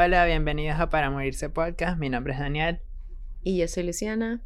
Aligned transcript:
Hola, 0.00 0.24
bienvenidos 0.26 0.78
a 0.78 0.90
Para 0.90 1.10
Morirse 1.10 1.50
Podcast. 1.50 1.98
Mi 1.98 2.08
nombre 2.08 2.32
es 2.32 2.38
Daniel. 2.38 2.80
Y 3.42 3.58
yo 3.58 3.66
soy 3.66 3.82
Luciana. 3.82 4.44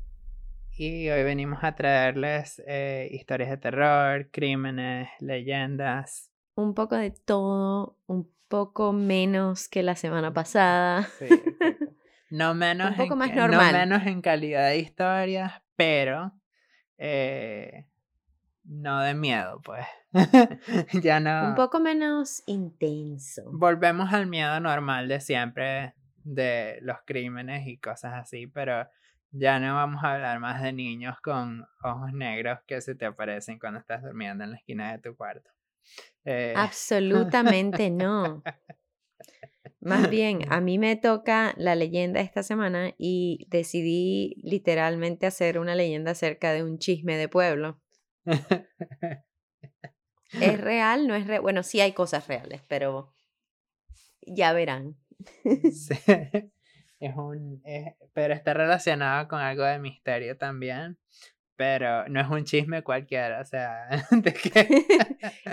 Y 0.78 1.10
hoy 1.10 1.24
venimos 1.24 1.62
a 1.62 1.74
traerles 1.74 2.62
eh, 2.66 3.10
historias 3.12 3.50
de 3.50 3.58
terror, 3.58 4.30
crímenes, 4.30 5.10
leyendas. 5.20 6.30
Un 6.54 6.72
poco 6.72 6.96
de 6.96 7.10
todo, 7.10 7.98
un 8.06 8.32
poco 8.48 8.94
menos 8.94 9.68
que 9.68 9.82
la 9.82 9.94
semana 9.94 10.32
pasada. 10.32 11.02
Sí, 11.18 11.26
no 12.30 12.54
menos, 12.54 12.92
un 12.92 12.96
poco 12.96 13.12
en, 13.12 13.18
más 13.18 13.34
normal. 13.34 13.72
no 13.72 13.78
menos 13.78 14.06
en 14.06 14.22
calidad 14.22 14.70
de 14.70 14.78
historias, 14.78 15.52
pero 15.76 16.32
eh, 16.96 17.88
no 18.64 19.00
de 19.00 19.14
miedo, 19.14 19.60
pues. 19.62 19.86
ya 21.02 21.20
no. 21.20 21.48
Un 21.48 21.54
poco 21.54 21.80
menos 21.80 22.42
intenso. 22.46 23.42
Volvemos 23.52 24.12
al 24.12 24.26
miedo 24.26 24.58
normal 24.60 25.08
de 25.08 25.20
siempre, 25.20 25.94
de 26.24 26.78
los 26.82 26.98
crímenes 27.04 27.66
y 27.66 27.78
cosas 27.78 28.14
así, 28.14 28.46
pero 28.46 28.88
ya 29.30 29.58
no 29.58 29.74
vamos 29.74 30.04
a 30.04 30.14
hablar 30.14 30.40
más 30.40 30.62
de 30.62 30.72
niños 30.72 31.16
con 31.22 31.66
ojos 31.82 32.12
negros 32.12 32.60
que 32.66 32.80
se 32.80 32.94
te 32.94 33.06
aparecen 33.06 33.58
cuando 33.58 33.80
estás 33.80 34.02
durmiendo 34.02 34.44
en 34.44 34.50
la 34.50 34.56
esquina 34.56 34.92
de 34.92 34.98
tu 34.98 35.16
cuarto. 35.16 35.50
Eh, 36.24 36.54
Absolutamente 36.56 37.90
no. 37.90 38.42
Más 39.80 40.08
bien, 40.10 40.40
a 40.48 40.60
mí 40.60 40.78
me 40.78 40.94
toca 40.94 41.54
la 41.56 41.74
leyenda 41.74 42.20
esta 42.20 42.44
semana 42.44 42.94
y 42.98 43.48
decidí 43.50 44.36
literalmente 44.44 45.26
hacer 45.26 45.58
una 45.58 45.74
leyenda 45.74 46.12
acerca 46.12 46.52
de 46.52 46.62
un 46.62 46.78
chisme 46.78 47.16
de 47.16 47.28
pueblo. 47.28 47.81
¿Es 50.40 50.60
real? 50.60 51.06
¿No 51.06 51.14
es 51.14 51.26
real? 51.26 51.42
Bueno, 51.42 51.62
sí 51.62 51.80
hay 51.80 51.92
cosas 51.92 52.26
reales, 52.28 52.62
pero 52.68 53.12
ya 54.22 54.52
verán. 54.52 54.96
Sí, 55.72 55.94
Es 57.00 57.16
un, 57.16 57.60
es- 57.64 57.94
pero 58.12 58.32
está 58.34 58.54
relacionado 58.54 59.26
con 59.28 59.40
algo 59.40 59.64
de 59.64 59.78
misterio 59.78 60.36
también. 60.36 60.98
Pero 61.54 62.08
no 62.08 62.20
es 62.20 62.28
un 62.28 62.44
chisme 62.44 62.82
cualquiera, 62.82 63.40
o 63.40 63.44
sea, 63.44 63.88
de 64.10 64.34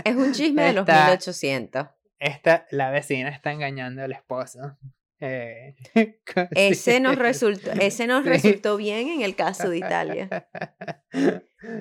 Es 0.05 0.15
un 0.15 0.31
chisme 0.33 0.63
de 0.63 0.73
los 0.73 0.83
Está- 0.87 1.05
1800. 1.05 1.87
esta, 2.19 2.65
la 2.71 2.89
vecina 2.89 3.29
está 3.29 3.51
engañando 3.51 4.01
al 4.03 4.11
esposo. 4.13 4.77
Eh, 5.19 5.75
Ese 6.51 6.99
nos 7.01 7.17
resultó, 7.17 7.71
ese 7.73 8.07
nos 8.07 8.23
Sí. 8.23 8.29
resultó 8.29 8.77
bien 8.77 9.09
en 9.09 9.21
el 9.21 9.35
caso 9.35 9.69
de 9.69 9.79
Italia, 9.79 10.47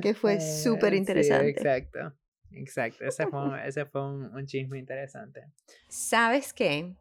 que 0.01 0.15
fue 0.15 0.35
Eh, 0.35 0.41
súper 0.63 0.93
sí, 0.93 0.99
interesante. 0.99 1.51
exacto, 1.51 2.15
exacto. 2.53 3.05
Ese 3.05 3.27
fue, 3.27 3.41
un- 3.43 3.59
ese 3.59 3.85
fue 3.87 4.05
un, 4.09 4.25
un 4.35 4.47
chisme 4.47 4.79
interesante. 4.79 5.45
¿Sabes 5.89 6.53
qué? 6.53 6.95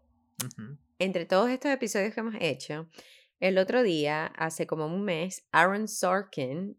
Entre 0.99 1.25
todos 1.25 1.49
estos 1.49 1.71
episodios 1.71 2.13
que 2.13 2.19
hemos 2.19 2.35
hecho, 2.39 2.87
el 3.39 3.57
otro 3.57 3.83
día, 3.83 4.25
hace 4.27 4.65
como 4.67 4.85
un 4.87 5.03
mes, 5.03 5.47
Aaron 5.51 5.87
Sorkin 5.87 6.77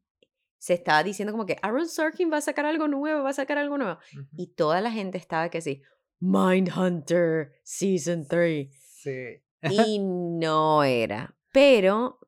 se 0.58 0.74
estaba 0.74 1.04
diciendo 1.04 1.32
como 1.32 1.46
que 1.46 1.56
Aaron 1.62 1.88
Sorkin 1.88 2.32
va 2.32 2.38
a 2.38 2.40
sacar 2.40 2.66
algo 2.66 2.88
nuevo, 2.88 3.22
va 3.22 3.30
a 3.30 3.34
sacar 3.34 3.58
algo 3.58 3.78
nuevo. 3.78 3.98
Y 4.36 4.48
toda 4.54 4.80
la 4.80 4.90
gente 4.90 5.16
estaba 5.18 5.50
que 5.50 5.60
sí, 5.60 5.82
Mindhunter 6.20 7.52
Season 7.62 8.26
3. 8.26 8.68
Sí. 9.02 9.40
Y 9.62 9.98
no 10.00 10.82
era. 10.82 11.34
Pero 11.52 12.18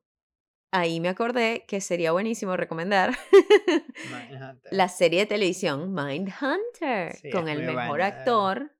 ahí 0.71 0.99
me 0.99 1.09
acordé 1.09 1.65
que 1.67 1.81
sería 1.81 2.11
buenísimo 2.11 2.55
recomendar 2.57 3.17
la 4.71 4.87
serie 4.87 5.21
de 5.21 5.25
televisión 5.25 5.93
Mindhunter 5.93 7.15
Sí, 7.15 7.29
con 7.29 7.49
el 7.49 7.59
mejor 7.59 7.87
buena, 7.87 8.05
actor, 8.05 8.71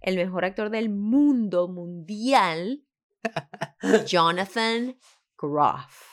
el 0.00 0.16
mejor 0.16 0.44
actor 0.44 0.70
del 0.70 0.88
mundo 0.88 1.68
mundial, 1.68 2.84
Jonathan 4.06 4.96
Groff. 5.36 6.10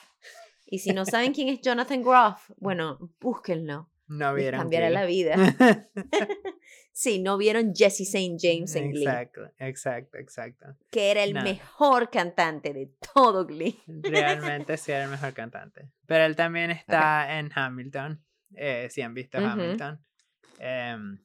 Y 0.66 0.80
si 0.80 0.92
no 0.92 1.06
saben 1.06 1.34
quién 1.34 1.48
es 1.48 1.62
Jonathan 1.62 2.02
Groff, 2.02 2.50
bueno, 2.58 2.98
búsquenlo. 3.22 3.90
No 4.08 4.34
vieron 4.34 4.62
cambiará 4.62 4.90
la 4.90 5.06
vida. 5.06 5.36
Sí, 6.92 7.20
no 7.22 7.38
vieron 7.38 7.76
Jesse 7.76 8.02
St. 8.12 8.38
James 8.40 8.76
en 8.76 8.90
Glee, 8.90 9.04
Exacto, 9.04 9.52
exacto, 9.60 10.18
exacto. 10.18 10.66
que 10.90 11.12
era 11.12 11.24
el 11.24 11.36
No. 11.36 11.44
mejor 11.44 12.10
cantante 12.10 12.74
de 12.74 12.92
todo 13.14 13.46
Glee. 13.46 13.80
Realmente 13.88 14.78
sí 14.78 14.92
era 14.94 15.04
el 15.04 15.12
mejor 15.12 15.32
cantante. 15.34 15.92
Pero 16.08 16.24
él 16.26 16.36
también 16.36 16.72
está 16.72 17.38
en 17.38 17.52
Hamilton. 17.54 18.26
eh, 18.56 18.88
si 18.90 19.04
han 19.04 19.14
visto. 19.14 19.38
Hamilton. 19.38 20.04
Em, 20.58 21.24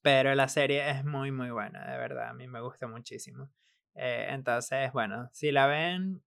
pero 0.00 0.32
la 0.36 0.46
serie 0.46 0.88
es 0.90 1.04
muy, 1.04 1.32
muy 1.32 1.50
buena, 1.50 1.84
de 1.90 1.98
verdad. 1.98 2.28
A 2.28 2.32
mí 2.34 2.46
me 2.46 2.60
gusta 2.60 2.86
muchísimo. 2.86 3.50
Eh, 3.96 4.28
entonces, 4.30 4.92
bueno, 4.92 5.28
si 5.32 5.50
la 5.50 5.66
ven, 5.66 6.22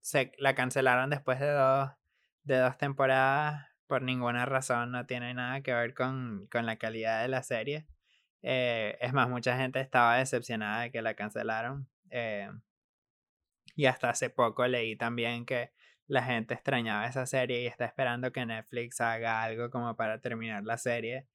se, 0.00 0.32
la 0.38 0.56
cancelaron 0.56 1.10
después 1.10 1.38
de 1.38 1.50
dos, 1.50 1.90
de 2.42 2.58
dos 2.58 2.76
temporadas 2.76 3.68
por 3.92 4.00
ninguna 4.00 4.46
razón. 4.46 4.90
No 4.90 5.04
tiene 5.04 5.34
nada 5.34 5.60
que 5.60 5.74
ver 5.74 5.92
con, 5.92 6.46
con 6.50 6.64
la 6.64 6.76
calidad 6.76 7.20
de 7.20 7.28
la 7.28 7.42
serie. 7.42 7.86
Eh, 8.42 8.96
es 9.02 9.12
más, 9.12 9.28
mucha 9.28 9.58
gente 9.58 9.80
estaba 9.80 10.16
decepcionada 10.16 10.82
de 10.84 10.90
que 10.90 11.02
la 11.02 11.12
cancelaron. 11.14 11.86
eh, 12.10 12.50
y 13.76 13.84
hasta 13.84 14.08
hace 14.08 14.30
poco 14.30 14.66
leí 14.66 14.96
también 14.96 15.44
que 15.44 15.72
la 16.06 16.22
gente 16.22 16.54
extrañaba 16.54 17.06
esa 17.06 17.26
serie 17.26 17.62
y 17.62 17.66
está 17.66 17.84
esperando 17.84 18.32
que 18.32 18.46
Netflix 18.46 19.00
haga 19.02 19.42
algo 19.42 19.68
como 19.70 19.94
para 19.94 20.20
terminar 20.22 20.64
la 20.64 20.78
serie. 20.78 21.26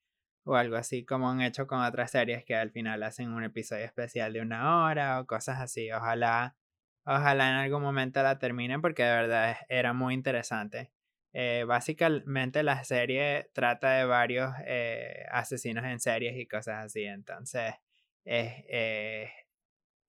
O 0.43 0.55
algo 0.55 0.77
así 0.77 1.05
como 1.05 1.29
han 1.29 1.41
hecho 1.41 1.67
con 1.67 1.81
otras 1.81 2.09
series 2.09 2.43
que 2.43 2.55
al 2.55 2.71
final 2.71 3.03
hacen 3.03 3.33
un 3.33 3.43
episodio 3.43 3.85
especial 3.85 4.33
de 4.33 4.41
una 4.41 4.83
hora 4.85 5.19
o 5.19 5.27
cosas 5.27 5.59
así. 5.61 5.91
Ojalá, 5.91 6.55
ojalá 7.05 7.49
en 7.51 7.55
algún 7.57 7.83
momento 7.83 8.23
la 8.23 8.39
terminen 8.39 8.81
porque 8.81 9.03
de 9.03 9.11
verdad 9.11 9.57
era 9.69 9.93
muy 9.93 10.15
interesante. 10.15 10.91
Eh, 11.39 11.65
básicamente 11.65 12.63
la 12.63 12.83
serie 12.83 13.51
trata 13.53 13.91
de 13.91 14.05
varios 14.05 14.51
eh, 14.65 15.23
asesinos 15.29 15.85
en 15.85 15.99
series 15.99 16.35
y 16.35 16.47
cosas 16.47 16.85
así. 16.85 17.03
Entonces, 17.03 17.75
es, 18.25 18.51
eh, 18.67 19.29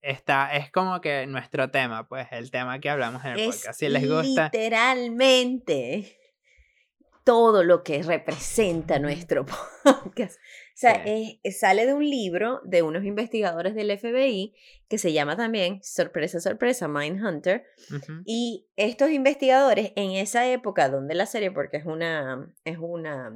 está, 0.01 0.55
es 0.55 0.71
como 0.71 0.99
que 1.01 1.27
nuestro 1.27 1.69
tema, 1.69 2.07
pues, 2.07 2.25
el 2.31 2.49
tema 2.49 2.79
que 2.79 2.89
hablamos 2.89 3.23
en 3.25 3.33
el 3.33 3.39
Es 3.41 3.57
podcast. 3.57 3.79
Si 3.79 3.89
les 3.89 4.09
gusta. 4.09 4.45
literalmente 4.45 6.17
todo 7.23 7.63
lo 7.63 7.83
que 7.83 8.01
representa 8.01 8.97
nuestro 8.97 9.45
podcast. 9.83 10.39
Sea, 10.79 11.03
Sí. 11.03 11.41
es- 11.43 11.59
sale 11.59 11.85
de 11.85 11.93
un 11.93 12.09
libro 12.09 12.61
de 12.63 12.83
unos 12.83 13.03
investigadores 13.03 13.75
del 13.75 13.91
FBI 13.91 14.55
que 14.87 14.97
se 14.97 15.11
llama 15.11 15.35
también, 15.35 15.83
sorpresa, 15.83 16.39
sorpresa, 16.39 16.87
Mindhunter. 16.87 17.65
Ujú, 17.93 18.21
Y 18.23 18.69
estos 18.77 19.09
investigadores 19.11 19.91
en 19.97 20.11
esa 20.11 20.47
época 20.49 20.87
donde 20.87 21.15
la 21.15 21.25
serie, 21.25 21.51
porque 21.51 21.75
es 21.75 21.85
una, 21.85 22.49
es 22.63 22.77
una, 22.79 23.29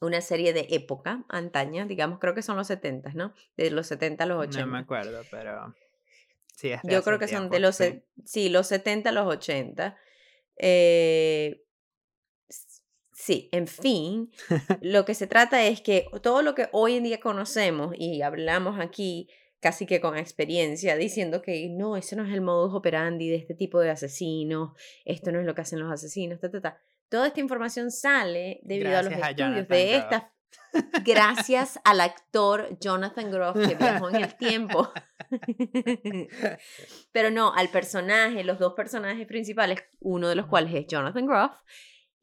una 0.00 0.20
serie 0.20 0.52
de 0.52 0.66
época 0.70 1.24
antaña, 1.28 1.86
digamos, 1.86 2.18
creo 2.18 2.34
que 2.34 2.42
son 2.42 2.56
los 2.56 2.66
70, 2.66 3.12
¿no? 3.14 3.34
De 3.56 3.70
los 3.70 3.86
70 3.86 4.24
a 4.24 4.26
los 4.26 4.38
80. 4.42 4.66
No 4.66 4.72
me 4.72 4.78
acuerdo, 4.80 5.22
pero. 5.30 5.76
Sí, 6.56 6.72
Yo 6.82 7.04
creo 7.04 7.20
que 7.20 7.28
son 7.28 7.44
de 7.44 7.50
tiempo, 7.50 7.58
los, 7.68 7.76
sí. 7.76 8.02
sí, 8.24 8.48
los 8.48 8.66
70 8.66 9.10
a 9.10 9.12
los 9.12 9.28
80. 9.28 9.96
Eh, 10.56 11.62
sí, 13.18 13.48
en 13.50 13.66
fin, 13.66 14.30
lo 14.80 15.04
que 15.04 15.14
se 15.14 15.26
trata 15.26 15.66
es 15.66 15.80
que 15.80 16.06
todo 16.22 16.42
lo 16.42 16.54
que 16.54 16.68
hoy 16.72 16.94
en 16.94 17.02
día 17.02 17.18
conocemos 17.18 17.92
y 17.98 18.22
hablamos 18.22 18.78
aquí 18.78 19.28
casi 19.60 19.86
que 19.86 20.00
con 20.00 20.16
experiencia, 20.16 20.96
diciendo 20.96 21.42
que 21.42 21.68
no, 21.68 21.96
ese 21.96 22.14
no 22.14 22.24
es 22.24 22.32
el 22.32 22.40
modus 22.42 22.72
operandi 22.74 23.28
de 23.28 23.34
este 23.34 23.54
tipo 23.54 23.80
de 23.80 23.90
asesinos, 23.90 24.70
esto 25.04 25.32
no 25.32 25.40
es 25.40 25.46
lo 25.46 25.54
que 25.56 25.62
hacen 25.62 25.80
los 25.80 25.92
asesinos, 25.92 26.38
ta, 26.38 26.48
ta, 26.48 26.60
ta. 26.60 26.78
Toda 27.08 27.26
esta 27.26 27.40
información 27.40 27.90
sale 27.90 28.60
debido 28.62 28.96
a 28.96 29.02
los 29.02 29.12
a 29.12 29.16
estudios 29.16 29.36
Jonathan 29.36 29.68
de 29.68 29.86
Groff. 29.86 30.02
esta 30.04 30.32
gracias 31.04 31.80
al 31.84 32.00
actor 32.00 32.78
Jonathan 32.78 33.32
Groff 33.32 33.56
que 33.56 33.74
viajó 33.74 34.10
en 34.10 34.16
el 34.16 34.36
tiempo. 34.36 34.92
Pero 37.12 37.30
no, 37.30 37.52
al 37.52 37.68
personaje, 37.68 38.44
los 38.44 38.60
dos 38.60 38.74
personajes 38.74 39.26
principales, 39.26 39.82
uno 39.98 40.28
de 40.28 40.36
los 40.36 40.46
cuales 40.46 40.72
es 40.74 40.86
Jonathan 40.86 41.26
Groff, 41.26 41.52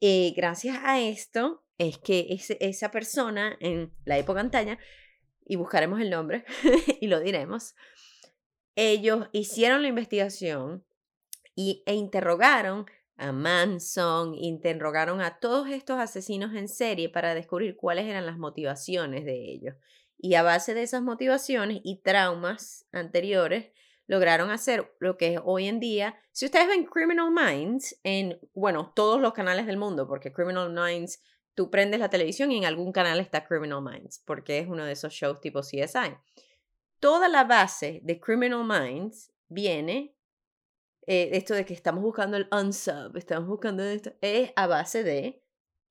eh, 0.00 0.32
gracias 0.36 0.78
a 0.82 1.00
esto 1.00 1.64
es 1.78 1.98
que 1.98 2.38
esa 2.60 2.90
persona 2.90 3.56
en 3.60 3.92
la 4.04 4.18
época 4.18 4.40
antaña, 4.40 4.78
y 5.44 5.56
buscaremos 5.56 6.00
el 6.00 6.10
nombre 6.10 6.44
y 7.00 7.06
lo 7.06 7.20
diremos, 7.20 7.74
ellos 8.74 9.28
hicieron 9.32 9.82
la 9.82 9.88
investigación 9.88 10.84
y, 11.54 11.82
e 11.86 11.94
interrogaron 11.94 12.86
a 13.16 13.32
Manson, 13.32 14.34
interrogaron 14.34 15.22
a 15.22 15.38
todos 15.38 15.68
estos 15.70 15.98
asesinos 15.98 16.54
en 16.54 16.68
serie 16.68 17.08
para 17.08 17.34
descubrir 17.34 17.76
cuáles 17.76 18.04
eran 18.06 18.26
las 18.26 18.36
motivaciones 18.36 19.24
de 19.24 19.52
ellos. 19.52 19.74
Y 20.18 20.34
a 20.34 20.42
base 20.42 20.74
de 20.74 20.82
esas 20.82 21.02
motivaciones 21.02 21.80
y 21.82 22.02
traumas 22.02 22.86
anteriores, 22.92 23.72
lograron 24.06 24.50
hacer 24.50 24.94
lo 25.00 25.16
que 25.16 25.34
es 25.34 25.40
hoy 25.44 25.66
en 25.66 25.80
día. 25.80 26.18
Si 26.32 26.46
ustedes 26.46 26.68
ven 26.68 26.84
Criminal 26.84 27.30
Minds 27.30 27.98
en, 28.04 28.38
bueno, 28.54 28.92
todos 28.94 29.20
los 29.20 29.32
canales 29.32 29.66
del 29.66 29.76
mundo, 29.76 30.06
porque 30.06 30.32
Criminal 30.32 30.72
Minds, 30.72 31.22
tú 31.54 31.70
prendes 31.70 32.00
la 32.00 32.10
televisión 32.10 32.52
y 32.52 32.58
en 32.58 32.64
algún 32.64 32.92
canal 32.92 33.20
está 33.20 33.46
Criminal 33.46 33.82
Minds, 33.82 34.22
porque 34.24 34.58
es 34.58 34.68
uno 34.68 34.84
de 34.84 34.92
esos 34.92 35.12
shows 35.12 35.40
tipo 35.40 35.60
CSI. 35.60 36.16
toda 37.00 37.28
la 37.28 37.44
base 37.44 38.00
de 38.04 38.20
Criminal 38.20 38.64
Minds 38.64 39.32
viene, 39.48 40.16
eh, 41.06 41.30
esto 41.32 41.54
de 41.54 41.64
que 41.64 41.74
estamos 41.74 42.02
buscando 42.02 42.36
el 42.36 42.48
unsub, 42.50 43.16
estamos 43.16 43.48
buscando 43.48 43.82
esto, 43.82 44.12
es 44.20 44.52
a 44.56 44.66
base 44.66 45.02
de 45.02 45.42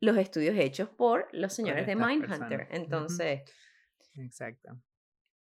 los 0.02 0.18
estudios 0.18 0.56
hechos 0.58 0.90
por 0.90 1.28
los 1.32 1.54
señores 1.54 1.88
de 1.88 1.96
Mindhunter. 1.96 2.68
personas. 2.68 2.68
Entonces, 2.72 3.42
Exacto. 4.18 4.78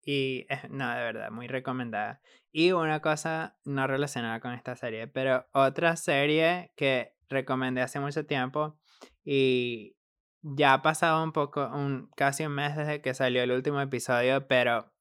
Y 0.04 0.46
no, 0.70 0.88
de 0.88 1.02
verdad, 1.02 1.30
muy 1.30 1.48
recomendada. 1.48 2.20
Y 2.50 2.72
una 2.72 3.00
cosa 3.00 3.58
no 3.64 3.86
relacionada 3.86 4.40
con 4.40 4.52
esta 4.52 4.76
serie, 4.76 5.06
pero 5.06 5.46
otra 5.52 5.96
serie 5.96 6.72
que 6.76 7.14
recomendé 7.28 7.82
hace 7.82 8.00
mucho 8.00 8.26
tiempo 8.26 8.78
y 9.24 9.96
ya 10.42 10.74
ha 10.74 10.82
pasado 10.82 11.22
un 11.22 11.32
poco, 11.32 11.68
un, 11.68 12.10
casi 12.16 12.46
un 12.46 12.52
mes 12.52 12.76
desde 12.76 13.02
que 13.02 13.14
salió 13.14 13.42
el 13.42 13.52
último 13.52 13.80
episodio, 13.80 14.46
pero 14.46 14.92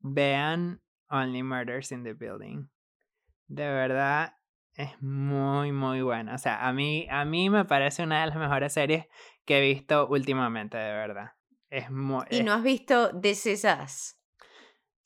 vean 0.00 0.82
Only 1.08 1.42
Murders 1.42 1.92
in 1.92 2.04
the 2.04 2.14
Building. 2.14 2.68
De 3.46 3.66
verdad 3.66 4.34
es 4.74 5.00
muy, 5.02 5.72
muy 5.72 6.02
buena. 6.02 6.34
O 6.34 6.38
sea, 6.38 6.66
a 6.66 6.72
mí, 6.72 7.06
a 7.10 7.24
mí 7.24 7.50
me 7.50 7.64
parece 7.64 8.02
una 8.02 8.20
de 8.20 8.28
las 8.28 8.36
mejores 8.36 8.72
series 8.72 9.06
que 9.44 9.58
he 9.58 9.60
visto 9.60 10.06
últimamente, 10.08 10.76
de 10.76 10.92
verdad. 10.92 11.32
Es 11.70 11.90
muy... 11.90 12.24
¿y 12.30 12.42
no 12.42 12.52
has 12.54 12.62
visto 12.62 13.10
This 13.20 13.46
Is 13.46 13.64
Us? 13.64 14.14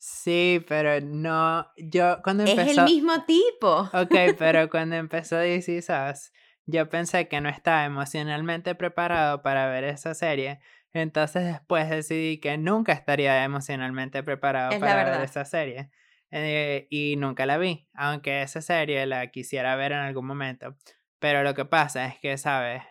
Sí, 0.05 0.63
pero 0.67 0.99
no, 0.99 1.65
yo 1.77 2.21
cuando 2.23 2.43
Es 2.43 2.77
el 2.77 2.83
mismo 2.83 3.23
tipo. 3.23 3.89
ok, 3.93 4.35
pero 4.37 4.69
cuando 4.69 4.97
empezó 4.97 5.41
This 5.41 5.69
Is 5.69 5.89
Us, 5.89 6.33
yo 6.65 6.89
pensé 6.89 7.29
que 7.29 7.39
no 7.39 7.47
estaba 7.47 7.85
emocionalmente 7.85 8.75
preparado 8.75 9.41
para 9.41 9.67
ver 9.67 9.85
esa 9.85 10.13
serie, 10.13 10.59
entonces 10.91 11.45
después 11.45 11.89
decidí 11.89 12.39
que 12.39 12.57
nunca 12.57 12.91
estaría 12.91 13.45
emocionalmente 13.45 14.23
preparado 14.23 14.73
Es 14.73 14.79
para 14.79 15.09
ver 15.09 15.21
esa 15.21 15.45
serie, 15.45 15.89
eh, 16.31 16.87
y 16.89 17.15
nunca 17.17 17.45
la 17.45 17.57
vi, 17.57 17.87
aunque 17.93 18.41
esa 18.41 18.61
serie 18.61 19.05
la 19.05 19.27
quisiera 19.27 19.75
ver 19.77 19.93
en 19.93 19.99
algún 19.99 20.25
momento, 20.25 20.75
pero 21.19 21.43
lo 21.43 21.53
que 21.53 21.63
pasa 21.63 22.07
es 22.07 22.19
que, 22.19 22.37
¿sabes? 22.37 22.83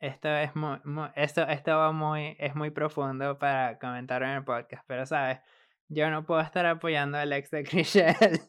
Esto 0.00 0.28
es 0.28 0.54
muy, 0.56 0.78
muy- 0.84 1.08
esto, 1.16 1.42
esto 1.48 1.76
va 1.76 1.92
muy, 1.92 2.36
es 2.38 2.54
muy 2.54 2.70
profundo 2.70 3.38
para 3.38 3.78
comentar 3.78 4.22
en 4.22 4.30
el 4.30 4.44
podcast, 4.44 4.84
pero, 4.86 5.06
¿sabes? 5.06 5.38
Yo 5.88 6.10
no 6.10 6.24
puedo 6.24 6.40
estar 6.40 6.64
apoyando 6.66 7.18
al 7.18 7.32
ex 7.32 7.50
de 7.50 7.64
Chriselle. 7.64 8.40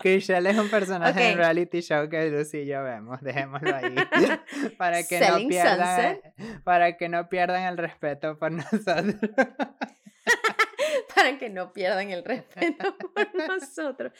Chriselle 0.00 0.50
es 0.50 0.58
un 0.58 0.68
personaje 0.70 1.26
en 1.28 1.32
Ok. 1.32 1.36
reality 1.38 1.80
show 1.80 2.08
que 2.08 2.30
Lucy 2.30 2.58
y 2.58 2.66
yo 2.66 2.82
vemos, 2.82 3.20
dejémoslo 3.20 3.74
ahí. 3.74 3.94
para 4.78 5.02
que 5.04 5.20
no 5.20 5.48
pierdan, 5.48 6.16
Sunset. 6.16 6.62
para 6.64 6.96
que 6.96 7.08
no 7.08 7.28
pierdan 7.28 7.62
el 7.62 7.76
respeto 7.76 8.38
por 8.38 8.52
nosotros. 8.52 9.14
para 11.14 11.38
que 11.38 11.50
no 11.50 11.72
pierdan 11.72 12.10
el 12.10 12.24
respeto 12.24 12.96
por 13.14 13.34
nosotros. 13.34 14.12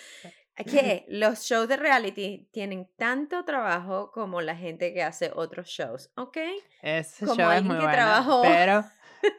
Que 0.64 1.04
los 1.08 1.40
shows 1.44 1.68
de 1.68 1.76
reality 1.76 2.48
tienen 2.52 2.88
tanto 2.96 3.44
trabajo 3.44 4.10
como 4.12 4.40
la 4.40 4.56
gente 4.56 4.92
que 4.92 5.02
hace 5.02 5.30
otros 5.34 5.68
shows, 5.68 6.10
¿ok? 6.16 6.36
Ese 6.82 7.26
Como 7.26 7.40
show 7.42 7.52
es 7.52 7.62
muy 7.62 7.76
que 7.76 7.82
bueno, 7.82 7.92
trabajó. 7.92 8.42
pero, 8.42 8.84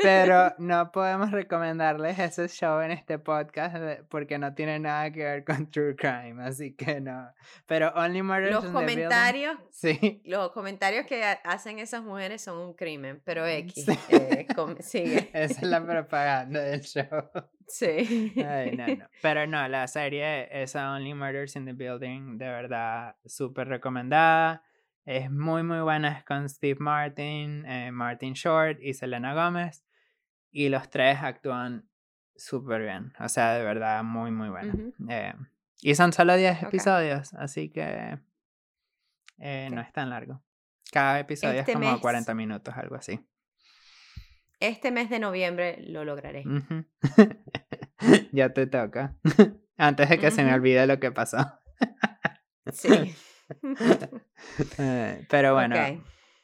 pero 0.01 0.53
no 0.57 0.91
podemos 0.91 1.31
recomendarles 1.31 2.19
ese 2.19 2.47
show 2.47 2.81
en 2.81 2.91
este 2.91 3.19
podcast 3.19 3.75
de- 3.75 4.03
porque 4.09 4.37
no 4.37 4.53
tiene 4.53 4.79
nada 4.79 5.11
que 5.11 5.23
ver 5.23 5.43
con 5.43 5.69
true 5.71 5.95
crime, 5.95 6.43
así 6.43 6.73
que 6.73 6.99
no. 7.01 7.31
Pero 7.65 7.89
Only 7.95 8.21
Murders 8.21 8.51
Los 8.53 8.65
in 8.65 8.71
the 8.73 8.77
Building, 8.79 8.95
comentarios, 8.95 9.57
sí, 9.71 10.21
los 10.25 10.51
comentarios 10.51 11.05
que 11.05 11.23
ha- 11.23 11.39
hacen 11.43 11.79
esas 11.79 12.03
mujeres 12.03 12.41
son 12.41 12.57
un 12.57 12.73
crimen, 12.73 13.21
pero 13.23 13.45
X, 13.45 13.85
Sí. 13.85 13.99
eh, 14.09 14.47
sigue. 14.79 15.29
esa 15.33 15.61
es 15.61 15.63
la 15.63 15.85
propaganda 15.85 16.61
del 16.61 16.81
show. 16.81 17.05
Sí. 17.71 18.33
Ay, 18.43 18.75
no, 18.75 18.87
no. 18.87 19.05
Pero 19.21 19.45
no, 19.45 19.67
la 19.67 19.87
serie, 19.87 20.49
esa 20.63 20.91
Only 20.91 21.13
Murders 21.13 21.55
in 21.55 21.65
the 21.65 21.73
Building, 21.73 22.39
de 22.39 22.47
verdad, 22.47 23.15
súper 23.27 23.67
recomendada. 23.67 24.63
Es 25.11 25.31
muy, 25.31 25.63
muy 25.63 25.79
buena. 25.79 26.19
Es 26.19 26.23
con 26.23 26.47
Steve 26.47 26.77
Martin, 26.79 27.65
eh, 27.65 27.91
Martin 27.91 28.33
Short 28.33 28.77
y 28.79 28.93
Selena 28.93 29.33
Gómez. 29.33 29.83
Y 30.51 30.69
los 30.69 30.87
tres 30.91 31.17
actúan 31.23 31.89
súper 32.35 32.83
bien. 32.83 33.11
O 33.19 33.27
sea, 33.27 33.53
de 33.53 33.63
verdad, 33.63 34.03
muy, 34.03 34.29
muy 34.29 34.49
buena. 34.49 34.71
Eh, 35.09 35.33
y 35.81 35.95
son 35.95 36.13
solo 36.13 36.35
10 36.35 36.57
Ok. 36.59 36.63
episodios, 36.67 37.33
así 37.33 37.69
que 37.71 38.19
eh, 39.39 39.69
no 39.71 39.81
es 39.81 39.91
tan 39.91 40.11
largo. 40.11 40.43
Cada 40.91 41.19
episodio 41.21 41.59
Este 41.61 41.71
es 41.71 41.77
como 41.77 41.91
mes- 41.91 42.01
40 42.01 42.35
minutos, 42.35 42.75
algo 42.77 42.93
así. 42.95 43.19
Este 44.59 44.91
mes 44.91 45.09
de 45.09 45.17
noviembre 45.19 45.77
lo 45.87 46.05
lograré. 46.05 46.43
Ya 48.31 48.53
te 48.53 48.67
toca. 48.67 49.15
Antes 49.77 50.07
de 50.09 50.19
que 50.19 50.29
se 50.31 50.43
me 50.43 50.53
olvide 50.53 50.85
lo 50.87 50.99
que 50.99 51.11
pasó. 51.11 51.59
Sí. 52.71 53.13
Eh, 54.77 55.25
pero 55.29 55.53
bueno, 55.53 55.75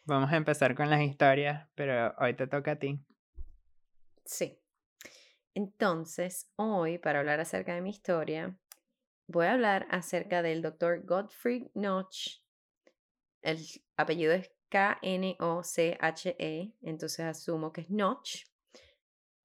vamos 0.05 0.31
a 0.31 0.35
empezar 0.35 0.75
con 0.75 0.89
las 0.89 1.01
historias, 1.01 1.67
pero 1.75 2.13
hoy 2.19 2.33
te 2.35 2.47
toca 2.47 2.71
a 2.71 2.75
ti. 2.75 2.99
Sí. 4.25 4.59
Entonces, 5.53 6.51
hoy, 6.57 6.97
para 6.97 7.19
hablar 7.19 7.39
acerca 7.39 7.73
de 7.73 7.81
mi 7.81 7.91
historia, 7.91 8.57
voy 9.27 9.45
a 9.45 9.53
hablar 9.53 9.87
acerca 9.89 10.41
del 10.41 10.61
doctor 10.61 11.05
Gottfried 11.05 11.67
Notch. 11.73 12.41
El 13.41 13.59
apellido 13.95 14.33
es 14.33 14.51
K-N-O-C-H-E, 14.69 15.13
entonces 16.81 17.19
asumo 17.21 17.71
que 17.71 17.81
es 17.81 17.89
Notch, 17.89 18.43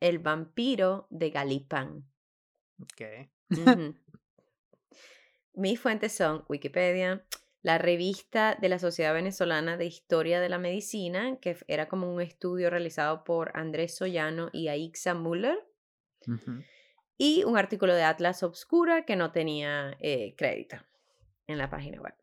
el 0.00 0.18
vampiro 0.18 1.06
de 1.10 1.30
Galipán. 1.30 2.04
Ok. 2.82 3.30
Mis 5.54 5.80
fuentes 5.80 6.12
son 6.12 6.44
Wikipedia, 6.48 7.24
la 7.62 7.78
revista 7.78 8.56
de 8.60 8.68
la 8.68 8.78
Sociedad 8.78 9.12
Venezolana 9.12 9.76
de 9.76 9.86
Historia 9.86 10.40
de 10.40 10.48
la 10.48 10.58
Medicina, 10.58 11.38
que 11.40 11.56
era 11.68 11.88
como 11.88 12.12
un 12.12 12.20
estudio 12.20 12.70
realizado 12.70 13.22
por 13.24 13.52
Andrés 13.54 13.96
Sollano 13.96 14.48
y 14.52 14.68
Aixa 14.68 15.14
Müller, 15.14 15.58
y 17.19 17.44
un 17.44 17.58
artículo 17.58 17.94
de 17.94 18.02
Atlas 18.02 18.43
Obscura 18.43 19.05
que 19.05 19.17
no 19.17 19.31
tenía 19.31 19.96
eh, 20.00 20.34
crédito 20.36 20.76
en 21.46 21.58
la 21.58 21.69
página 21.69 22.00
web. 22.00 22.14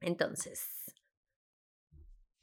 Entonces, 0.00 0.94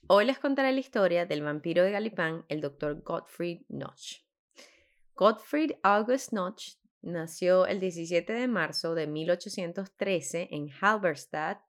hoy 0.07 0.25
les 0.25 0.39
contaré 0.39 0.71
la 0.71 0.79
historia 0.79 1.25
del 1.25 1.43
vampiro 1.43 1.83
de 1.83 1.91
Galipán, 1.91 2.45
el 2.47 2.61
doctor 2.61 3.01
Gottfried 3.01 3.63
Notch. 3.67 4.21
Gottfried 5.15 5.71
August 5.83 6.31
Notch 6.31 6.75
nació 7.01 7.65
el 7.65 7.79
17 7.79 8.31
de 8.31 8.47
marzo 8.47 8.93
de 8.93 9.07
1813 9.07 10.49
en 10.51 10.69
Halberstadt, 10.79 11.63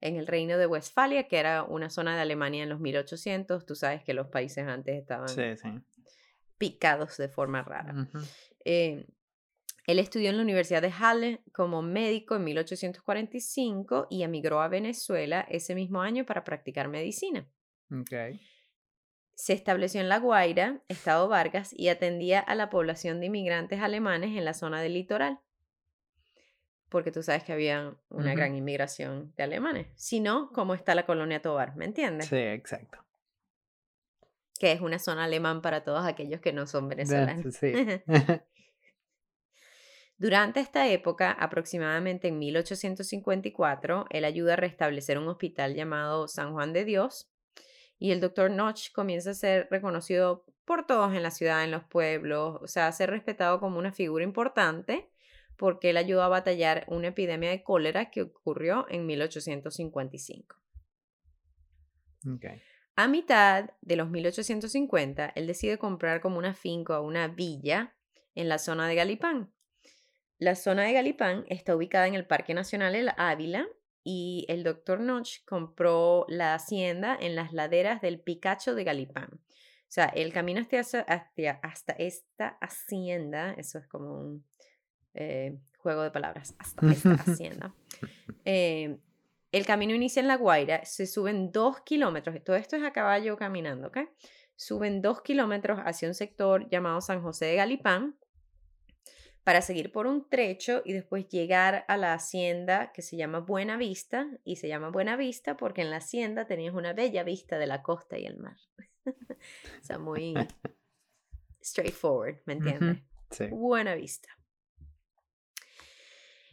en 0.00 0.16
el 0.16 0.26
reino 0.26 0.56
de 0.58 0.66
Westfalia, 0.66 1.28
que 1.28 1.38
era 1.38 1.62
una 1.62 1.90
zona 1.90 2.14
de 2.16 2.22
Alemania 2.22 2.62
en 2.62 2.68
los 2.68 2.80
1800. 2.80 3.66
Tú 3.66 3.74
sabes 3.74 4.02
que 4.02 4.14
los 4.14 4.28
países 4.28 4.66
antes 4.66 4.96
estaban 4.98 5.28
Sí, 5.28 5.56
sí. 5.56 5.68
picados 6.58 7.16
de 7.16 7.28
forma 7.28 7.62
rara. 7.62 7.94
Eh, 8.64 9.06
él 9.86 9.98
estudió 9.98 10.30
en 10.30 10.36
la 10.36 10.42
Universidad 10.42 10.82
de 10.82 10.90
Halle 10.90 11.40
como 11.52 11.82
médico 11.82 12.36
en 12.36 12.44
1845 12.44 14.06
y 14.10 14.22
emigró 14.22 14.60
a 14.60 14.68
Venezuela 14.68 15.46
ese 15.48 15.74
mismo 15.74 16.02
año 16.02 16.24
para 16.26 16.44
practicar 16.44 16.88
medicina. 16.88 17.48
Ok. 17.90 18.38
Se 19.34 19.52
estableció 19.54 20.00
en 20.02 20.08
La 20.10 20.18
Guaira, 20.18 20.82
Estado 20.88 21.26
Vargas, 21.28 21.72
y 21.74 21.88
atendía 21.88 22.40
a 22.40 22.54
la 22.54 22.68
población 22.68 23.20
de 23.20 23.26
inmigrantes 23.26 23.80
alemanes 23.80 24.36
en 24.36 24.44
la 24.44 24.52
zona 24.54 24.82
del 24.82 24.92
litoral. 24.94 25.40
Porque 26.90 27.12
tú 27.12 27.22
sabes 27.22 27.44
que 27.44 27.52
había 27.52 27.94
una 28.10 28.34
gran 28.34 28.54
inmigración 28.54 29.32
de 29.36 29.44
alemanes. 29.44 29.86
Si 29.94 30.20
no, 30.20 30.50
¿cómo 30.52 30.74
está 30.74 30.94
la 30.94 31.06
colonia 31.06 31.40
Tobar? 31.40 31.76
¿Me 31.76 31.84
entiendes? 31.84 32.26
Sí, 32.26 32.36
exacto. 32.36 32.98
Que 34.58 34.72
es 34.72 34.80
una 34.80 34.98
zona 34.98 35.24
alemán 35.24 35.62
para 35.62 35.84
todos 35.84 36.04
aquellos 36.04 36.40
que 36.40 36.52
no 36.52 36.66
son 36.66 36.88
venezolanos. 36.88 37.54
Sí. 37.54 37.72
Durante 40.18 40.60
esta 40.60 40.86
época, 40.88 41.30
aproximadamente 41.30 42.28
en 42.28 42.38
1854, 42.38 44.06
él 44.10 44.24
ayuda 44.26 44.52
a 44.52 44.56
restablecer 44.56 45.16
un 45.16 45.28
hospital 45.28 45.74
llamado 45.74 46.28
San 46.28 46.52
Juan 46.52 46.74
de 46.74 46.84
Dios 46.84 47.30
y 47.98 48.10
el 48.10 48.20
doctor 48.20 48.50
Notch 48.50 48.92
comienza 48.92 49.30
a 49.30 49.34
ser 49.34 49.68
reconocido 49.70 50.44
por 50.66 50.86
todos 50.86 51.14
en 51.14 51.22
la 51.22 51.30
ciudad, 51.30 51.64
en 51.64 51.70
los 51.70 51.84
pueblos, 51.84 52.58
o 52.60 52.66
sea, 52.66 52.86
a 52.86 52.92
ser 52.92 53.10
respetado 53.10 53.60
como 53.60 53.78
una 53.78 53.92
figura 53.92 54.24
importante 54.24 55.09
porque 55.60 55.90
él 55.90 55.98
ayudó 55.98 56.22
a 56.22 56.28
batallar 56.28 56.86
una 56.88 57.08
epidemia 57.08 57.50
de 57.50 57.62
cólera 57.62 58.10
que 58.10 58.22
ocurrió 58.22 58.86
en 58.88 59.04
1855. 59.04 60.56
Ok. 62.32 62.46
A 62.96 63.08
mitad 63.08 63.68
de 63.82 63.96
los 63.96 64.08
1850, 64.08 65.32
él 65.34 65.46
decide 65.46 65.76
comprar 65.76 66.22
como 66.22 66.38
una 66.38 66.54
finca 66.54 66.98
o 66.98 67.06
una 67.06 67.28
villa 67.28 67.94
en 68.34 68.48
la 68.48 68.56
zona 68.56 68.88
de 68.88 68.94
Galipán. 68.94 69.52
La 70.38 70.54
zona 70.54 70.84
de 70.84 70.94
Galipán 70.94 71.44
está 71.50 71.76
ubicada 71.76 72.06
en 72.06 72.14
el 72.14 72.26
Parque 72.26 72.54
Nacional 72.54 72.94
El 72.94 73.10
Ávila 73.18 73.68
y 74.02 74.46
el 74.48 74.64
doctor 74.64 75.00
Notch 75.00 75.44
compró 75.44 76.24
la 76.28 76.54
hacienda 76.54 77.14
en 77.20 77.36
las 77.36 77.52
laderas 77.52 78.00
del 78.00 78.18
Picacho 78.18 78.74
de 78.74 78.84
Galipán. 78.84 79.28
O 79.34 79.92
sea, 79.92 80.06
el 80.06 80.32
camino 80.32 80.58
hasta, 80.60 81.00
hasta 81.62 81.92
esta 81.92 82.56
hacienda, 82.62 83.52
eso 83.58 83.78
es 83.78 83.86
como 83.88 84.14
un 84.14 84.49
eh, 85.14 85.58
juego 85.78 86.02
de 86.02 86.10
palabras, 86.10 86.54
hasta 86.58 86.90
esta 86.90 87.12
hacienda. 87.26 87.74
Eh, 88.44 88.98
el 89.52 89.66
camino 89.66 89.94
inicia 89.94 90.20
en 90.20 90.28
La 90.28 90.36
Guaira, 90.36 90.84
se 90.84 91.06
suben 91.06 91.50
dos 91.50 91.80
kilómetros, 91.80 92.42
todo 92.44 92.56
esto 92.56 92.76
es 92.76 92.82
a 92.84 92.92
caballo 92.92 93.36
caminando, 93.36 93.88
¿ok? 93.88 93.98
Suben 94.54 95.02
dos 95.02 95.22
kilómetros 95.22 95.80
hacia 95.84 96.06
un 96.06 96.14
sector 96.14 96.68
llamado 96.68 97.00
San 97.00 97.22
José 97.22 97.46
de 97.46 97.56
Galipán 97.56 98.16
para 99.42 99.62
seguir 99.62 99.90
por 99.90 100.06
un 100.06 100.28
trecho 100.28 100.82
y 100.84 100.92
después 100.92 101.28
llegar 101.28 101.84
a 101.88 101.96
la 101.96 102.12
hacienda 102.12 102.92
que 102.92 103.02
se 103.02 103.16
llama 103.16 103.40
Buena 103.40 103.76
Vista 103.76 104.28
y 104.44 104.56
se 104.56 104.68
llama 104.68 104.90
Buena 104.90 105.16
Vista 105.16 105.56
porque 105.56 105.82
en 105.82 105.90
la 105.90 105.96
hacienda 105.96 106.46
tenías 106.46 106.74
una 106.74 106.92
bella 106.92 107.24
vista 107.24 107.58
de 107.58 107.66
la 107.66 107.82
costa 107.82 108.18
y 108.18 108.26
el 108.26 108.36
mar. 108.36 108.56
o 109.06 109.82
sea, 109.82 109.98
muy 109.98 110.34
straightforward, 111.64 112.42
¿me 112.44 112.52
entiendes? 112.52 112.98
Sí. 113.30 113.46
Buena 113.46 113.94
Vista. 113.94 114.28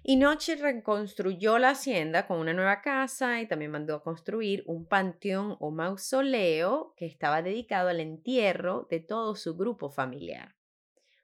Y 0.09 0.15
Noche 0.15 0.55
reconstruyó 0.55 1.59
la 1.59 1.71
hacienda 1.71 2.27
con 2.27 2.39
una 2.39 2.53
nueva 2.53 2.81
casa 2.81 3.41
y 3.41 3.45
también 3.45 3.71
mandó 3.71 3.93
a 3.93 4.03
construir 4.03 4.63
un 4.65 4.87
panteón 4.87 5.57
o 5.59 5.69
mausoleo 5.69 6.93
que 6.95 7.05
estaba 7.05 7.41
dedicado 7.41 7.89
al 7.89 7.99
entierro 7.99 8.87
de 8.89 9.01
todo 9.01 9.35
su 9.35 9.57
grupo 9.57 9.89
familiar. 9.89 10.55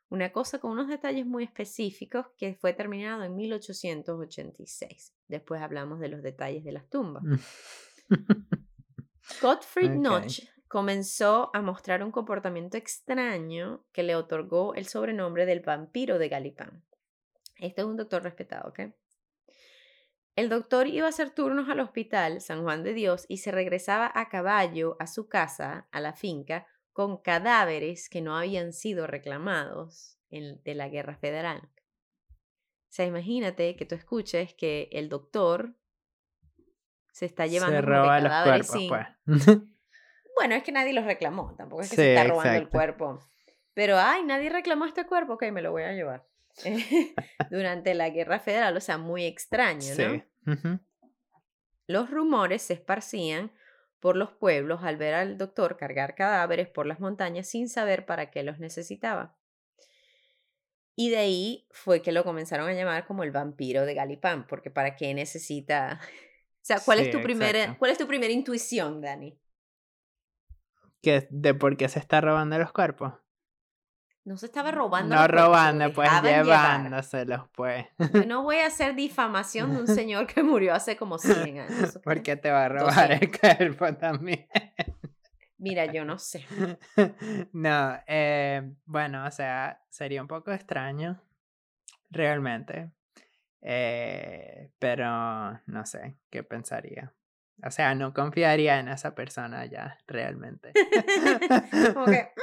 Una 0.10 0.34
cosa 0.34 0.60
con 0.60 0.72
unos 0.72 0.90
detalles 0.90 1.26
muy 1.26 1.46
específicos 1.46 2.26
que 2.38 2.56
fue 2.56 2.74
terminado 2.74 3.24
en 3.24 3.38
1886. 3.38 5.14
Después 5.30 5.62
hablamos 5.62 6.02
de 6.02 6.10
los 6.10 6.22
detalles 6.22 6.66
de 6.66 6.74
las 6.74 6.90
tumbas. 6.90 7.24
Gottfried 9.42 9.92
Notch 9.92 10.42
comenzó 10.68 11.52
a 11.54 11.62
mostrar 11.62 12.04
un 12.04 12.12
comportamiento 12.12 12.76
extraño 12.76 13.86
que 13.94 14.04
le 14.04 14.18
otorgó 14.18 14.76
el 14.76 14.88
sobrenombre 14.88 15.46
del 15.46 15.62
vampiro 15.62 16.20
de 16.20 16.28
Galipán. 16.28 16.84
Este 17.64 17.80
es 17.80 17.88
un 17.88 17.96
doctor 17.96 18.22
respetado, 18.24 18.70
¿ok? 18.70 18.94
El 20.36 20.50
doctor 20.50 20.88
iba 20.88 21.06
a 21.06 21.10
hacer 21.10 21.30
turnos 21.30 21.70
al 21.70 21.80
hospital 21.80 22.42
San 22.42 22.64
Juan 22.64 22.84
de 22.84 22.94
Dios 22.94 23.26
y 23.30 23.38
se 23.38 23.52
regresaba 23.52 24.12
a 24.14 24.28
caballo 24.28 24.98
a 25.00 25.08
su 25.08 25.30
casa, 25.30 25.88
a 25.92 26.02
la 26.02 26.12
finca, 26.12 26.68
con 26.92 27.22
cadáveres 27.22 28.10
que 28.10 28.20
no 28.20 28.36
habían 28.36 28.74
sido 28.74 29.08
reclamados 29.08 30.20
de 30.30 30.76
la 30.76 30.90
guerra 30.90 31.16
federal. 31.16 31.70
O 32.30 32.90
sea, 32.90 33.06
imagínate 33.06 33.78
que 33.78 33.86
tú 33.86 33.96
escuches 33.96 34.54
que 34.56 34.90
el 34.92 35.08
doctor 35.08 35.74
se 37.14 37.28
está 37.28 37.48
llevando 37.48 37.78
se 37.78 37.82
roba 37.82 38.20
cadáveres 38.20 38.68
los 38.74 38.90
cuerpos, 38.90 39.08
pues. 39.26 39.58
Bueno, 40.36 40.56
es 40.56 40.64
que 40.64 40.72
nadie 40.72 40.94
los 40.94 41.06
reclamó, 41.06 41.56
tampoco 41.56 41.84
es 41.84 41.92
que 41.92 41.96
se 41.96 42.16
está 42.16 42.28
robando 42.28 42.58
el 42.60 42.68
cuerpo. 42.68 43.20
Pero, 43.76 43.98
ay, 44.00 44.24
nadie 44.24 44.50
reclamó 44.50 44.86
este 44.86 45.06
cuerpo, 45.06 45.34
ok, 45.34 45.44
me 45.52 45.62
lo 45.62 45.72
voy 45.72 45.84
a 45.84 45.94
llevar. 45.94 46.28
durante 47.50 47.94
la 47.94 48.10
guerra 48.10 48.40
federal, 48.40 48.78
o 48.78 48.82
sea, 48.82 48.98
muy 48.98 49.26
extraño, 49.26 49.94
¿no? 50.46 50.80
Los 51.88 52.10
rumores 52.10 52.62
se 52.62 52.74
esparcían 52.74 53.52
por 54.00 54.18
los 54.18 54.32
pueblos 54.32 54.84
al 54.84 54.98
ver 54.98 55.14
al 55.14 55.38
doctor 55.38 55.78
cargar 55.78 56.16
cadáveres 56.16 56.68
por 56.68 56.86
las 56.86 57.00
montañas 57.00 57.48
sin 57.48 57.70
saber 57.70 58.06
para 58.06 58.32
qué 58.32 58.44
los 58.44 58.60
necesitaba. 58.60 59.38
Y 60.96 61.10
de 61.10 61.18
ahí 61.18 61.68
fue 61.72 62.02
que 62.02 62.12
lo 62.12 62.24
comenzaron 62.24 62.70
a 62.70 62.74
llamar 62.74 63.06
como 63.08 63.24
el 63.24 63.32
vampiro 63.32 63.86
de 63.86 63.94
Galipán, 63.94 64.46
porque 64.48 64.70
para 64.70 64.96
qué 64.96 65.14
necesita... 65.14 66.00
O 66.56 66.66
sea, 66.66 66.80
¿cuál, 66.80 67.00
es, 67.00 67.12
tu 67.12 67.22
primera, 67.22 67.76
¿cuál 67.78 67.92
es 67.92 67.98
tu 67.98 68.08
primera 68.08 68.32
intuición, 68.32 69.02
Dani? 69.02 69.38
Que 71.02 71.28
¿De 71.30 71.54
por 71.54 71.76
qué 71.76 71.90
se 71.90 72.00
está 72.00 72.22
robando 72.22 72.58
los 72.58 72.72
cuerpos? 72.72 73.16
No 74.26 74.38
se 74.38 74.46
estaba 74.46 74.72
robando. 74.72 75.16
No 75.16 75.28
robando, 75.28 75.92
pues 75.92 76.10
llevándoselos, 76.22 77.42
pues. 77.54 77.86
Yo 78.14 78.26
no 78.28 78.44
voy 78.44 78.58
a 78.58 78.68
hacer 78.68 78.96
difamación 78.96 79.74
de 79.74 79.82
un 79.82 79.88
señor 79.88 80.28
que 80.28 80.44
murió 80.44 80.74
hace 80.74 80.96
como 80.96 81.18
100 81.18 81.60
años. 81.60 82.00
¿Por 82.04 82.24
qué 82.24 82.38
te 82.38 82.50
va 82.50 82.66
a 82.66 82.70
robar 82.70 83.12
el 83.12 83.38
cuerpo 83.38 83.94
también? 83.96 84.48
Mira, 85.58 85.86
yo 85.86 86.04
no 86.04 86.18
sé. 86.18 86.46
No, 87.54 87.98
eh, 88.08 88.74
bueno, 88.86 89.26
o 89.26 89.32
sea, 89.32 89.82
sería 89.90 90.22
un 90.22 90.28
poco 90.28 90.52
extraño, 90.52 91.22
realmente. 92.10 92.92
Eh, 93.62 94.72
pero 94.78 95.08
no 95.66 95.86
sé, 95.86 96.18
¿qué 96.30 96.44
pensaría? 96.44 97.14
O 97.66 97.72
sea, 97.72 97.96
no 97.96 98.14
confiaría 98.14 98.80
en 98.80 98.90
esa 98.90 99.16
persona 99.16 99.66
ya, 99.66 99.98
realmente. 100.06 100.74
como 101.94 102.06
que, 102.08 102.34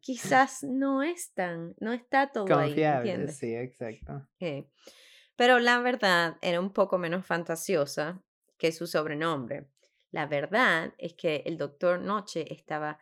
quizás 0.00 0.62
no 0.62 1.02
es 1.02 1.32
tan, 1.34 1.74
no 1.80 1.92
está 1.92 2.32
todo 2.32 2.46
Confiable, 2.46 3.12
ahí. 3.12 3.28
Sí, 3.28 3.54
exacto. 3.54 4.28
Pero 5.36 5.58
la 5.58 5.78
verdad 5.78 6.36
era 6.42 6.60
un 6.60 6.72
poco 6.72 6.98
menos 6.98 7.26
fantasiosa 7.26 8.22
que 8.58 8.72
su 8.72 8.86
sobrenombre. 8.86 9.70
La 10.10 10.26
verdad 10.26 10.92
es 10.98 11.14
que 11.14 11.42
el 11.46 11.56
doctor 11.56 12.00
Noche 12.00 12.52
estaba, 12.52 12.98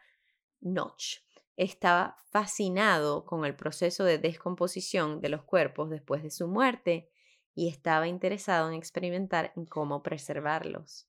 Notch, 0.61 1.17
estaba 1.57 2.17
fascinado 2.31 3.25
con 3.25 3.45
el 3.45 3.57
proceso 3.57 4.05
de 4.05 4.19
descomposición 4.19 5.21
de 5.21 5.31
los 5.31 5.43
cuerpos 5.43 5.91
después 5.91 6.23
de 6.23 6.31
su 6.31 6.47
muerte 6.47 7.11
y 7.55 7.69
estaba 7.69 8.07
interesado 8.07 8.69
en 8.69 8.75
experimentar 8.75 9.53
en 9.57 9.67
cómo 9.67 10.03
preservarlos. 10.05 11.09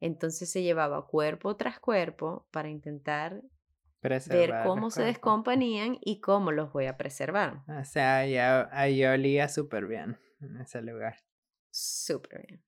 Entonces 0.00 0.50
se 0.50 0.62
llevaba 0.62 1.06
cuerpo 1.06 1.56
tras 1.56 1.78
cuerpo 1.78 2.48
para 2.50 2.70
intentar 2.70 3.42
ver 4.02 4.54
cómo 4.64 4.90
se 4.90 5.04
descomponían 5.04 5.98
y 6.00 6.20
cómo 6.20 6.52
los 6.52 6.72
voy 6.72 6.86
a 6.86 6.96
preservar. 6.96 7.62
O 7.68 7.84
sea, 7.84 8.18
ahí, 8.72 9.04
olía 9.04 9.48
súper 9.48 9.86
bien 9.86 10.18
en 10.40 10.56
ese 10.56 10.82
lugar. 10.82 11.16
Súper 11.70 12.46
bien. 12.46 12.64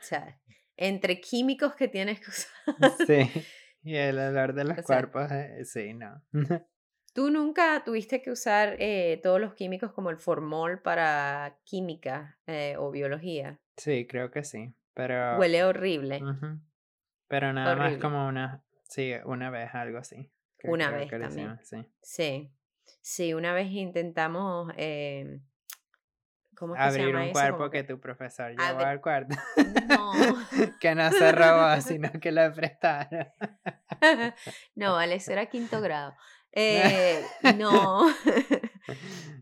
O 0.00 0.06
sea, 0.06 0.40
entre 0.76 1.20
químicos 1.20 1.74
que 1.74 1.88
tienes 1.88 2.20
que 2.20 2.30
usar. 2.30 2.52
Sí, 3.06 3.46
y 3.82 3.96
el 3.96 4.18
olor 4.18 4.54
de 4.54 4.64
los 4.64 4.80
cuerpos, 4.82 5.30
eh, 5.32 5.64
sí, 5.64 5.92
no. 5.94 6.22
¿Tú 7.14 7.30
nunca 7.30 7.82
tuviste 7.84 8.22
que 8.22 8.32
usar 8.32 8.76
eh, 8.80 9.20
todos 9.22 9.40
los 9.40 9.54
químicos 9.54 9.92
como 9.92 10.10
el 10.10 10.18
formol 10.18 10.82
para 10.82 11.60
química 11.64 12.40
eh, 12.46 12.74
o 12.76 12.90
biología? 12.90 13.60
Sí, 13.76 14.06
creo 14.08 14.32
que 14.32 14.42
sí, 14.42 14.74
pero... 14.94 15.38
Huele 15.38 15.62
horrible. 15.62 16.20
Pero 17.28 17.52
nada 17.52 17.76
más 17.76 17.98
como 17.98 18.26
una, 18.26 18.64
sí, 18.82 19.12
una 19.24 19.50
vez, 19.50 19.74
algo 19.74 19.98
así. 19.98 20.33
Una 20.64 20.90
vez 20.90 21.10
también. 21.10 21.58
sí. 22.02 22.50
sí. 23.00 23.34
una 23.34 23.52
vez 23.52 23.70
intentamos. 23.70 24.72
Eh, 24.76 25.40
¿Cómo 26.56 26.74
Abrir 26.76 27.14
un 27.14 27.32
cuerpo 27.32 27.70
que... 27.70 27.82
tu 27.82 27.98
profesor 28.00 28.50
llevó 28.50 28.80
al 28.80 29.00
cuarto. 29.00 29.34
No. 29.88 30.12
que 30.80 30.94
no 30.94 31.10
se 31.10 31.32
robó, 31.32 31.80
sino 31.80 32.10
que 32.20 32.32
lo 32.32 32.52
prestaron. 32.52 33.26
no, 34.74 34.94
vale, 34.94 35.16
eso 35.16 35.32
era 35.32 35.46
quinto 35.46 35.80
grado. 35.80 36.14
Eh, 36.52 37.24
no. 37.56 38.06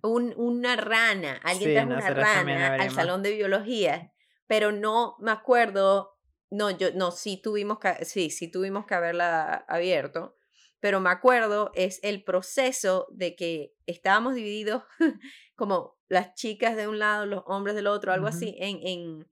un, 0.03 0.33
una 0.37 0.77
rana. 0.77 1.39
Alguien 1.45 1.87
trajo 1.87 1.93
una 1.93 2.11
rana 2.11 2.75
al 2.75 2.91
salón 2.91 3.23
de 3.23 3.35
biología. 3.35 4.13
Pero 4.47 4.73
no 4.73 5.17
me 5.21 5.31
acuerdo. 5.31 6.19
No, 6.51 6.71
yo, 6.71 6.89
no, 6.95 7.11
sí 7.11 7.41
tuvimos 7.43 7.79
que, 7.79 8.05
sí, 8.05 8.31
sí 8.31 8.51
tuvimos 8.51 8.87
que 8.87 8.95
haberla 8.95 9.65
abierto 9.69 10.37
pero 10.83 10.99
me 10.99 11.11
acuerdo 11.11 11.71
es 11.77 12.01
el 12.03 12.25
proceso 12.25 13.07
de 13.13 13.37
que 13.37 13.73
estábamos 13.87 14.35
divididos 14.35 14.83
como 15.55 15.97
las 16.09 16.35
chicas 16.35 16.75
de 16.75 16.89
un 16.89 16.99
lado, 16.99 17.25
los 17.25 17.45
hombres 17.47 17.77
del 17.77 17.87
otro, 17.87 18.13
algo 18.13 18.27
así, 18.27 18.57
en, 18.59 18.81
en, 18.85 19.31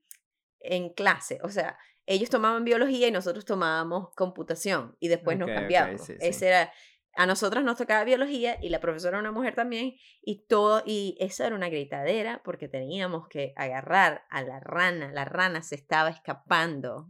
en, 0.61 0.93
clase. 0.93 1.39
O 1.43 1.49
sea, 1.49 1.77
ellos 2.05 2.29
tomaban 2.29 2.63
biología 2.63 3.09
y 3.09 3.11
nosotros 3.11 3.43
tomábamos 3.43 4.15
computación 4.15 4.95
y 5.01 5.09
después 5.09 5.37
nos 5.37 5.49
cambiábamos. 5.49 6.09
Ese 6.21 6.47
era, 6.47 6.71
a 7.15 7.25
nosotros 7.25 7.65
nos 7.65 7.77
tocaba 7.77 8.05
biología 8.05 8.57
y 8.61 8.69
la 8.69 8.79
profesora 8.79 9.17
era 9.17 9.29
una 9.29 9.37
mujer 9.37 9.53
también 9.53 9.97
y 10.21 10.45
todo, 10.47 10.83
y 10.85 11.17
eso 11.19 11.43
era 11.43 11.53
una 11.53 11.67
gritadera 11.67 12.41
porque 12.45 12.69
teníamos 12.69 13.27
que 13.27 13.51
agarrar 13.57 14.23
a 14.29 14.41
la 14.41 14.61
rana, 14.61 15.11
la 15.11 15.25
rana 15.25 15.63
se 15.63 15.75
estaba 15.75 16.11
escapando. 16.11 17.09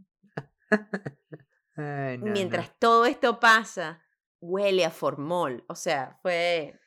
Mientras 1.76 2.76
todo 2.80 3.06
esto 3.06 3.38
pasa, 3.38 4.02
huele 4.42 4.84
a 4.84 4.90
formol. 4.90 5.64
O 5.68 5.74
sea, 5.74 6.18
fue... 6.20 6.78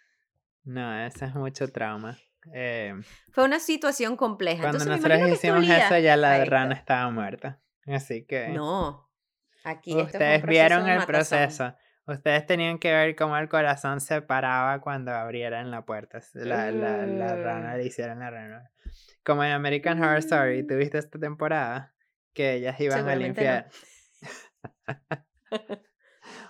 No, 0.63 1.05
eso 1.05 1.25
es 1.25 1.33
mucho 1.33 1.67
trauma. 1.71 2.17
Eh, 2.53 2.93
fue 3.31 3.45
una 3.45 3.59
situación 3.59 4.17
compleja. 4.17 4.61
Cuando 4.61 4.85
nosotros 4.85 5.29
hicimos 5.29 5.67
eso 5.67 5.97
ya 5.97 6.15
la 6.17 6.43
rana 6.45 6.75
estaba 6.75 7.09
muerta. 7.09 7.59
Así 7.87 8.25
que... 8.25 8.49
No. 8.49 9.09
Aquí 9.63 9.95
Ustedes 9.95 10.43
vieron 10.45 10.87
el 10.87 11.03
proceso. 11.05 11.73
Ustedes 12.05 12.45
tenían 12.45 12.77
que 12.77 12.91
ver 12.93 13.15
cómo 13.15 13.35
el 13.37 13.49
corazón 13.49 13.99
se 13.99 14.21
paraba 14.21 14.79
cuando 14.79 15.11
abrieran 15.11 15.71
la 15.71 15.85
puerta. 15.85 16.19
La, 16.33 16.71
la, 16.71 17.07
la 17.07 17.35
rana 17.35 17.75
le 17.77 17.85
hicieran 17.85 18.19
la 18.19 18.29
rana. 18.29 18.71
Como 19.23 19.43
en 19.43 19.53
American 19.53 20.03
Horror 20.03 20.19
Story, 20.19 20.61
Mm. 20.61 20.67
¿tuviste 20.67 20.97
esta 20.99 21.17
temporada? 21.17 21.95
Que 22.33 22.55
ellas 22.55 22.79
iban 22.79 23.09
al 23.09 23.21
Seguramente 23.23 23.65
no. 24.87 25.15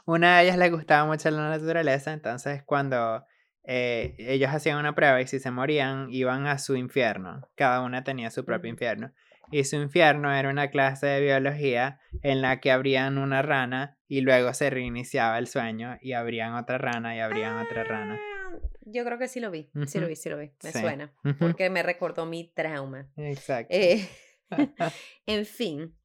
Una 0.06 0.38
de 0.38 0.44
ellas 0.46 0.58
le 0.58 0.70
gustaba 0.70 1.06
mucho 1.06 1.30
la 1.32 1.50
naturaleza, 1.50 2.14
entonces 2.14 2.64
cuando 2.64 3.26
eh, 3.64 4.16
ellos 4.20 4.52
hacían 4.54 4.78
una 4.78 4.94
prueba 4.94 5.20
y 5.22 5.28
si 5.28 5.40
se 5.40 5.50
morían, 5.52 6.08
iban 6.12 6.46
a 6.46 6.60
su 6.60 6.76
infierno. 6.76 7.50
Cada 7.56 7.82
una 7.82 8.04
tenía 8.04 8.30
su 8.30 8.46
propio 8.46 8.70
infierno. 8.70 9.12
Y 9.52 9.64
su 9.64 9.76
infierno 9.78 10.34
era 10.34 10.50
una 10.50 10.70
clase 10.70 11.06
de 11.08 11.22
biología 11.22 12.00
en 12.24 12.42
la 12.42 12.60
que 12.60 12.72
abrían 12.72 13.18
una 13.18 13.42
rana 13.42 13.98
y 14.08 14.22
luego 14.22 14.54
se 14.54 14.70
reiniciaba 14.70 15.38
el 15.38 15.48
sueño 15.48 15.98
y 16.02 16.14
abrían 16.14 16.54
otra 16.56 16.78
rana 16.78 17.16
y 17.16 17.20
abrían 17.20 17.58
otra 17.58 17.84
rana. 17.84 18.20
Ah, 18.20 18.52
Yo 18.82 19.04
creo 19.06 19.18
que 19.20 19.28
sí 19.28 19.40
lo 19.40 19.52
vi, 19.52 19.72
sí 19.88 20.00
lo 20.00 20.08
vi, 20.08 20.16
sí 20.16 20.30
lo 20.30 20.38
vi, 20.38 20.52
me 20.64 20.72
Sí. 20.72 20.80
suena, 20.80 21.14
porque 21.40 21.70
me 21.70 21.84
recordó 21.84 22.26
mi 22.26 22.52
trauma. 22.54 23.08
Exacto. 23.18 23.74
Eh, 23.76 24.08
en 25.26 25.46
fin, 25.46 25.96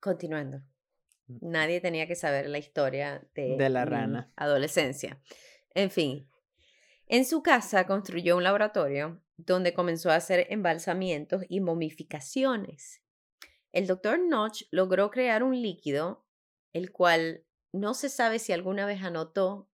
continuando. 0.00 0.62
Mm. 1.26 1.50
Nadie 1.50 1.80
tenía 1.80 2.06
que 2.06 2.14
saber 2.14 2.48
la 2.48 2.58
historia 2.58 3.26
de, 3.34 3.56
De 3.56 3.68
la 3.68 3.84
rana. 3.84 4.32
adolescencia. 4.36 5.20
En 5.74 5.90
fin, 5.90 6.28
en 7.06 7.24
su 7.24 7.42
casa 7.42 7.86
construyó 7.86 8.36
un 8.36 8.44
laboratorio 8.44 9.20
donde 9.36 9.74
comenzó 9.74 10.10
a 10.10 10.16
hacer 10.16 10.46
embalsamientos 10.50 11.42
y 11.48 11.60
momificaciones. 11.60 13.02
El 13.72 13.86
doctor 13.86 14.18
Notch 14.20 14.62
logró 14.70 15.10
crear 15.10 15.42
un 15.42 15.60
líquido, 15.60 16.24
el 16.72 16.92
cual 16.92 17.44
no 17.72 17.94
se 17.94 18.08
sabe 18.08 18.38
si 18.38 18.52
alguna 18.52 18.86
vez 18.86 19.02
anotó 19.02 19.68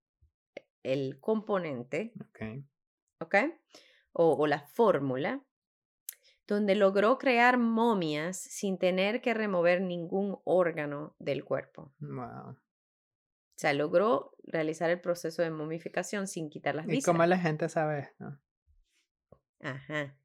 el 0.85 1.19
componente, 1.19 2.12
o 4.12 4.47
la 4.47 4.61
fórmula, 4.61 5.45
donde 6.49 6.75
logró 6.75 7.19
crear 7.19 7.59
momias 7.59 8.37
sin 8.38 8.78
tener 8.78 9.21
que 9.21 9.35
remover 9.35 9.81
ningún 9.83 10.40
órgano 10.45 11.14
del 11.21 11.45
cuerpo. 11.45 11.93
Wow. 12.00 12.50
O 12.50 12.57
sea, 13.61 13.73
logró 13.75 14.35
realizar 14.45 14.88
el 14.90 15.00
proceso 15.00 15.43
de 15.43 15.50
momificación 15.50 16.26
sin 16.26 16.49
quitar 16.50 16.75
las 16.75 16.87
¿Y 16.87 16.90
vísceras. 16.93 17.14
cómo 17.14 17.26
la 17.26 17.38
gente 17.38 17.69
sabe 17.69 18.00
esto? 18.00 18.38
Ajá. 19.61 20.17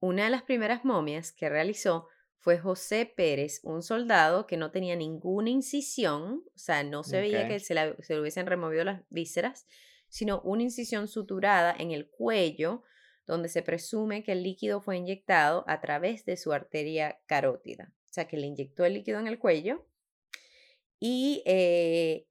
Una 0.00 0.24
de 0.24 0.30
las 0.30 0.42
primeras 0.42 0.84
momias 0.84 1.32
que 1.32 1.48
realizó 1.48 2.08
fue 2.38 2.58
José 2.58 3.04
Pérez, 3.16 3.60
un 3.64 3.82
soldado 3.82 4.46
que 4.46 4.56
no 4.56 4.70
tenía 4.70 4.96
ninguna 4.96 5.50
incisión, 5.50 6.44
o 6.54 6.58
sea, 6.58 6.84
no 6.84 7.02
se 7.02 7.20
veía 7.20 7.48
que 7.48 7.58
se, 7.60 7.74
la- 7.74 7.96
se 8.00 8.14
le 8.14 8.20
hubiesen 8.20 8.46
removido 8.46 8.84
las 8.84 9.02
vísceras, 9.10 9.66
sino 10.08 10.40
una 10.42 10.62
incisión 10.62 11.08
suturada 11.08 11.74
en 11.78 11.90
el 11.90 12.08
cuello, 12.08 12.82
donde 13.28 13.48
se 13.48 13.62
presume 13.62 14.24
que 14.24 14.32
el 14.32 14.42
líquido 14.42 14.80
fue 14.80 14.96
inyectado 14.96 15.62
a 15.68 15.80
través 15.80 16.24
de 16.24 16.36
su 16.36 16.52
arteria 16.52 17.20
carótida. 17.26 17.92
O 18.10 18.12
sea, 18.12 18.26
que 18.26 18.36
le 18.36 18.48
inyectó 18.48 18.84
el 18.84 18.94
líquido 18.94 19.20
en 19.20 19.28
el 19.28 19.38
cuello 19.38 19.86
y 20.98 21.42
eh, 21.46 22.26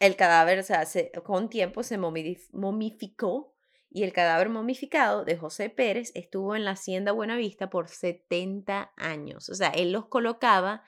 el 0.00 0.16
cadáver, 0.16 0.58
o 0.60 0.62
sea, 0.62 0.86
se- 0.86 1.10
con 1.24 1.50
tiempo 1.50 1.82
se 1.82 1.98
momificó 1.98 3.54
y 3.90 4.02
el 4.04 4.12
cadáver 4.12 4.48
momificado 4.48 5.24
de 5.24 5.36
José 5.36 5.70
Pérez 5.70 6.12
estuvo 6.14 6.54
en 6.54 6.64
la 6.64 6.72
hacienda 6.72 7.12
Buenavista 7.12 7.70
por 7.70 7.88
70 7.88 8.92
años. 8.96 9.48
O 9.48 9.54
sea, 9.54 9.68
él 9.70 9.92
los 9.92 10.06
colocaba 10.06 10.82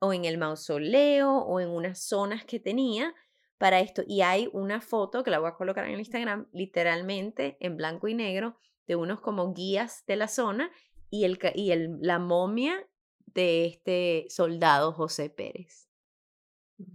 o 0.00 0.12
en 0.12 0.24
el 0.24 0.38
mausoleo 0.38 1.38
o 1.38 1.60
en 1.60 1.68
unas 1.68 2.00
zonas 2.00 2.44
que 2.44 2.58
tenía 2.60 3.14
para 3.58 3.80
esto. 3.80 4.02
Y 4.06 4.22
hay 4.22 4.48
una 4.52 4.80
foto 4.80 5.22
que 5.24 5.30
la 5.30 5.38
voy 5.38 5.48
a 5.48 5.54
colocar 5.54 5.84
en 5.84 5.92
el 5.94 5.98
Instagram, 5.98 6.46
literalmente 6.52 7.56
en 7.60 7.76
blanco 7.76 8.08
y 8.08 8.14
negro, 8.14 8.56
de 8.86 8.96
unos 8.96 9.20
como 9.20 9.52
guías 9.52 10.04
de 10.06 10.16
la 10.16 10.28
zona 10.28 10.70
y, 11.10 11.24
el, 11.24 11.38
y 11.54 11.72
el, 11.72 11.98
la 12.00 12.18
momia 12.18 12.86
de 13.26 13.66
este 13.66 14.26
soldado 14.30 14.92
José 14.92 15.28
Pérez. 15.28 15.88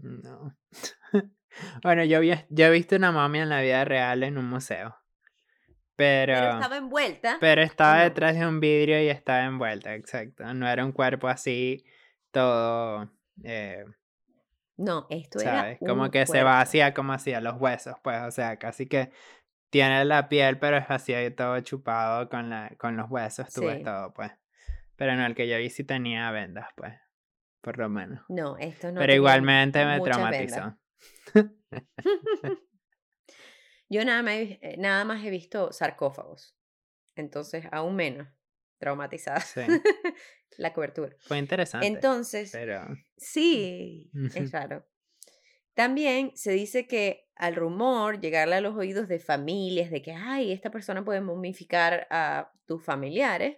No. 0.02 0.58
bueno, 1.84 2.04
yo, 2.06 2.20
vi- 2.22 2.46
yo 2.50 2.66
he 2.66 2.72
visto 2.72 2.96
una 2.96 3.12
momia 3.12 3.44
en 3.44 3.50
la 3.50 3.62
vida 3.62 3.86
real 3.86 4.24
en 4.24 4.38
un 4.38 4.46
museo. 4.50 4.96
Pero, 5.96 6.34
Pero 6.34 6.50
estaba 6.54 6.78
envuelta. 6.78 7.38
pero 7.40 7.62
estaba 7.62 7.98
no. 8.00 8.04
detrás 8.06 8.34
de 8.36 8.48
un 8.48 8.60
vidrio 8.60 9.00
y 9.04 9.10
estaba 9.10 9.44
envuelta, 9.44 9.94
exacto. 9.94 10.52
No 10.54 10.68
era 10.68 10.84
un 10.84 10.92
cuerpo 10.92 11.28
así, 11.28 11.86
todo, 12.32 13.12
eh, 13.44 13.86
No, 14.84 15.08
esto 15.10 15.40
¿sabes? 15.40 15.78
era 15.82 15.90
Como 15.90 16.12
que 16.12 16.26
se 16.26 16.44
vacía 16.44 16.94
como 16.94 17.14
hacía 17.14 17.40
los 17.40 17.60
huesos, 17.60 17.96
pues, 18.04 18.22
o 18.22 18.32
sea, 18.32 18.58
casi 18.58 18.86
que 18.86 19.12
tiene 19.70 20.04
la 20.04 20.28
piel, 20.28 20.60
pero 20.60 20.76
es 20.78 20.86
así 20.90 21.14
ahí 21.14 21.32
todo 21.32 21.58
chupado 21.62 22.28
con, 22.30 22.50
la, 22.50 22.74
con 22.78 22.98
los 22.98 23.10
huesos, 23.10 23.52
tú 23.54 23.62
ves 23.62 23.82
todo, 23.82 24.14
pues. 24.14 24.32
Pero 24.98 25.16
no, 25.16 25.26
el 25.26 25.36
que 25.36 25.48
yo 25.48 25.58
vi 25.58 25.70
sí 25.70 25.86
tenía 25.86 26.30
vendas, 26.32 26.68
pues, 26.76 26.94
por 27.62 27.78
lo 27.78 27.88
menos. 27.88 28.26
No, 28.28 28.58
esto 28.58 28.92
no 28.92 29.00
pero 29.00 29.14
igualmente 29.14 29.86
me 29.86 30.02
traumatizó. 30.02 30.78
Yo 33.90 34.04
nada 34.06 34.24
más, 34.24 34.34
eh, 34.34 34.76
nada 34.80 35.06
más 35.06 35.24
he 35.24 35.30
visto 35.30 35.72
sarcófagos. 35.72 36.58
Entonces, 37.16 37.66
aún 37.72 37.96
menos 37.96 38.28
traumatizada 38.84 39.40
Sí. 39.40 39.62
la 40.58 40.74
cobertura. 40.74 41.16
Fue 41.22 41.38
interesante. 41.38 41.88
Entonces, 41.88 42.52
pero 42.52 42.86
sí, 43.18 44.12
es 44.36 44.52
raro. 44.52 44.86
También 45.74 46.32
se 46.36 46.52
dice 46.52 46.86
que 46.88 47.30
al 47.36 47.56
rumor 47.56 48.20
llegarle 48.20 48.56
a 48.56 48.62
los 48.62 48.76
oídos 48.76 49.08
de 49.08 49.20
familias 49.20 49.90
de 49.90 50.02
que, 50.02 50.12
ay, 50.12 50.52
esta 50.52 50.70
persona 50.70 51.04
puede 51.04 51.22
momificar 51.22 52.08
a 52.12 52.52
tus 52.68 52.84
familiares 52.84 53.58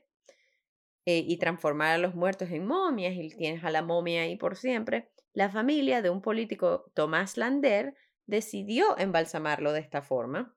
eh, 1.05 1.23
y 1.27 1.37
transformar 1.37 1.95
a 1.95 1.97
los 1.97 2.15
muertos 2.15 2.49
en 2.51 2.65
momias 2.65 3.13
y 3.15 3.29
tienes 3.35 3.63
a 3.63 3.69
la 3.69 3.81
momia 3.81 4.21
ahí 4.21 4.37
por 4.37 4.55
siempre, 4.55 5.11
la 5.33 5.49
familia 5.49 6.01
de 6.01 6.09
un 6.09 6.21
político, 6.21 6.89
Tomás 6.95 7.35
Lander, 7.35 7.93
decidió 8.25 8.97
embalsamarlo 8.97 9.73
de 9.73 9.81
esta 9.81 10.01
forma 10.01 10.55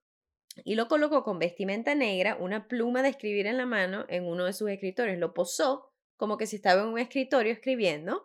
y 0.65 0.75
lo 0.75 0.89
colocó 0.89 1.25
con 1.25 1.39
vestimenta 1.39 1.95
negra, 1.95 2.37
una 2.41 2.69
pluma 2.69 3.03
de 3.03 3.11
escribir 3.11 3.47
en 3.47 3.57
la 3.57 3.67
mano 3.67 4.05
en 4.09 4.27
uno 4.27 4.45
de 4.45 4.53
sus 4.53 4.71
escritorios. 4.71 5.19
Lo 5.19 5.35
posó 5.35 5.93
como 6.17 6.37
que 6.37 6.47
si 6.47 6.57
estaba 6.57 6.83
en 6.83 6.89
un 6.89 6.99
escritorio 6.99 7.53
escribiendo, 7.53 8.25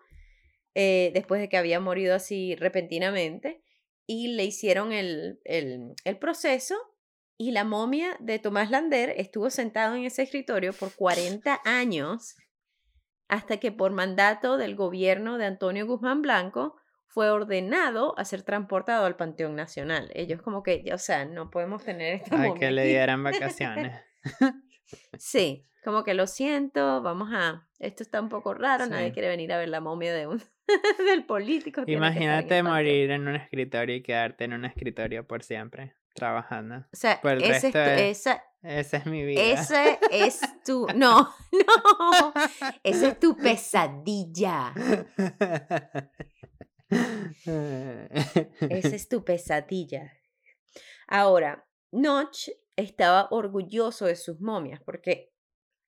eh, 0.76 1.12
después 1.14 1.40
de 1.40 1.50
que 1.50 1.58
había 1.58 1.80
morido 1.80 2.16
así 2.16 2.56
repentinamente, 2.56 3.62
y 4.06 4.30
le 4.30 4.44
hicieron 4.44 4.92
el, 4.92 5.40
el, 5.46 5.94
el 6.04 6.18
proceso. 6.18 6.76
Y 7.38 7.52
la 7.52 7.64
momia 7.64 8.16
de 8.20 8.40
Tomás 8.40 8.70
Lander 8.70 9.14
estuvo 9.18 9.50
sentado 9.50 9.96
en 9.96 10.04
ese 10.04 10.22
escritorio 10.22 10.72
por 10.72 10.94
40 10.94 11.62
años 11.66 12.36
hasta 13.28 13.58
que 13.58 13.72
por 13.72 13.92
mandato 13.92 14.58
del 14.58 14.76
gobierno 14.76 15.40
de 15.40 15.46
Antonio 15.46 15.88
Guzmán 15.88 16.22
Blanco 16.22 16.76
fue 17.14 17.30
ordenado 17.30 18.18
a 18.18 18.26
ser 18.26 18.42
transportado 18.42 19.06
al 19.06 19.16
Panteón 19.16 19.56
Nacional. 19.56 20.10
Ellos 20.16 20.42
como 20.42 20.64
que, 20.64 20.84
ya, 20.84 20.96
o 20.96 20.98
sea, 20.98 21.26
no 21.26 21.52
podemos 21.52 21.84
tener 21.84 22.16
esta 22.24 22.42
ay, 22.42 22.54
que 22.56 22.72
le 22.72 22.86
dieran 22.86 23.22
vacaciones. 23.24 23.94
Sí, 25.18 25.66
como 25.84 26.04
que 26.04 26.14
lo 26.14 26.28
siento, 26.28 27.02
vamos 27.02 27.30
a, 27.34 27.68
esto 27.80 28.04
está 28.04 28.22
un 28.22 28.30
poco 28.30 28.54
raro, 28.54 28.86
nadie 28.86 29.12
quiere 29.12 29.28
venir 29.28 29.52
a 29.54 29.58
ver 29.58 29.70
la 29.70 29.80
momia 29.82 30.14
de 30.14 30.28
un 30.28 30.42
del 31.08 31.26
político. 31.26 31.82
en 31.82 31.90
Imagínate 31.90 32.62
morir 32.62 33.10
en 33.12 33.28
un 33.28 33.36
escritorio 33.36 33.96
y 33.96 34.04
quedarte 34.04 34.44
en 34.44 34.54
un 34.54 34.66
escritorio 34.66 35.26
por 35.26 35.42
siempre, 35.44 35.96
trabajando. 36.14 36.86
O 36.94 36.96
sea, 36.96 37.20
por 37.22 37.32
el 37.34 37.44
ese 37.44 37.68
es 37.68 37.74
tu- 37.74 37.80
de- 37.80 38.10
esa, 38.12 38.44
Esa 38.62 38.98
es 38.98 39.06
mi 39.08 39.26
vida. 39.26 39.42
ese 39.42 40.00
es 40.12 40.42
tu, 40.64 40.86
no, 40.96 41.34
no, 41.52 42.34
esa 42.84 43.08
es 43.08 43.20
tu 43.20 43.36
pesadilla, 43.36 44.74
esa 47.46 48.96
es 48.96 49.08
tu 49.10 49.24
pesadilla. 49.24 50.14
Ahora, 51.08 51.68
Notch 51.92 52.50
estaba 52.76 53.28
orgulloso 53.32 54.06
de 54.06 54.16
sus 54.16 54.40
momias 54.40 54.82
porque 54.84 55.34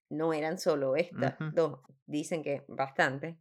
no 0.10 0.34
eran 0.34 0.60
solo 0.60 0.96
estas 0.96 1.36
dos, 1.54 1.80
dicen 2.06 2.44
que 2.44 2.64
bastante. 2.68 3.38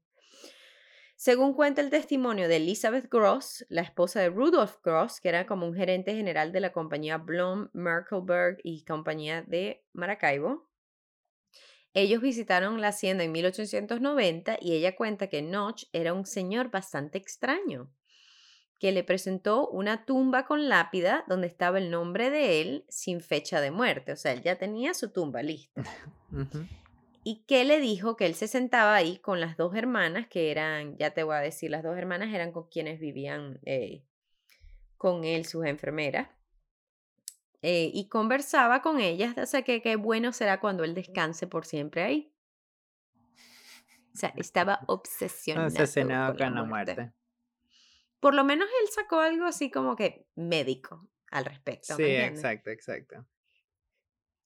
Según 1.17 1.55
cuenta 1.55 1.81
el 1.81 1.91
testimonio 1.91 2.49
de 2.49 2.57
Elizabeth 2.57 3.09
Gross, 3.09 3.65
la 3.69 3.83
esposa 3.83 4.21
de 4.21 4.31
Rudolf 4.31 4.77
Gross, 4.83 5.21
que 5.21 5.29
era 5.29 5.47
como 5.47 5.67
un 5.67 5.75
gerente 5.75 6.15
general 6.15 6.53
de 6.53 6.61
la 6.61 6.73
compañía 6.73 7.19
Blom, 7.19 7.69
Merkelberg 7.73 8.59
y 8.65 8.85
compañía 8.85 9.43
de 9.43 9.85
Maracaibo, 9.93 10.69
ellos 11.95 12.21
visitaron 12.21 12.81
la 12.81 12.89
hacienda 12.89 13.23
en 13.23 13.33
1890 13.33 14.59
y 14.61 14.73
ella 14.73 14.97
cuenta 14.97 15.29
que 15.29 15.43
Notch 15.43 15.85
era 15.93 16.13
un 16.13 16.27
señor 16.27 16.71
bastante 16.71 17.19
extraño, 17.19 17.89
que 18.81 18.91
le 18.91 19.05
presentó 19.05 19.69
una 19.69 20.05
tumba 20.05 20.45
con 20.45 20.69
lápida 20.69 21.25
donde 21.29 21.47
estaba 21.47 21.79
el 21.79 21.91
nombre 21.91 22.31
de 22.31 22.61
él 22.61 22.85
sin 22.89 23.21
fecha 23.21 23.61
de 23.61 23.71
muerte, 23.71 24.13
o 24.13 24.17
sea, 24.17 24.33
él 24.33 24.43
ya 24.43 24.59
tenía 24.59 24.93
su 24.93 25.11
tumba 25.11 25.43
lista. 25.43 25.83
Y 27.27 27.45
que 27.47 27.65
le 27.65 27.81
dijo 27.81 28.19
que 28.19 28.27
él 28.27 28.35
se 28.35 28.49
sentaba 28.49 28.95
ahí 28.95 29.17
con 29.17 29.41
las 29.41 29.57
dos 29.57 29.75
hermanas, 29.75 30.27
que 30.29 30.51
eran, 30.51 30.99
ya 30.99 31.13
te 31.13 31.23
voy 31.23 31.37
a 31.37 31.39
decir, 31.39 31.71
las 31.71 31.83
dos 31.83 31.97
hermanas 31.97 32.35
eran 32.35 32.53
con 32.53 32.69
quienes 32.69 33.01
vivían 33.01 33.61
eh, 33.65 34.05
con 34.99 35.25
él 35.25 35.47
sus 35.47 35.65
enfermeras 35.65 36.29
eh, 37.67 37.91
y 37.95 38.09
conversaba 38.11 38.83
con 38.83 39.01
ellas 39.01 39.39
o 39.39 39.47
sea 39.47 39.63
que 39.63 39.81
qué 39.81 39.97
bueno 39.97 40.35
será 40.35 40.61
cuando 40.61 40.85
él 40.85 40.93
descanse 40.93 41.47
por 41.47 41.65
siempre 41.65 42.03
ahí. 42.03 42.31
O 44.13 44.17
sea, 44.19 44.35
estaba 44.37 44.81
obsesionado, 44.87 45.69
Obsesionado 45.69 46.37
con, 46.37 46.55
la 46.55 46.65
muerte. 46.65 47.13
Por 48.21 48.35
lo 48.35 48.45
menos 48.45 48.69
él 48.83 48.89
sacó 48.91 49.21
algo 49.21 49.47
así 49.47 49.71
como 49.71 49.97
que 49.97 50.27
médico 50.35 51.09
al 51.31 51.47
respecto. 51.47 51.97
Sí, 51.97 52.05
exacto, 52.05 52.69
exacto. 52.69 53.27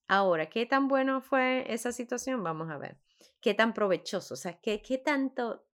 Ahora, 0.06 0.48
¿qué 0.48 0.64
tan 0.64 0.86
bueno 0.86 1.20
fue 1.20 1.64
esa 1.72 1.90
situación? 1.90 2.44
Vamos 2.44 2.70
a 2.70 2.78
ver. 2.78 2.98
¿Qué 3.40 3.52
tan 3.52 3.74
provechoso? 3.74 4.34
O 4.34 4.36
sea, 4.36 4.60
¿qué, 4.60 4.80
qué 4.80 4.96
tanto 4.96 5.66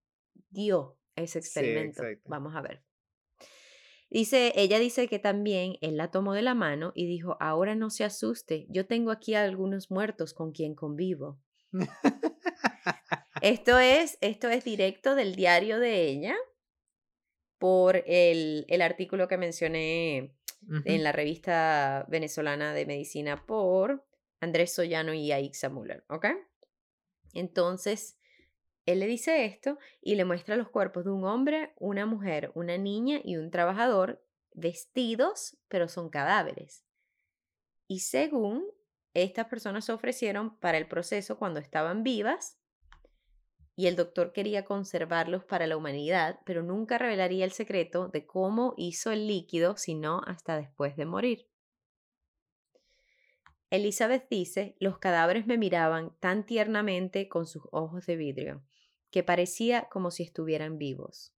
dio 0.48 0.98
ese 1.14 1.40
experimento? 1.40 2.04
Vamos 2.24 2.56
a 2.56 2.62
ver. 2.62 2.82
Dice, 4.14 4.52
ella 4.54 4.78
dice 4.78 5.08
que 5.08 5.18
también 5.18 5.76
él 5.80 5.96
la 5.96 6.12
tomó 6.12 6.34
de 6.34 6.42
la 6.42 6.54
mano 6.54 6.92
y 6.94 7.04
dijo, 7.04 7.36
ahora 7.40 7.74
no 7.74 7.90
se 7.90 8.04
asuste, 8.04 8.64
yo 8.68 8.86
tengo 8.86 9.10
aquí 9.10 9.34
algunos 9.34 9.90
muertos 9.90 10.34
con 10.34 10.52
quien 10.52 10.76
convivo. 10.76 11.40
esto, 13.42 13.80
es, 13.80 14.16
esto 14.20 14.50
es 14.50 14.62
directo 14.62 15.16
del 15.16 15.34
diario 15.34 15.80
de 15.80 16.04
ella 16.04 16.36
por 17.58 18.04
el, 18.06 18.64
el 18.68 18.82
artículo 18.82 19.26
que 19.26 19.36
mencioné 19.36 20.32
en 20.84 21.02
la 21.02 21.10
revista 21.10 22.06
venezolana 22.08 22.72
de 22.72 22.86
medicina 22.86 23.44
por 23.44 24.06
Andrés 24.38 24.72
Sollano 24.72 25.12
y 25.12 25.32
Aixa 25.32 25.70
Müller, 25.70 26.04
¿ok? 26.08 26.26
Entonces, 27.32 28.16
él 28.86 29.00
le 29.00 29.06
dice 29.06 29.44
esto 29.44 29.78
y 30.02 30.14
le 30.14 30.24
muestra 30.24 30.56
los 30.56 30.68
cuerpos 30.68 31.04
de 31.04 31.10
un 31.10 31.24
hombre, 31.24 31.72
una 31.76 32.06
mujer, 32.06 32.52
una 32.54 32.76
niña 32.76 33.20
y 33.24 33.36
un 33.36 33.50
trabajador 33.50 34.22
vestidos, 34.52 35.56
pero 35.68 35.88
son 35.88 36.10
cadáveres. 36.10 36.84
Y 37.88 38.00
según 38.00 38.64
estas 39.14 39.46
personas 39.46 39.84
se 39.84 39.92
ofrecieron 39.92 40.58
para 40.58 40.78
el 40.78 40.86
proceso 40.86 41.38
cuando 41.38 41.60
estaban 41.60 42.02
vivas, 42.02 42.58
y 43.76 43.86
el 43.88 43.96
doctor 43.96 44.32
quería 44.32 44.64
conservarlos 44.64 45.44
para 45.44 45.66
la 45.66 45.76
humanidad, 45.76 46.38
pero 46.44 46.62
nunca 46.62 46.96
revelaría 46.96 47.44
el 47.44 47.50
secreto 47.50 48.08
de 48.08 48.24
cómo 48.24 48.74
hizo 48.76 49.10
el 49.10 49.26
líquido, 49.26 49.76
sino 49.76 50.20
hasta 50.26 50.56
después 50.56 50.96
de 50.96 51.06
morir. 51.06 51.48
Elizabeth 53.70 54.28
dice, 54.30 54.76
los 54.78 54.98
cadáveres 54.98 55.46
me 55.46 55.58
miraban 55.58 56.14
tan 56.20 56.46
tiernamente 56.46 57.28
con 57.28 57.46
sus 57.46 57.64
ojos 57.72 58.06
de 58.06 58.14
vidrio, 58.14 58.62
que 59.14 59.22
parecía 59.22 59.88
como 59.92 60.10
si 60.10 60.24
estuvieran 60.24 60.76
vivos. 60.76 61.32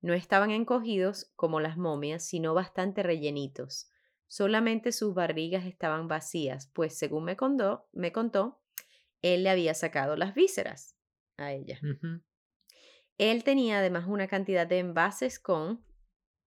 No 0.00 0.14
estaban 0.14 0.50
encogidos 0.50 1.30
como 1.36 1.60
las 1.60 1.76
momias, 1.76 2.24
sino 2.24 2.54
bastante 2.54 3.04
rellenitos. 3.04 3.88
Solamente 4.26 4.90
sus 4.90 5.14
barrigas 5.14 5.64
estaban 5.64 6.08
vacías, 6.08 6.72
pues 6.74 6.98
según 6.98 7.22
me 7.22 7.36
contó, 7.36 7.86
me 7.92 8.10
contó 8.10 8.60
él 9.22 9.44
le 9.44 9.50
había 9.50 9.74
sacado 9.74 10.16
las 10.16 10.34
vísceras 10.34 10.98
a 11.36 11.52
ella. 11.52 11.78
Él 13.16 13.44
tenía 13.44 13.78
además 13.78 14.06
una 14.08 14.26
cantidad 14.26 14.66
de 14.66 14.80
envases 14.80 15.38
con, 15.38 15.86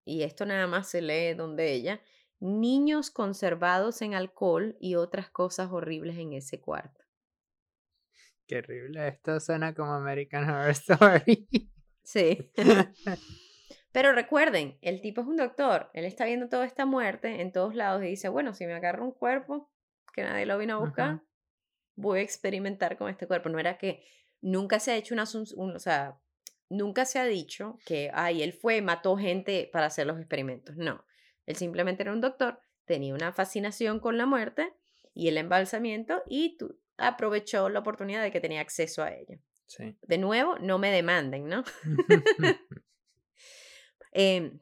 y 0.04 0.22
esto 0.22 0.44
nada 0.44 0.66
más 0.66 0.90
se 0.90 1.00
lee 1.00 1.32
donde 1.32 1.72
ella, 1.72 2.02
niños 2.40 3.10
conservados 3.10 4.02
en 4.02 4.12
alcohol 4.12 4.76
y 4.80 4.96
otras 4.96 5.30
cosas 5.30 5.70
horribles 5.72 6.18
en 6.18 6.34
ese 6.34 6.60
cuarto. 6.60 6.97
Qué 8.48 8.58
horrible. 8.58 9.08
Esto 9.08 9.38
suena 9.40 9.74
como 9.74 9.92
American 9.92 10.48
Horror 10.48 10.70
Story. 10.70 11.48
Sí. 12.02 12.50
Pero 13.92 14.12
recuerden, 14.12 14.78
el 14.80 15.02
tipo 15.02 15.20
es 15.20 15.26
un 15.26 15.36
doctor. 15.36 15.90
Él 15.92 16.06
está 16.06 16.24
viendo 16.24 16.48
toda 16.48 16.64
esta 16.64 16.86
muerte 16.86 17.42
en 17.42 17.52
todos 17.52 17.74
lados 17.74 18.02
y 18.02 18.06
dice, 18.06 18.30
bueno, 18.30 18.54
si 18.54 18.66
me 18.66 18.72
agarro 18.72 19.04
un 19.04 19.12
cuerpo 19.12 19.70
que 20.14 20.22
nadie 20.22 20.46
lo 20.46 20.56
vino 20.56 20.76
a 20.76 20.78
buscar, 20.78 21.22
voy 21.94 22.20
a 22.20 22.22
experimentar 22.22 22.96
con 22.96 23.10
este 23.10 23.26
cuerpo. 23.26 23.50
No 23.50 23.58
era 23.58 23.76
que 23.76 24.02
nunca 24.40 24.80
se 24.80 24.92
ha 24.92 24.96
hecho 24.96 25.14
una... 25.14 25.24
Un, 25.56 25.76
o 25.76 25.78
sea, 25.78 26.18
nunca 26.70 27.04
se 27.04 27.18
ha 27.18 27.24
dicho 27.24 27.78
que, 27.84 28.10
ay, 28.14 28.42
él 28.42 28.54
fue, 28.54 28.80
mató 28.80 29.16
gente 29.18 29.68
para 29.70 29.86
hacer 29.86 30.06
los 30.06 30.18
experimentos. 30.18 30.74
No. 30.76 31.04
Él 31.44 31.56
simplemente 31.56 32.02
era 32.02 32.12
un 32.12 32.22
doctor, 32.22 32.60
tenía 32.86 33.14
una 33.14 33.32
fascinación 33.32 34.00
con 34.00 34.16
la 34.16 34.24
muerte 34.24 34.72
y 35.12 35.28
el 35.28 35.36
embalsamiento 35.36 36.22
y 36.26 36.56
aprovechó 36.98 37.68
la 37.68 37.78
oportunidad 37.78 38.22
de 38.22 38.30
que 38.30 38.40
tenía 38.40 38.60
acceso 38.60 39.02
a 39.02 39.12
ella. 39.12 39.38
De 40.02 40.18
nuevo, 40.18 40.58
no 40.58 40.78
me 40.78 40.90
demanden, 40.90 41.46
¿no? 41.46 41.64
Em, 44.12 44.58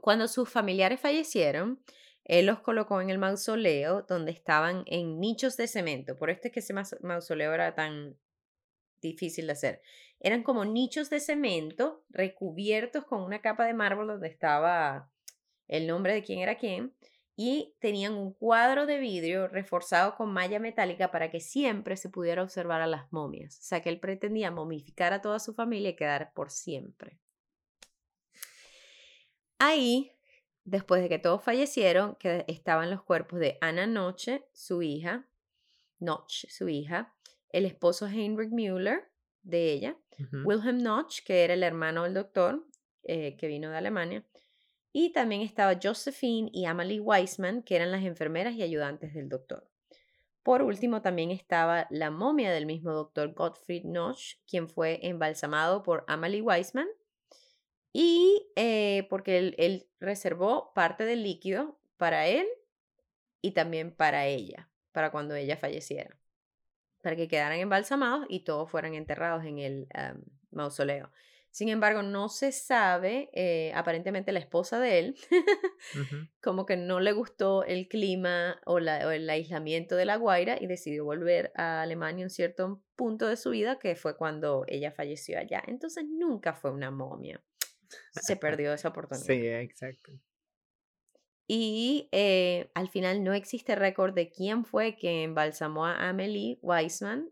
cuando 0.00 0.28
sus 0.28 0.48
familiares 0.48 1.00
fallecieron, 1.00 1.82
él 2.24 2.46
los 2.46 2.60
colocó 2.60 3.00
en 3.00 3.10
el 3.10 3.18
mausoleo 3.18 4.02
donde 4.02 4.30
estaban 4.30 4.84
en 4.86 5.20
nichos 5.20 5.56
de 5.56 5.66
cemento. 5.66 6.16
Por 6.16 6.30
esto 6.30 6.48
es 6.48 6.54
que 6.54 6.60
ese 6.60 6.74
mausoleo 7.02 7.52
era 7.52 7.74
tan 7.74 8.16
difícil 9.00 9.46
de 9.46 9.52
hacer. 9.52 9.82
Eran 10.20 10.42
como 10.42 10.64
nichos 10.64 11.10
de 11.10 11.20
cemento 11.20 12.04
recubiertos 12.08 13.04
con 13.04 13.22
una 13.22 13.42
capa 13.42 13.66
de 13.66 13.74
mármol 13.74 14.06
donde 14.06 14.28
estaba 14.28 15.10
el 15.68 15.86
nombre 15.86 16.14
de 16.14 16.22
quién 16.22 16.40
era 16.40 16.56
quién, 16.56 16.94
y 17.36 17.74
tenían 17.80 18.14
un 18.14 18.32
cuadro 18.32 18.86
de 18.86 18.98
vidrio 18.98 19.46
reforzado 19.46 20.16
con 20.16 20.32
malla 20.32 20.58
metálica 20.58 21.10
para 21.10 21.30
que 21.30 21.40
siempre 21.40 21.98
se 21.98 22.08
pudiera 22.08 22.42
observar 22.42 22.80
a 22.80 22.86
las 22.86 23.12
momias. 23.12 23.58
O 23.58 23.62
sea 23.62 23.82
que 23.82 23.90
él 23.90 24.00
pretendía 24.00 24.50
momificar 24.50 25.12
a 25.12 25.20
toda 25.20 25.38
su 25.38 25.52
familia 25.52 25.90
y 25.90 25.96
quedar 25.96 26.32
por 26.32 26.50
siempre. 26.50 27.18
Ahí, 29.58 30.12
después 30.64 31.02
de 31.02 31.10
que 31.10 31.18
todos 31.18 31.42
fallecieron, 31.42 32.16
que 32.16 32.46
estaban 32.48 32.90
los 32.90 33.02
cuerpos 33.02 33.38
de 33.38 33.58
Anna 33.60 33.86
Noche, 33.86 34.46
su 34.52 34.82
hija, 34.82 35.28
Notch, 35.98 36.46
su 36.48 36.68
hija, 36.70 37.14
el 37.50 37.66
esposo 37.66 38.06
Heinrich 38.06 38.50
Müller, 38.50 39.10
de 39.42 39.72
ella, 39.72 39.96
Wilhelm 40.44 40.82
Notch, 40.82 41.22
que 41.22 41.44
era 41.44 41.54
el 41.54 41.62
hermano 41.62 42.02
del 42.02 42.14
doctor, 42.14 42.66
eh, 43.04 43.36
que 43.36 43.46
vino 43.46 43.70
de 43.70 43.76
Alemania, 43.76 44.24
y 44.98 45.10
también 45.10 45.42
estaba 45.42 45.78
Josephine 45.80 46.48
y 46.54 46.64
Amalie 46.64 47.00
Weissman, 47.00 47.62
que 47.62 47.76
eran 47.76 47.92
las 47.92 48.02
enfermeras 48.02 48.54
y 48.54 48.62
ayudantes 48.62 49.12
del 49.12 49.28
doctor. 49.28 49.68
Por 50.42 50.62
último, 50.62 51.02
también 51.02 51.30
estaba 51.30 51.86
la 51.90 52.10
momia 52.10 52.50
del 52.50 52.64
mismo 52.64 52.92
doctor 52.92 53.34
Gottfried 53.34 53.84
Notch, 53.84 54.36
quien 54.48 54.70
fue 54.70 55.00
embalsamado 55.02 55.82
por 55.82 56.06
Amalie 56.08 56.40
Weissman, 56.40 56.88
y 57.92 58.48
eh, 58.56 59.06
porque 59.10 59.36
él, 59.36 59.54
él 59.58 59.86
reservó 60.00 60.72
parte 60.72 61.04
del 61.04 61.24
líquido 61.24 61.78
para 61.98 62.26
él 62.26 62.46
y 63.42 63.50
también 63.50 63.94
para 63.94 64.24
ella, 64.24 64.70
para 64.92 65.10
cuando 65.10 65.34
ella 65.34 65.58
falleciera, 65.58 66.18
para 67.02 67.16
que 67.16 67.28
quedaran 67.28 67.58
embalsamados 67.58 68.24
y 68.30 68.44
todos 68.44 68.70
fueran 68.70 68.94
enterrados 68.94 69.44
en 69.44 69.58
el 69.58 69.88
mausoleo. 70.52 71.12
Sin 71.56 71.70
embargo, 71.70 72.02
no 72.02 72.28
se 72.28 72.52
sabe, 72.52 73.30
eh, 73.32 73.72
aparentemente 73.74 74.30
la 74.30 74.40
esposa 74.40 74.78
de 74.78 74.98
él, 74.98 75.16
como 76.42 76.66
que 76.66 76.76
no 76.76 77.00
le 77.00 77.12
gustó 77.12 77.64
el 77.64 77.88
clima 77.88 78.60
o, 78.66 78.76
el 78.76 79.30
aislamiento 79.30 79.96
de 79.96 80.04
La 80.04 80.16
Guaira 80.16 80.58
y 80.60 80.66
decidió 80.66 81.06
volver 81.06 81.52
a 81.54 81.80
Alemania 81.80 82.24
en 82.24 82.28
cierto 82.28 82.82
punto 82.94 83.26
de 83.26 83.38
su 83.38 83.52
vida, 83.52 83.78
que 83.78 83.96
fue 83.96 84.18
cuando 84.18 84.66
ella 84.68 84.92
falleció 84.92 85.38
allá. 85.38 85.62
Entonces 85.66 86.04
nunca 86.06 86.52
fue 86.52 86.72
una 86.72 86.90
momia. 86.90 87.42
Se 88.10 88.36
perdió 88.36 88.74
esa 88.74 88.88
oportunidad. 88.88 89.24
Sí, 89.24 89.46
exacto. 89.46 90.12
Y 91.48 92.10
eh, 92.12 92.70
al 92.74 92.90
final 92.90 93.24
no 93.24 93.32
existe 93.32 93.76
récord 93.76 94.12
de 94.12 94.28
quién 94.28 94.66
fue 94.66 94.94
que 94.94 95.22
embalsamó 95.22 95.86
a 95.86 96.10
Amelie 96.10 96.58
Weissman 96.60 97.30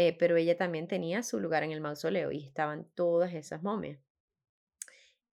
eh, 0.00 0.16
pero 0.16 0.36
ella 0.36 0.56
también 0.56 0.86
tenía 0.86 1.24
su 1.24 1.40
lugar 1.40 1.64
en 1.64 1.72
el 1.72 1.80
mausoleo 1.80 2.30
y 2.30 2.44
estaban 2.44 2.88
todas 2.94 3.34
esas 3.34 3.64
momias. 3.64 3.98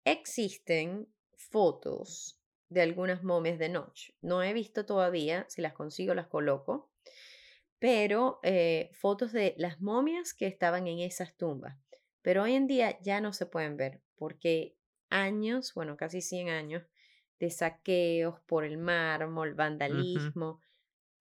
Existen 0.06 1.10
fotos 1.36 2.40
de 2.70 2.82
algunas 2.82 3.26
momias 3.26 3.60
de 3.60 3.68
noche. 3.68 4.16
No 4.22 4.42
he 4.42 4.54
visto 4.54 4.86
todavía, 4.86 5.46
si 5.50 5.62
las 5.62 5.74
consigo 5.74 6.14
las 6.14 6.28
coloco, 6.28 6.90
pero 7.78 8.40
eh, 8.42 8.90
fotos 8.94 9.34
de 9.34 9.54
las 9.58 9.82
momias 9.82 10.34
que 10.34 10.48
estaban 10.48 10.88
en 10.88 11.00
esas 11.00 11.36
tumbas. 11.36 11.78
Pero 12.22 12.44
hoy 12.44 12.54
en 12.54 12.66
día 12.66 12.98
ya 13.02 13.20
no 13.20 13.34
se 13.34 13.46
pueden 13.46 13.76
ver 13.76 14.00
porque 14.16 14.78
años, 15.10 15.74
bueno, 15.74 15.98
casi 15.98 16.22
100 16.22 16.48
años 16.48 16.84
de 17.38 17.50
saqueos 17.50 18.40
por 18.48 18.64
el 18.64 18.78
mármol, 18.78 19.56
vandalismo, 19.56 20.62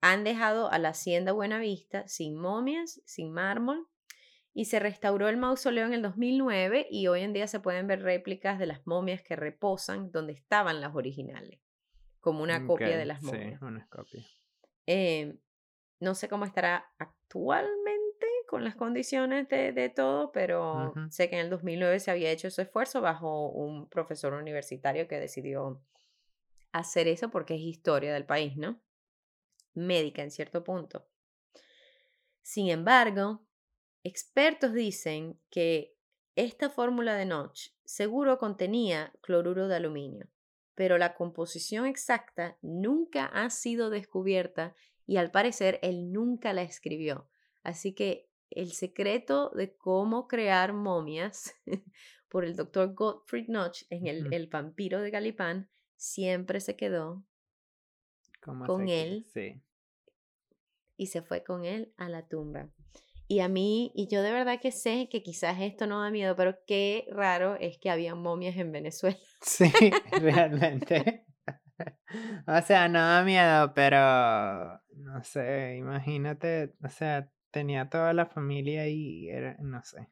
han 0.03 0.25
dejado 0.25 0.69
a 0.69 0.79
la 0.79 0.89
hacienda 0.89 1.31
Buenavista 1.31 2.05
sin 2.09 2.35
momias, 2.35 3.01
sin 3.05 3.31
mármol, 3.31 3.87
y 4.53 4.65
se 4.65 4.79
restauró 4.79 5.29
el 5.29 5.37
mausoleo 5.37 5.85
en 5.85 5.93
el 5.93 6.01
2009 6.01 6.87
y 6.91 7.07
hoy 7.07 7.21
en 7.21 7.31
día 7.31 7.47
se 7.47 7.61
pueden 7.61 7.87
ver 7.87 8.01
réplicas 8.03 8.59
de 8.59 8.65
las 8.65 8.85
momias 8.85 9.21
que 9.21 9.37
reposan 9.37 10.11
donde 10.11 10.33
estaban 10.33 10.81
las 10.81 10.93
originales, 10.93 11.61
como 12.19 12.43
una 12.43 12.67
copia 12.67 12.97
de 12.97 13.05
las 13.05 13.23
momias. 13.23 13.57
Sí, 13.57 13.65
una 13.65 13.87
copia. 13.87 14.25
Em, 14.85 15.39
no 16.01 16.15
sé 16.15 16.27
cómo 16.27 16.43
estará 16.43 16.91
actualmente 16.97 18.27
con 18.49 18.65
las 18.65 18.75
condiciones 18.75 19.47
de, 19.47 19.89
todo, 19.95 20.33
pero 20.33 20.93
sé 21.11 21.29
que 21.29 21.35
en 21.35 21.45
el 21.45 21.49
2009 21.49 22.01
se 22.01 22.11
había 22.11 22.29
hecho 22.29 22.49
ese 22.49 22.63
esfuerzo 22.63 22.99
bajo 22.99 23.47
un 23.47 23.87
profesor 23.87 24.33
universitario 24.33 25.07
que 25.07 25.21
decidió 25.21 25.81
hacer 26.73 27.07
eso 27.07 27.29
porque 27.29 27.55
es 27.55 27.61
historia 27.61 28.13
del 28.13 28.25
país, 28.25 28.57
¿no? 28.57 28.82
Médica 29.73 30.21
en 30.21 30.31
cierto 30.31 30.63
punto. 30.63 31.07
Sin 32.41 32.69
embargo, 32.69 33.45
expertos 34.03 34.73
dicen 34.73 35.39
que 35.49 35.95
esta 36.35 36.69
fórmula 36.69 37.15
de 37.15 37.25
Notch 37.25 37.69
seguro 37.85 38.37
contenía 38.37 39.13
cloruro 39.21 39.67
de 39.67 39.75
aluminio, 39.75 40.27
pero 40.75 40.97
la 40.97 41.15
composición 41.15 41.85
exacta 41.85 42.57
nunca 42.61 43.25
ha 43.25 43.49
sido 43.49 43.89
descubierta 43.89 44.75
y 45.05 45.17
al 45.17 45.31
parecer 45.31 45.79
él 45.83 46.11
nunca 46.11 46.53
la 46.53 46.63
escribió. 46.63 47.29
Así 47.61 47.93
que 47.93 48.29
el 48.49 48.71
secreto 48.71 49.51
de 49.51 49.75
cómo 49.75 50.27
crear 50.27 50.73
momias 50.73 51.53
por 52.29 52.45
el 52.45 52.55
doctor 52.55 52.93
Gottfried 52.93 53.47
Notch 53.47 53.83
en 53.89 54.07
el, 54.07 54.33
el 54.33 54.47
vampiro 54.47 55.01
de 55.01 55.11
Galipán 55.11 55.69
siempre 55.95 56.59
se 56.59 56.75
quedó 56.75 57.23
con 58.43 58.87
él 58.89 59.25
y 60.97 61.07
se 61.07 61.21
fue 61.21 61.43
con 61.43 61.65
él 61.65 61.93
a 61.97 62.09
la 62.09 62.27
tumba. 62.27 62.69
Y 63.27 63.39
a 63.39 63.47
mí, 63.47 63.91
y 63.95 64.07
yo 64.07 64.21
de 64.21 64.31
verdad 64.31 64.59
que 64.61 64.71
sé 64.71 65.07
que 65.09 65.23
quizás 65.23 65.59
esto 65.61 65.87
no 65.87 66.01
da 66.01 66.11
miedo, 66.11 66.35
pero 66.35 66.57
qué 66.67 67.07
raro 67.09 67.55
es 67.55 67.77
que 67.79 67.89
había 67.89 68.15
momias 68.15 68.57
en 68.57 68.71
Venezuela. 68.71 69.17
Sí, 69.41 69.71
realmente. 70.21 71.25
o 72.47 72.61
sea, 72.61 72.87
no 72.87 72.99
da 72.99 73.23
miedo, 73.23 73.73
pero 73.73 74.79
no 74.95 75.23
sé, 75.23 75.75
imagínate, 75.77 76.73
o 76.83 76.89
sea, 76.89 77.29
tenía 77.51 77.89
toda 77.89 78.13
la 78.13 78.25
familia 78.25 78.87
y 78.87 79.29
era, 79.29 79.57
no 79.59 79.83
sé. 79.83 80.07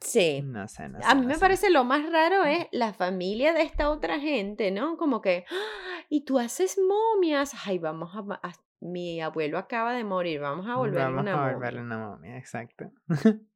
Sí. 0.00 0.42
No 0.42 0.68
sé, 0.68 0.88
no 0.88 1.00
sé. 1.00 1.08
A 1.08 1.14
mí 1.14 1.26
me 1.26 1.34
sé. 1.34 1.40
parece 1.40 1.70
lo 1.70 1.84
más 1.84 2.10
raro 2.10 2.44
es 2.44 2.66
la 2.72 2.92
familia 2.92 3.52
de 3.52 3.62
esta 3.62 3.90
otra 3.90 4.18
gente, 4.20 4.70
¿no? 4.70 4.96
Como 4.96 5.20
que, 5.20 5.44
"Ah, 5.50 5.95
y 6.08 6.24
tú 6.24 6.38
haces 6.38 6.78
momias. 6.78 7.52
Ay, 7.66 7.78
vamos 7.78 8.14
a, 8.14 8.40
a- 8.46 8.52
mi 8.80 9.20
abuelo 9.20 9.58
acaba 9.58 9.92
de 9.94 10.04
morir, 10.04 10.40
vamos 10.40 10.66
a 10.68 10.76
volver 10.76 11.02
Vamos 11.04 11.22
una 11.22 11.32
a 11.48 11.52
volverle 11.52 11.80
momia. 11.82 11.96
una 11.96 12.08
momia, 12.08 12.36
exacto. 12.38 12.92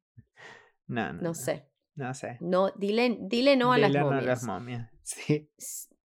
no, 0.87 1.13
no, 1.13 1.21
No 1.21 1.33
sé. 1.33 1.67
No 1.95 2.13
sé. 2.13 2.37
No, 2.39 2.71
dile, 2.71 3.17
dile 3.21 3.55
no 3.57 3.73
a 3.73 3.77
las 3.77 3.89
Dile 3.89 3.99
no 3.99 4.07
a 4.07 4.09
momias. 4.11 4.25
las 4.25 4.43
momias. 4.43 4.89
Sí. 5.03 5.51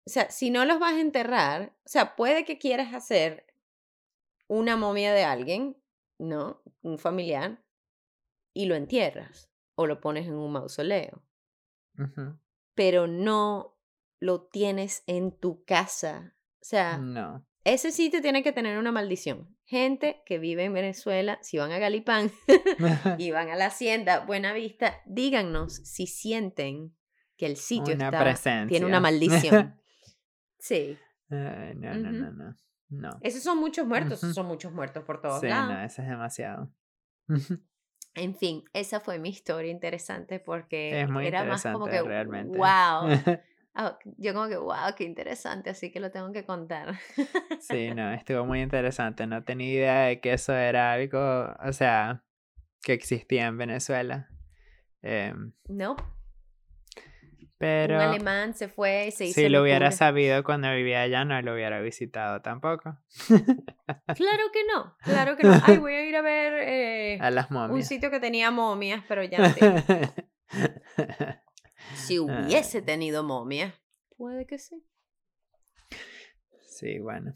o 0.07 0.11
sea, 0.11 0.31
si 0.31 0.51
no 0.51 0.65
los 0.65 0.79
vas 0.79 0.95
a 0.95 1.01
enterrar, 1.01 1.77
o 1.85 1.89
sea, 1.89 2.17
puede 2.17 2.45
que 2.45 2.59
quieras 2.59 2.95
hacer 2.95 3.47
una 4.49 4.77
momia 4.77 5.13
de 5.13 5.25
alguien, 5.25 5.77
¿no? 6.19 6.63
Un 6.83 6.99
familiar, 6.99 7.63
y 8.55 8.67
lo 8.67 8.77
entierras 8.77 9.51
o 9.75 9.87
lo 9.87 10.01
pones 10.01 10.27
en 10.27 10.35
un 10.35 10.53
mausoleo, 10.53 11.23
pero 12.75 13.07
no 13.07 13.74
lo 14.25 14.41
tienes 14.43 15.03
en 15.07 15.39
tu 15.39 15.65
casa. 15.65 16.35
O 16.63 16.65
sea, 16.65 16.97
No. 16.97 17.47
ese 17.65 17.93
sitio 17.93 18.23
tiene 18.23 18.43
que 18.43 18.53
tener 18.53 18.79
una 18.79 18.91
maldición. 18.91 19.55
Gente 19.67 20.23
que 20.25 20.39
vive 20.39 20.65
en 20.65 20.73
Venezuela, 20.73 21.39
si 21.43 21.59
van 21.59 21.73
a 21.73 21.79
Galipán 21.79 22.31
y 23.19 23.31
van 23.33 23.51
a 23.51 23.57
la 23.57 23.67
hacienda 23.67 24.21
Buenavista, 24.25 25.03
díganos 25.05 25.75
si 25.75 26.07
sienten 26.07 26.97
que 27.37 27.45
el 27.47 27.57
sitio 27.57 27.95
Una 27.97 28.09
está, 28.31 28.67
tiene 28.67 28.87
una 28.87 29.01
maldición. 29.01 29.79
Sí. 30.59 30.97
Ay, 31.29 31.75
no, 31.77 31.95
no, 31.95 32.09
Ujú. 32.09 32.19
no, 32.19 32.33
no. 32.33 32.57
No. 32.89 33.11
Esos 33.21 33.43
son 33.43 33.59
muchos 33.59 33.87
muertos, 33.87 34.21
son 34.21 34.47
muchos 34.47 34.73
muertos 34.73 35.05
por 35.05 35.21
todos 35.21 35.41
Sí, 35.41 35.49
lados. 35.49 35.75
no, 35.75 35.83
eso 35.83 36.01
es 36.01 36.09
demasiado. 36.09 36.71
En 38.15 38.35
fin, 38.35 38.65
esa 38.73 39.01
fue 39.01 39.19
mi 39.19 39.29
historia 39.29 39.71
interesante 39.71 40.39
porque 40.41 41.03
Es 41.03 41.11
muy 41.11 41.27
era 41.27 41.45
más 41.45 41.63
como 41.65 41.85
que, 41.87 41.97
interesante, 41.97 42.09
realmente. 42.09 42.57
wow. 42.59 43.39
Ah, 43.75 43.99
yo 44.19 44.33
como 44.35 44.49
que, 44.49 44.57
wow, 44.57 44.95
qué 44.97 45.05
interesante, 45.05 45.71
así 45.71 45.91
que 45.91 45.99
lo 45.99 46.11
tengo 46.13 46.31
que 46.33 46.45
contar. 46.45 46.95
Sí, 47.61 47.91
no, 47.95 48.13
estuvo 48.13 48.45
muy 48.45 48.63
interesante. 48.63 49.27
No 49.27 49.43
tenía 49.43 49.69
idea 49.73 50.01
de 50.05 50.21
que 50.21 50.33
eso 50.33 50.55
era 50.55 50.93
algo, 50.93 51.53
o 51.65 51.73
sea, 51.73 52.23
que 52.83 52.93
existía 52.93 53.47
en 53.47 53.59
Venezuela. 53.59 54.29
Em, 55.03 55.53
no, 55.69 55.97
pero 57.59 57.97
un 57.97 58.01
alemán 58.03 58.55
se 58.55 58.69
fue 58.69 59.07
y 59.09 59.11
se 59.11 59.27
hizo 59.27 59.41
si 59.41 59.49
lo 59.49 59.63
hubiera 59.63 59.91
sabido 59.91 60.43
cuando 60.45 60.71
vivía 60.73 61.03
allá, 61.03 61.25
no 61.25 61.41
lo 61.41 61.55
hubiera 61.55 61.81
visitado 61.81 62.43
tampoco. 62.43 62.99
Claro 63.27 64.43
que 64.53 64.65
no, 64.73 64.97
claro 65.03 65.37
que 65.37 65.45
no. 65.45 65.61
Ay, 65.63 65.79
voy 65.79 65.95
a 65.95 66.05
ir 66.05 66.17
a 66.17 66.23
ver 66.23 66.53
eh, 66.61 67.19
A 67.21 67.31
las 67.31 67.51
un 67.51 67.57
momias. 67.57 67.89
sitio 67.89 68.11
que 68.11 68.21
tenía 68.21 68.51
momias, 68.51 69.03
pero 69.09 69.23
ya 69.25 69.39
no. 69.39 69.55
Si 71.95 72.19
hubiese 72.19 72.83
tenido 72.83 73.23
momias, 73.23 73.75
puede 74.17 74.47
que 74.47 74.59
sí. 74.59 74.85
sí, 76.67 76.99
bueno. 76.99 77.33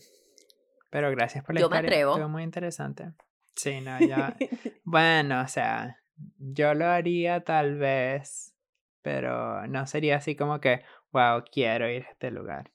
Pero 0.91 1.11
gracias 1.11 1.45
por 1.45 1.55
la 1.55 1.61
Yo 1.61 1.69
me 1.69 1.77
historia. 1.77 1.89
atrevo. 1.91 2.13
Estuvo 2.13 2.29
muy 2.29 2.43
interesante. 2.43 3.13
Sí, 3.55 3.81
no, 3.81 3.99
ya. 4.01 4.37
Bueno, 4.85 5.43
o 5.43 5.49
sea, 5.49 6.03
yo 6.39 6.73
lo 6.75 6.87
haría 6.87 7.45
tal 7.45 7.77
vez, 7.77 8.55
pero 9.03 9.67
no 9.67 9.87
sería 9.87 10.17
así 10.17 10.35
como 10.35 10.61
que, 10.61 10.83
wow, 11.13 11.45
quiero 11.53 11.91
ir 11.91 12.05
a 12.07 12.11
este 12.11 12.31
lugar. 12.31 12.73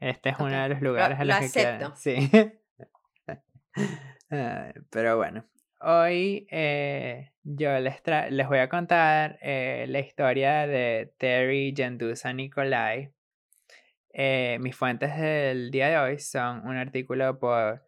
Este 0.00 0.30
es 0.30 0.36
uno 0.38 0.62
de 0.62 0.68
los 0.70 0.80
lo- 0.80 0.90
lugares 0.90 1.18
a 1.20 1.24
lo 1.24 1.34
los 1.34 1.40
que 1.40 1.50
quiero- 1.50 1.86
acepto. 1.88 1.96
Sí. 1.96 2.30
Ay, 4.30 4.72
pero 4.90 5.16
bueno, 5.16 5.44
hoy 5.84 6.46
eh, 6.50 7.32
yo 7.42 7.78
les, 7.78 8.02
tra- 8.02 8.28
les 8.30 8.48
voy 8.48 8.58
a 8.58 8.68
contar 8.68 9.38
eh, 9.42 9.86
la 9.88 10.00
historia 10.00 10.66
de 10.66 11.14
Terry 11.18 11.72
Gendusa 11.76 12.32
Nicolai. 12.32 13.12
Eh, 14.12 14.58
mis 14.60 14.76
fuentes 14.76 15.16
del 15.16 15.70
día 15.70 15.88
de 15.88 15.98
hoy 15.98 16.18
son 16.18 16.66
un 16.66 16.76
artículo 16.76 17.38
por 17.38 17.86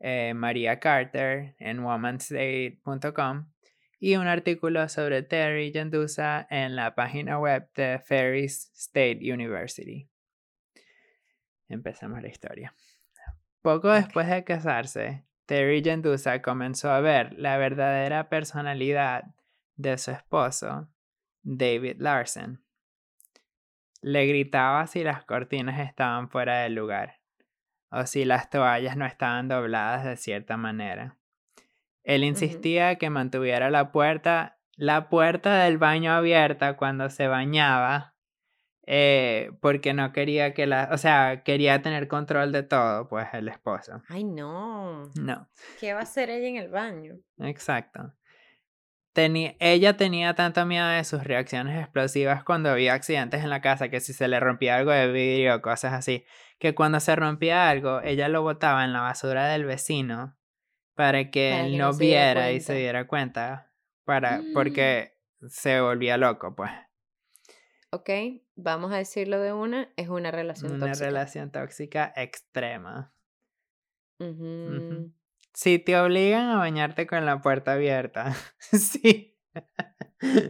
María 0.00 0.78
Carter 0.78 1.56
en 1.58 1.80
womanstate.com 1.80 3.52
y 3.98 4.14
un 4.14 4.28
artículo 4.28 4.88
sobre 4.88 5.24
Terry 5.24 5.72
Gendusa 5.72 6.46
en 6.50 6.76
la 6.76 6.94
página 6.94 7.38
web 7.40 7.68
de 7.74 7.98
Ferris 7.98 8.70
State 8.76 9.18
University. 9.22 10.08
Empezamos 11.68 12.22
la 12.22 12.28
historia. 12.28 12.74
Poco 13.60 13.90
después 13.90 14.28
de 14.28 14.44
casarse, 14.44 15.24
Terry 15.48 15.82
Gendusa 15.82 16.42
comenzó 16.42 16.90
a 16.90 17.00
ver 17.00 17.32
la 17.38 17.56
verdadera 17.56 18.28
personalidad 18.28 19.34
de 19.76 19.96
su 19.96 20.10
esposo, 20.10 20.90
David 21.42 21.96
Larson. 22.00 22.62
Le 24.02 24.26
gritaba 24.26 24.86
si 24.86 25.02
las 25.02 25.24
cortinas 25.24 25.80
estaban 25.80 26.28
fuera 26.28 26.58
del 26.58 26.74
lugar 26.74 27.20
o 27.90 28.04
si 28.04 28.26
las 28.26 28.50
toallas 28.50 28.98
no 28.98 29.06
estaban 29.06 29.48
dobladas 29.48 30.04
de 30.04 30.18
cierta 30.18 30.58
manera. 30.58 31.16
Él 32.04 32.24
insistía 32.24 32.96
que 32.96 33.08
mantuviera 33.08 33.70
la 33.70 33.90
puerta, 33.90 34.58
la 34.76 35.08
puerta 35.08 35.64
del 35.64 35.78
baño 35.78 36.12
abierta 36.12 36.76
cuando 36.76 37.08
se 37.08 37.26
bañaba, 37.26 38.17
eh, 38.90 39.50
porque 39.60 39.92
no 39.92 40.12
quería 40.14 40.54
que 40.54 40.66
la, 40.66 40.88
o 40.90 40.96
sea, 40.96 41.42
quería 41.44 41.82
tener 41.82 42.08
control 42.08 42.52
de 42.52 42.62
todo, 42.62 43.06
pues 43.06 43.28
el 43.34 43.48
esposo. 43.48 44.02
Ay, 44.08 44.24
no. 44.24 45.10
No, 45.14 45.46
¿Qué 45.78 45.92
va 45.92 46.00
a 46.00 46.02
hacer 46.04 46.30
ella 46.30 46.48
en 46.48 46.56
el 46.56 46.70
baño? 46.70 47.18
exacto. 47.38 48.14
Teni- 49.14 49.56
ella 49.58 49.96
tenía 49.96 50.34
tanto 50.34 50.64
miedo 50.64 50.86
de 50.88 51.02
sus 51.04 51.24
reacciones 51.24 51.78
explosivas 51.80 52.44
cuando 52.44 52.70
había 52.70 52.94
accidentes 52.94 53.42
en 53.42 53.50
la 53.50 53.60
casa, 53.60 53.88
que 53.88 54.00
si 54.00 54.12
se 54.12 54.28
le 54.28 54.38
rompía 54.40 54.76
algo 54.76 54.92
de 54.92 55.10
vidrio 55.10 55.56
o 55.56 55.60
cosas 55.62 55.92
así, 55.92 56.24
que 56.58 56.74
cuando 56.74 56.98
se 57.00 57.14
rompía 57.16 57.68
algo, 57.68 58.00
ella 58.02 58.28
lo 58.28 58.42
botaba 58.42 58.84
en 58.84 58.92
la 58.92 59.00
basura 59.00 59.48
del 59.48 59.64
vecino 59.64 60.36
para 60.94 61.30
que 61.30 61.50
Para 61.50 61.64
él 61.66 61.72
que 61.72 61.78
no, 61.78 61.96
viera 61.96 62.52
y 62.52 62.60
se 62.60 62.74
diera 62.74 63.06
cuenta, 63.06 63.70
para, 64.04 64.42
porque 64.54 65.18
se 65.48 65.80
volvía 65.80 66.16
loco, 66.16 66.54
pues. 66.54 66.70
Ok, 67.90 68.10
vamos 68.54 68.92
a 68.92 68.96
decirlo 68.98 69.40
de 69.40 69.52
una, 69.52 69.90
es 69.96 70.08
una 70.08 70.30
relación 70.30 70.72
Una 70.74 70.86
tóxica. 70.88 71.06
relación 71.06 71.50
tóxica 71.50 72.12
extrema. 72.16 73.14
Ujú. 74.20 75.12
Si 75.54 75.78
te 75.78 75.96
obligan 75.98 76.48
a 76.50 76.56
bañarte 76.56 77.06
con 77.06 77.24
la 77.24 77.40
puerta 77.40 77.72
abierta, 77.72 78.34
sí. 78.60 79.34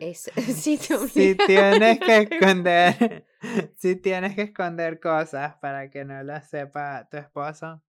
Es- 0.01 0.31
sí, 0.37 0.79
te 0.79 0.99
Si 1.09 1.35
tienes 1.37 2.01
que 2.01 2.17
esconder, 2.29 3.27
si 3.77 3.95
tienes 3.97 4.35
que 4.35 4.43
esconder 4.43 4.99
cosas 4.99 5.55
para 5.57 5.91
que 5.91 6.05
no 6.05 6.21
las 6.25 6.51
sepa 6.51 7.09
tu 7.09 7.19
esposo, 7.19 7.83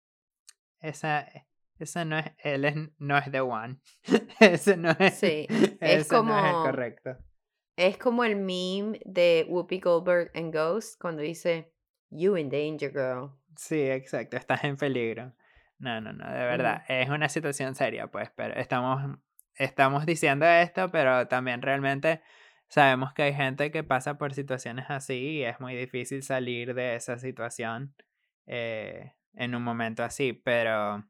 esa, 0.79 1.27
esa 1.79 2.05
no 2.05 2.19
es, 2.19 2.25
él 2.37 2.65
es- 2.65 2.75
no 2.99 3.17
es 3.17 3.31
the 3.31 3.41
one. 3.41 3.79
Ese 4.39 4.77
no 4.77 4.91
es, 4.91 5.15
Sí, 5.15 5.47
es 5.49 5.59
ese 5.59 5.77
no 5.81 5.87
es 5.87 5.95
el 6.01 6.07
como- 6.07 6.63
correcto. 6.63 7.17
Es 7.79 7.97
como 7.97 8.25
el 8.25 8.35
meme 8.35 8.99
de 9.05 9.45
Whoopi 9.47 9.79
Goldberg 9.79 10.31
en 10.33 10.51
Ghost 10.51 10.99
cuando 10.99 11.21
dice, 11.21 11.71
You 12.09 12.35
in 12.35 12.49
danger, 12.49 12.91
girl. 12.91 13.29
Sí, 13.55 13.81
exacto, 13.89 14.35
estás 14.35 14.65
en 14.65 14.75
peligro. 14.75 15.33
No, 15.77 16.01
no, 16.01 16.11
no, 16.11 16.25
de 16.25 16.39
verdad, 16.39 16.83
es 16.89 17.07
una 17.07 17.29
situación 17.29 17.75
seria, 17.75 18.07
pues, 18.07 18.31
pero 18.35 18.53
estamos, 18.55 19.17
estamos 19.55 20.05
diciendo 20.05 20.45
esto, 20.45 20.91
pero 20.91 21.29
también 21.29 21.61
realmente 21.61 22.21
sabemos 22.67 23.13
que 23.13 23.23
hay 23.23 23.33
gente 23.33 23.71
que 23.71 23.85
pasa 23.85 24.17
por 24.17 24.33
situaciones 24.33 24.87
así 24.89 25.37
y 25.37 25.43
es 25.43 25.61
muy 25.61 25.73
difícil 25.73 26.21
salir 26.21 26.73
de 26.73 26.95
esa 26.95 27.17
situación 27.17 27.95
eh, 28.45 29.13
en 29.35 29.55
un 29.55 29.63
momento 29.63 30.03
así, 30.03 30.33
pero 30.33 31.05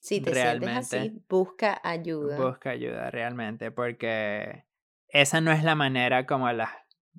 Si 0.00 0.22
te 0.22 0.32
sientes 0.32 0.70
así, 0.70 1.22
busca 1.28 1.78
ayuda. 1.84 2.38
busca 2.38 2.70
ayuda 2.70 3.10
realmente 3.10 3.70
porque 3.70 4.64
esa 5.08 5.40
no 5.40 5.52
es 5.52 5.62
la 5.64 5.74
manera 5.74 6.26
como 6.26 6.50
las 6.52 6.70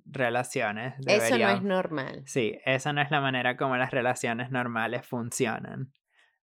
relaciones 0.05 0.93
Eso 0.99 1.05
no 1.07 1.13
es 1.13 1.23
deberían. 1.29 1.67
normal. 1.67 2.23
Sí, 2.25 2.59
esa 2.65 2.93
no 2.93 3.01
es 3.01 3.11
la 3.11 3.21
manera 3.21 3.57
como 3.57 3.77
las 3.77 3.91
relaciones 3.91 4.51
normales 4.51 5.05
funcionan. 5.05 5.93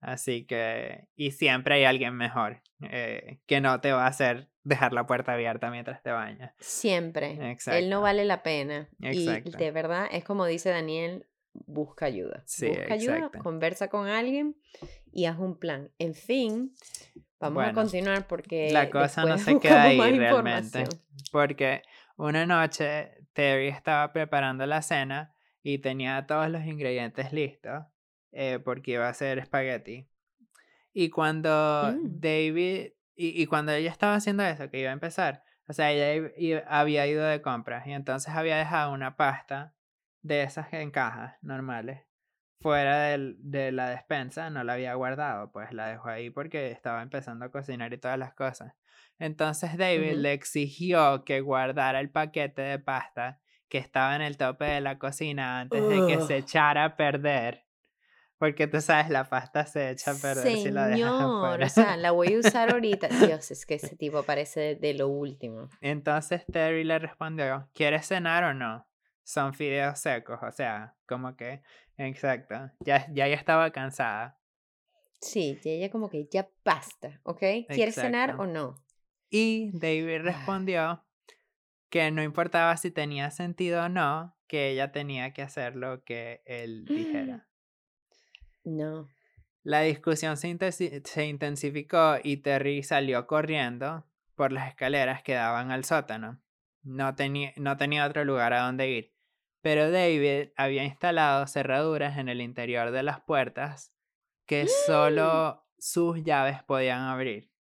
Así 0.01 0.45
que, 0.47 1.09
y 1.17 1.33
siempre 1.33 1.77
hay 1.77 1.85
alguien 1.85 2.15
mejor 2.15 2.63
eh, 2.83 3.41
que 3.47 3.61
no 3.61 3.81
te 3.81 3.93
va 3.93 4.05
a 4.05 4.09
hacer 4.09 4.49
dejar 4.63 4.93
la 4.93 5.07
puerta 5.07 5.33
abierta 5.33 5.71
mientras 5.71 6.03
te 6.03 6.11
bañas. 6.11 6.53
Siempre. 6.61 7.33
Él 7.33 7.43
Exacto. 7.51 7.87
no 7.89 8.03
vale 8.03 8.25
la 8.25 8.43
pena. 8.43 8.89
Y 8.99 9.27
Exacto. 9.29 9.57
de 9.57 9.71
verdad, 9.71 10.07
es 10.13 10.23
como 10.25 10.45
dice 10.47 10.71
Daniel, 10.71 11.27
busca 11.53 12.07
ayuda. 12.07 12.43
Sí, 12.47 12.69
busca 12.69 12.95
ayuda, 12.95 13.31
conversa 13.43 13.89
con 13.89 14.07
alguien 14.09 14.57
y 15.17 15.25
haz 15.25 15.39
un 15.39 15.59
plan. 15.59 15.91
En 15.99 16.15
fin, 16.15 16.75
vamos 17.41 17.65
a 17.65 17.73
continuar 17.73 18.27
porque 18.27 18.71
la 18.71 18.91
cosa 18.91 19.25
no 19.25 19.39
se 19.39 19.59
queda 19.61 19.85
ahí 19.85 19.99
realmente. 20.19 20.85
Porque 21.33 21.83
una 22.19 22.45
noche 22.45 23.25
Terry 23.33 23.69
estaba 23.69 24.13
preparando 24.13 24.67
la 24.67 24.83
cena 24.83 25.35
y 25.63 25.79
tenía 25.79 26.27
todos 26.27 26.51
los 26.51 26.67
ingredientes 26.67 27.33
listos 27.33 27.85
eh, 28.33 28.59
porque 28.63 28.93
iba 28.93 29.07
a 29.07 29.11
hacer 29.11 29.39
espagueti. 29.39 30.07
Y 30.93 31.09
cuando 31.09 31.95
Mm. 31.95 32.21
David, 32.21 32.93
y, 33.15 33.43
y 33.43 33.47
cuando 33.47 33.73
ella 33.73 33.91
estaba 33.91 34.17
haciendo 34.17 34.43
eso, 34.43 34.69
que 34.69 34.81
iba 34.81 34.91
a 34.91 34.93
empezar, 34.93 35.45
o 35.67 35.73
sea, 35.73 35.93
ella 35.93 36.31
había 36.69 37.07
ido 37.07 37.25
de 37.25 37.41
compras 37.41 37.87
y 37.87 37.93
entonces 37.93 38.35
había 38.35 38.59
dejado 38.59 38.93
una 38.93 39.17
pasta 39.17 39.75
de 40.21 40.43
esas 40.43 40.71
en 40.75 40.91
cajas 40.91 41.37
normales 41.41 42.06
fuera 42.61 43.03
del- 43.05 43.37
de 43.39 43.73
la 43.73 43.91
despensa, 43.91 44.51
no 44.51 44.65
la 44.65 44.75
había 44.75 44.95
guardado, 44.95 45.51
pues 45.53 45.73
la 45.73 45.89
dejó 45.89 46.09
ahí 46.09 46.31
porque 46.31 46.71
estaba 46.71 47.03
empezando 47.03 47.45
a 47.45 47.51
cocinar 47.51 47.93
y 47.93 47.99
todas 47.99 48.19
las 48.19 48.35
cosas. 48.35 48.75
Entonces 49.19 49.77
David 49.77 50.15
le 50.15 50.33
exigió 50.33 51.25
que 51.25 51.41
guardara 51.41 52.01
el 52.01 52.11
paquete 52.11 52.63
de 52.63 52.79
pasta 52.79 53.41
que 53.69 53.79
estaba 53.79 54.15
en 54.17 54.23
el 54.23 54.37
tope 54.37 54.65
de 54.65 54.81
la 54.81 54.99
cocina 54.99 55.61
antes 55.61 55.89
de 55.89 56.07
que 56.07 56.21
se 56.21 56.37
echara 56.39 56.85
a 56.85 56.97
perder. 56.97 57.65
Porque 58.39 58.67
tú 58.67 58.83
sabes, 58.83 59.09
la 59.09 59.25
pasta 59.31 59.65
se 59.65 59.89
echa 59.91 60.11
a 60.11 60.15
perder 60.15 60.57
si 60.59 60.71
la 60.71 60.87
dejas 60.89 60.99
Señor, 61.17 61.37
afuera. 61.37 61.67
o 61.67 61.69
sea, 61.71 61.97
la 61.97 62.11
voy 62.11 62.35
a 62.35 62.39
usar 62.39 62.71
ahorita. 62.71 63.09
Dios, 63.09 63.51
es 63.51 63.65
que 63.65 63.77
ese 63.77 63.97
tipo 63.97 64.23
parece 64.25 64.61
de, 64.61 64.75
de 64.77 64.93
lo 64.95 65.09
último. 65.09 65.71
Entonces 65.81 66.45
Terry 66.53 66.85
le 66.85 66.99
respondió, 66.99 67.69
¿quieres 67.73 68.07
cenar 68.07 68.45
o 68.45 68.53
no? 68.55 68.87
Son 69.29 69.55
fideos 69.55 69.99
secos, 69.99 70.39
o 70.41 70.53
sea, 70.53 70.95
como 71.05 71.35
que, 71.37 71.61
exacto, 71.97 72.71
ya, 72.79 73.13
ya 73.13 73.27
ella 73.27 73.35
estaba 73.35 73.73
cansada. 73.73 74.39
Sí, 75.21 75.59
y 75.65 75.69
ella 75.69 75.91
como 75.91 76.09
que 76.09 76.29
ya 76.31 76.49
basta, 76.65 77.21
¿ok? 77.25 77.41
¿Quieres 77.69 77.97
cenar 77.97 78.37
o 78.39 78.47
no? 78.47 78.85
Y 79.29 79.73
David 79.77 80.21
Ah. 80.21 80.23
respondió 80.23 81.05
que 81.91 82.13
no 82.13 82.23
importaba 82.23 82.77
si 82.77 82.93
tenía 82.93 83.33
sentido 83.33 83.83
o 83.85 83.89
no, 83.89 84.37
que 84.47 84.69
ella 84.71 84.93
tenía 84.93 85.33
que 85.33 85.43
hacer 85.43 85.75
lo 85.75 86.05
que 86.05 86.43
él 86.47 86.85
dijera. 87.19 87.49
No. 88.63 89.09
La 89.65 89.81
discusión 89.81 90.37
se, 90.37 90.49
intensi- 90.49 91.05
se 91.05 91.27
intensificó 91.27 92.19
y 92.23 92.37
Terry 92.37 92.85
salió 92.85 93.27
corriendo 93.27 94.07
por 94.37 94.53
las 94.53 94.69
escaleras 94.69 95.25
que 95.25 95.35
daban 95.35 95.73
al 95.73 95.85
sótano. 95.85 96.41
No 96.85 97.17
tenía, 97.17 97.53
no 97.57 97.77
tenía 97.77 98.07
otro 98.07 98.25
lugar 98.25 98.53
a 98.53 98.61
donde 98.67 98.89
ir. 98.89 99.16
Pero 99.67 99.91
David 99.91 100.51
había 100.57 100.85
instalado 100.85 101.45
cerraduras 101.49 102.19
en 102.19 102.29
el 102.29 102.41
interior 102.41 102.93
de 102.93 103.03
las 103.03 103.21
puertas 103.23 103.93
que 104.47 104.69
solo 104.69 105.67
sus 105.77 106.23
llaves 106.23 106.63
podían 106.63 107.01
abrir. 107.01 107.51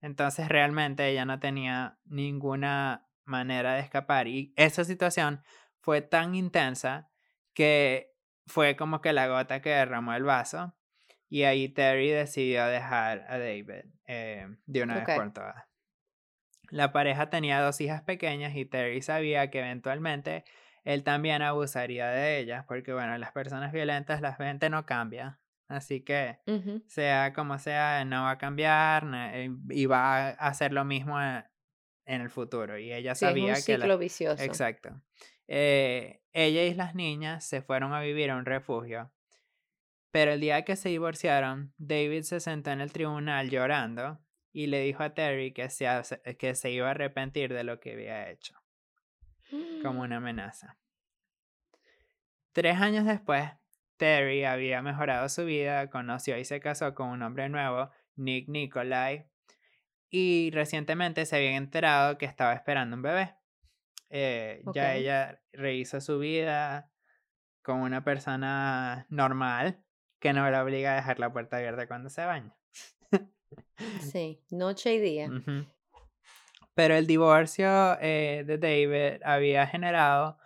Entonces 0.00 0.48
realmente 0.48 1.06
ella 1.06 1.26
no 1.26 1.40
tenía 1.40 1.98
ninguna 2.06 3.06
manera 3.26 3.74
de 3.74 3.80
escapar. 3.80 4.28
Y 4.28 4.54
esa 4.56 4.82
situación 4.84 5.42
fue 5.82 6.00
tan 6.00 6.34
intensa 6.34 7.10
que 7.52 8.16
fue 8.46 8.74
como 8.74 9.02
que 9.02 9.12
la 9.12 9.26
gota 9.26 9.60
que 9.60 9.68
derramó 9.68 10.14
el 10.14 10.24
vaso. 10.24 10.74
Y 11.28 11.42
ahí 11.42 11.68
Terry 11.68 12.08
decidió 12.08 12.64
dejar 12.64 13.26
a 13.28 13.36
David 13.36 13.92
eh, 14.06 14.56
de 14.64 14.82
una 14.82 15.02
Ok. 15.02 15.06
vez 15.06 15.16
por 15.18 15.32
todas. 15.34 15.64
La 16.70 16.92
pareja 16.92 17.28
tenía 17.28 17.60
dos 17.60 17.78
hijas 17.82 18.00
pequeñas 18.00 18.56
y 18.56 18.64
Terry 18.64 19.02
sabía 19.02 19.50
que 19.50 19.58
eventualmente 19.58 20.44
él 20.84 21.04
también 21.04 21.42
abusaría 21.42 22.08
de 22.08 22.38
ellas, 22.38 22.64
porque 22.66 22.92
bueno, 22.92 23.16
las 23.18 23.32
personas 23.32 23.72
violentas, 23.72 24.20
la 24.20 24.34
gente 24.34 24.68
no 24.70 24.84
cambia. 24.86 25.38
Así 25.68 26.00
que 26.02 26.38
sea 26.86 27.32
como 27.32 27.58
sea, 27.58 28.04
no 28.04 28.24
va 28.24 28.32
a 28.32 28.38
cambiar 28.38 29.06
eh, 29.14 29.50
y 29.70 29.86
va 29.86 30.28
a 30.28 30.30
hacer 30.48 30.72
lo 30.72 30.84
mismo 30.84 31.18
en 31.20 32.20
el 32.20 32.28
futuro. 32.28 32.78
Y 32.78 32.92
ella 32.92 33.14
Sí, 33.14 33.24
es 33.24 33.30
un 33.32 33.38
sabía 33.38 33.54
que... 33.54 33.78
la- 33.78 33.84
ciclo 33.84 33.98
vicioso. 33.98 34.42
Exacto. 34.42 35.00
Eh, 35.48 36.22
ella 36.32 36.64
y 36.64 36.74
las 36.74 36.94
niñas 36.94 37.44
se 37.44 37.62
fueron 37.62 37.92
a 37.94 38.00
vivir 38.00 38.30
a 38.30 38.36
un 38.36 38.44
refugio. 38.44 39.12
Pero 40.10 40.32
el 40.32 40.40
día 40.40 40.62
que 40.64 40.76
se 40.76 40.90
divorciaron, 40.90 41.72
David 41.78 42.22
se 42.22 42.40
sentó 42.40 42.70
en 42.70 42.80
el 42.82 42.92
tribunal 42.92 43.48
llorando 43.48 44.20
y 44.52 44.66
le 44.66 44.80
dijo 44.80 45.02
a 45.02 45.14
Terry 45.14 45.52
que 45.54 45.70
se, 45.70 45.88
hace- 45.88 46.20
que 46.36 46.54
se 46.54 46.70
iba 46.70 46.88
a 46.88 46.90
arrepentir 46.90 47.54
de 47.54 47.64
lo 47.64 47.80
que 47.80 47.92
había 47.92 48.28
hecho, 48.30 48.61
como 49.82 50.02
una 50.02 50.16
amenaza. 50.16 50.76
Tres 52.52 52.80
años 52.80 53.06
después, 53.06 53.50
Terry 53.96 54.44
había 54.44 54.82
mejorado 54.82 55.28
su 55.28 55.44
vida, 55.44 55.88
conoció 55.90 56.38
y 56.38 56.44
se 56.44 56.60
casó 56.60 56.94
con 56.94 57.08
un 57.08 57.22
hombre 57.22 57.48
nuevo, 57.48 57.90
Nick 58.16 58.48
Nikolai, 58.48 59.26
y 60.10 60.50
recientemente 60.52 61.24
se 61.24 61.36
había 61.36 61.56
enterado 61.56 62.18
que 62.18 62.26
estaba 62.26 62.52
esperando 62.52 62.96
un 62.96 63.02
bebé. 63.02 63.34
Eh, 64.10 64.62
Ya 64.74 64.94
ella 64.94 65.40
rehizo 65.52 66.00
su 66.02 66.18
vida 66.18 66.90
con 67.62 67.80
una 67.80 68.04
persona 68.04 69.06
normal 69.08 69.82
que 70.18 70.32
no 70.32 70.48
la 70.50 70.62
obliga 70.62 70.92
a 70.92 70.96
dejar 70.96 71.18
la 71.18 71.32
puerta 71.32 71.56
abierta 71.56 71.86
cuando 71.86 72.10
se 72.10 72.24
baña. 72.24 72.54
Sí, 74.00 74.42
noche 74.50 74.94
y 74.94 74.98
día. 74.98 75.28
Ujú. 75.28 75.66
Pero 76.74 76.94
el 76.94 77.06
divorcio 77.06 77.98
eh, 78.00 78.44
de 78.46 78.58
David 78.58 79.22
había 79.24 79.66
generado 79.66 80.38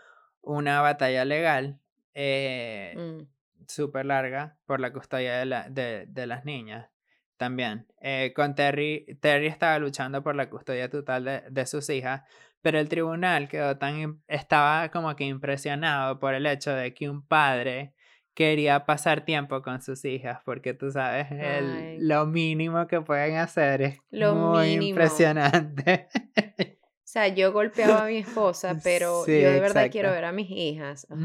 una 0.42 0.80
batalla 0.80 1.24
legal 1.24 1.78
eh, 2.14 2.94
Mm. 2.96 3.26
súper 3.68 4.06
larga 4.06 4.56
por 4.66 4.80
la 4.80 4.92
custodia 4.92 5.38
de, 5.38 5.46
la- 5.46 5.68
de- 5.68 6.06
de 6.06 6.26
las 6.26 6.44
niñas 6.44 6.88
también. 7.36 7.86
Eh, 8.00 8.32
con 8.34 8.54
Terry, 8.54 9.18
Terry 9.20 9.46
estaba 9.48 9.78
luchando 9.78 10.22
por 10.22 10.34
la 10.34 10.48
custodia 10.48 10.88
total 10.88 11.24
de, 11.24 11.42
de 11.50 11.66
sus 11.66 11.90
hijas, 11.90 12.22
pero 12.62 12.78
el 12.78 12.88
tribunal 12.88 13.48
quedó 13.48 13.76
tan, 13.76 14.22
estaba 14.28 14.88
como 14.90 15.14
que 15.14 15.24
impresionado 15.24 16.18
por 16.18 16.34
el 16.34 16.46
hecho 16.46 16.72
de 16.72 16.94
que 16.94 17.10
un 17.10 17.26
padre 17.26 17.92
quería 18.37 18.85
pasar 18.87 19.25
tiempo 19.25 19.62
con 19.62 19.83
sus 19.83 20.05
hijas, 20.05 20.38
porque 20.44 20.75
tú 20.75 20.92
sabes, 20.92 21.27
el- 21.33 22.07
lo 22.07 22.27
mínimo 22.27 22.87
que 22.87 23.01
pueden 23.01 23.37
hacer 23.37 23.83
es 23.83 23.99
Lo 24.11 24.35
muy 24.37 24.68
mínimo. 24.77 24.83
impresionante. 24.90 26.09
O 27.07 27.09
sea, 27.09 27.29
yo 27.29 27.53
golpeaba 27.53 28.03
a 28.05 28.07
mi 28.09 28.18
esposa, 28.18 28.77
pero 28.83 29.25
Sí, 29.25 29.40
yo 29.40 29.51
de 29.51 29.61
verdad 29.61 29.90
quiero 29.90 30.11
ver 30.11 30.25
a 30.27 30.33
mis 30.33 30.51
hijas. 30.51 31.07
Ah. 31.09 31.16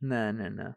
No, 0.00 0.32
no, 0.32 0.50
no. 0.50 0.76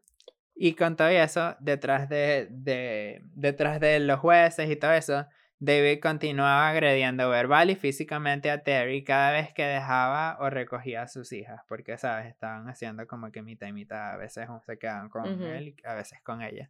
Y 0.54 0.74
con 0.74 0.96
todo 0.96 1.08
eso, 1.08 1.56
detrás 1.60 2.08
de, 2.08 2.48
de, 2.52 3.22
detrás 3.34 3.80
de 3.80 4.00
los 4.02 4.20
jueces 4.20 4.70
y 4.70 4.76
todo 4.76 4.92
eso, 4.92 5.26
David 5.66 6.00
continuaba 6.00 6.70
agrediendo 6.70 7.28
verbal 7.28 7.72
y 7.72 7.76
físicamente 7.76 8.52
a 8.52 8.62
Terry 8.62 9.04
cada 9.04 9.32
vez 9.32 9.52
que 9.52 9.64
dejaba 9.64 10.38
o 10.40 10.52
recogía 10.52 11.02
a 11.02 11.08
sus 11.08 11.32
hijas, 11.32 11.62
porque, 11.68 11.98
¿sabes? 11.98 12.28
Estaban 12.28 12.70
haciendo 12.70 13.08
como 13.08 13.32
que 13.32 13.42
mitad 13.42 13.66
y 13.68 13.74
mitad, 13.74 14.12
a 14.12 14.18
veces 14.18 14.48
se 14.64 14.78
quedaban 14.78 15.10
con 15.10 15.26
Ujú. 15.26 15.44
él 15.44 15.70
y 15.70 15.76
a 15.88 15.96
veces 15.96 16.22
con 16.22 16.44
ella. 16.44 16.70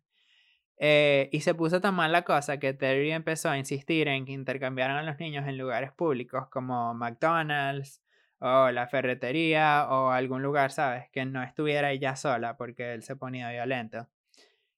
Eh, 0.78 1.30
y 1.34 1.42
se 1.42 1.54
puso 1.56 1.82
tan 1.82 1.96
mal 1.96 2.14
la 2.14 2.24
cosa 2.24 2.58
que 2.58 2.74
Terry 2.74 3.12
empezó 3.12 3.50
a 3.50 3.58
insistir 3.58 4.08
en 4.08 4.26
que 4.26 4.32
intercambiaran 4.32 4.98
a 4.98 5.04
los 5.04 5.20
niños 5.20 5.46
en 5.48 5.58
lugares 5.58 5.92
públicos 5.92 6.48
como 6.50 6.94
McDonald's 6.94 8.02
o 8.40 8.72
la 8.72 8.88
ferretería 8.88 9.88
o 9.90 10.12
algún 10.12 10.42
lugar, 10.42 10.72
¿sabes? 10.72 11.10
Que 11.12 11.26
no 11.26 11.44
estuviera 11.44 11.92
ella 11.92 12.16
sola 12.16 12.56
porque 12.56 12.94
él 12.94 13.04
se 13.04 13.18
ponía 13.18 13.52
violento. 13.52 14.08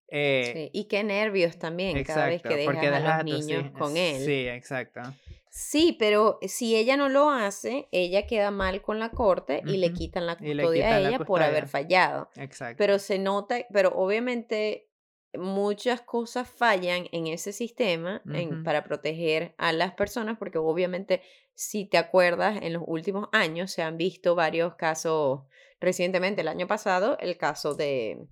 Eh, 0.09 0.51
Sí, 0.53 0.69
Y 0.73 0.85
qué 0.85 1.03
nervios 1.03 1.57
también 1.57 2.03
cada 2.03 2.27
vez 2.27 2.41
que 2.41 2.55
dejas 2.55 2.77
a 2.77 2.99
los 2.99 3.09
a 3.09 3.23
niños 3.23 3.71
con 3.71 3.97
él. 3.97 4.23
Sí, 4.23 4.47
exacto. 4.47 5.01
Sí, 5.49 5.95
pero 5.97 6.39
si 6.43 6.75
ella 6.75 6.97
no 6.97 7.09
lo 7.09 7.31
hace, 7.31 7.87
ella 7.91 8.27
queda 8.27 8.51
mal 8.51 8.81
con 8.81 8.99
la 8.99 9.09
corte 9.09 9.63
y 9.65 9.77
le 9.77 9.91
quitan 9.91 10.27
la 10.27 10.37
custodia 10.37 10.63
a 10.63 10.87
quitan 10.89 11.03
la 11.03 11.09
ella 11.09 11.19
por 11.19 11.41
haber 11.41 11.67
fallado. 11.67 12.29
Exacto. 12.35 12.75
Pero 12.77 12.99
se 12.99 13.17
nota, 13.17 13.57
pero 13.71 13.89
obviamente 13.95 14.87
muchas 15.33 16.01
cosas 16.01 16.47
fallan 16.49 17.07
en 17.11 17.27
ese 17.27 17.51
sistema 17.53 18.21
en- 18.33 18.63
para 18.63 18.83
proteger 18.83 19.55
a 19.57 19.71
las 19.73 19.93
personas, 19.93 20.37
porque 20.37 20.57
obviamente, 20.57 21.21
si 21.53 21.85
te 21.85 21.97
acuerdas, 21.97 22.59
en 22.61 22.73
los 22.73 22.83
últimos 22.85 23.27
años 23.31 23.71
se 23.71 23.81
han 23.81 23.97
visto 23.97 24.35
varios 24.35 24.75
casos, 24.75 25.41
recientemente 25.79 26.41
el 26.41 26.47
año 26.47 26.67
pasado, 26.67 27.17
el 27.19 27.37
caso 27.37 27.73
de, 27.75 28.27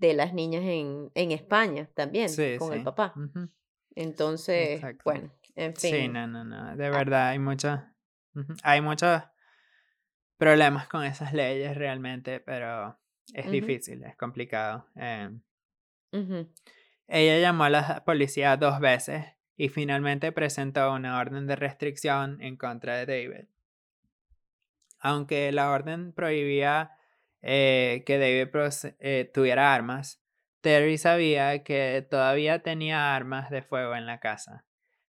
de 0.00 0.14
las 0.14 0.32
niñas 0.32 0.62
en, 0.64 1.10
en 1.14 1.30
España 1.30 1.88
también, 1.94 2.28
Sí, 2.30 2.56
con 2.58 2.72
el 2.72 2.78
sí. 2.78 2.84
papá. 2.84 3.14
Entonces, 3.94 4.76
Exacto. 4.76 5.02
bueno, 5.04 5.30
en 5.56 5.76
Sí, 5.76 5.90
fin. 5.92 6.12
no, 6.14 6.26
no, 6.26 6.44
no. 6.44 6.76
De 6.76 6.90
verdad, 6.90 7.28
hay 7.28 7.38
muchos. 7.38 7.78
ujú, 8.34 8.54
Hay 8.62 8.80
muchos 8.80 9.22
problemas 10.38 10.88
con 10.88 11.04
esas 11.04 11.34
leyes 11.34 11.76
realmente, 11.76 12.40
pero 12.40 12.98
es 13.34 13.50
difícil, 13.50 14.02
es 14.04 14.16
complicado. 14.16 14.86
Eh, 14.96 15.30
ella 17.06 17.38
llamó 17.38 17.64
a 17.64 17.70
la 17.70 18.04
policía 18.04 18.56
dos 18.56 18.80
veces 18.80 19.26
y 19.56 19.68
finalmente 19.68 20.32
presentó 20.32 20.92
una 20.94 21.18
orden 21.18 21.46
de 21.46 21.56
restricción 21.56 22.40
en 22.40 22.56
contra 22.56 22.96
de 22.96 23.06
David. 23.06 23.44
Aunque 24.98 25.52
la 25.52 25.70
orden 25.70 26.12
prohibía 26.12 26.92
eh, 27.42 28.02
que 28.06 28.18
David 28.18 28.48
eh, 29.00 29.30
tuviera 29.32 29.74
armas, 29.74 30.20
Terry 30.60 30.98
sabía 30.98 31.62
que 31.62 32.06
todavía 32.10 32.62
tenía 32.62 33.14
armas 33.14 33.50
de 33.50 33.62
fuego 33.62 33.96
en 33.96 34.06
la 34.06 34.20
casa. 34.20 34.64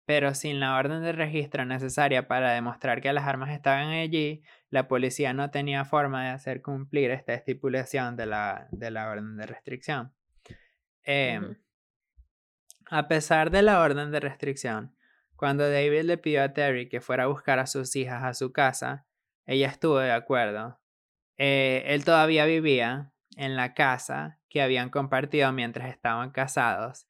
Pero 0.05 0.35
sin 0.35 0.61
la 0.61 0.77
orden 0.77 1.03
de 1.03 1.12
registro 1.12 1.64
necesaria 1.64 2.29
para 2.29 2.53
demostrar 2.53 3.01
que 3.01 3.12
las 3.12 3.27
armas 3.27 3.51
estaban 3.51 3.89
allí, 3.89 4.43
la 4.70 4.87
policía 4.87 5.33
no 5.33 5.51
tenía 5.51 5.85
forma 5.85 6.24
de 6.24 6.31
hacer 6.31 6.62
cumplir 6.62 7.11
esta 7.11 7.35
estipulación 7.35 8.16
de 8.16 8.27
la, 8.27 8.68
de 8.70 8.91
la 8.91 9.09
orden 9.09 9.37
de 9.37 9.47
restricción. 9.47 10.12
Em, 11.03 11.57
a 12.89 13.09
pesar 13.09 13.51
de 13.51 13.62
la 13.62 13.81
orden 13.81 14.12
de 14.12 14.20
restricción, 14.20 14.97
cuando 15.35 15.68
David 15.68 16.03
le 16.03 16.18
pidió 16.18 16.43
a 16.43 16.53
Terry 16.53 16.89
que 16.89 17.01
fuera 17.01 17.24
a 17.24 17.29
buscar 17.29 17.59
a 17.59 17.66
sus 17.66 17.95
hijas 17.97 18.22
a 18.22 18.35
su 18.35 18.53
casa, 18.53 19.07
ella 19.45 19.68
estuvo 19.68 19.99
de 19.99 20.12
acuerdo. 20.12 20.81
Eh, 21.39 21.84
él 21.87 22.05
todavía 22.05 22.47
vivía 22.47 23.12
en 23.37 23.57
la 23.57 23.74
casa 23.74 24.39
que 24.49 24.62
habían 24.62 24.91
compartido 24.91 25.53
mientras 25.53 25.89
estaban 25.89 26.30
casados. 26.30 27.07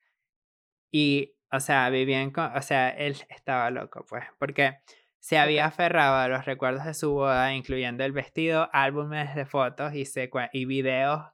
Y, 0.90 1.34
o 1.52 1.60
sea, 1.60 1.88
vivían 1.90 2.30
con, 2.30 2.56
o 2.56 2.62
sea, 2.62 2.90
él 2.90 3.16
estaba 3.28 3.70
loco, 3.70 4.04
pues, 4.08 4.24
porque 4.38 4.78
se 5.20 5.38
había 5.38 5.66
aferrado 5.66 6.16
a 6.16 6.28
los 6.28 6.44
recuerdos 6.44 6.84
de 6.84 6.94
su 6.94 7.12
boda, 7.12 7.52
incluyendo 7.54 8.04
el 8.04 8.12
vestido, 8.12 8.68
álbumes 8.72 9.34
de 9.34 9.46
fotos 9.46 9.92
y, 9.94 10.04
y 10.52 10.64
videos 10.66 11.24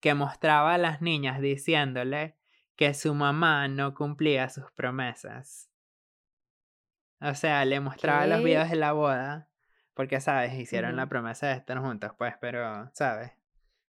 que 0.00 0.14
mostraba 0.14 0.74
a 0.74 0.78
las 0.78 1.00
niñas 1.00 1.40
diciéndole 1.40 2.36
que 2.76 2.94
su 2.94 3.14
mamá 3.14 3.68
no 3.68 3.94
cumplía 3.94 4.48
sus 4.48 4.70
promesas. 4.72 5.70
O 7.20 7.34
sea, 7.34 7.64
le 7.64 7.78
mostraba 7.78 8.26
los 8.26 8.42
videos 8.42 8.68
de 8.68 8.76
la 8.76 8.92
boda, 8.92 9.48
porque, 9.94 10.20
¿sabes? 10.20 10.54
Hicieron 10.54 10.96
la 10.96 11.06
promesa 11.08 11.48
de 11.48 11.54
estar 11.54 11.78
juntos, 11.78 12.12
pues, 12.18 12.34
pero, 12.40 12.90
¿sabes? 12.94 13.32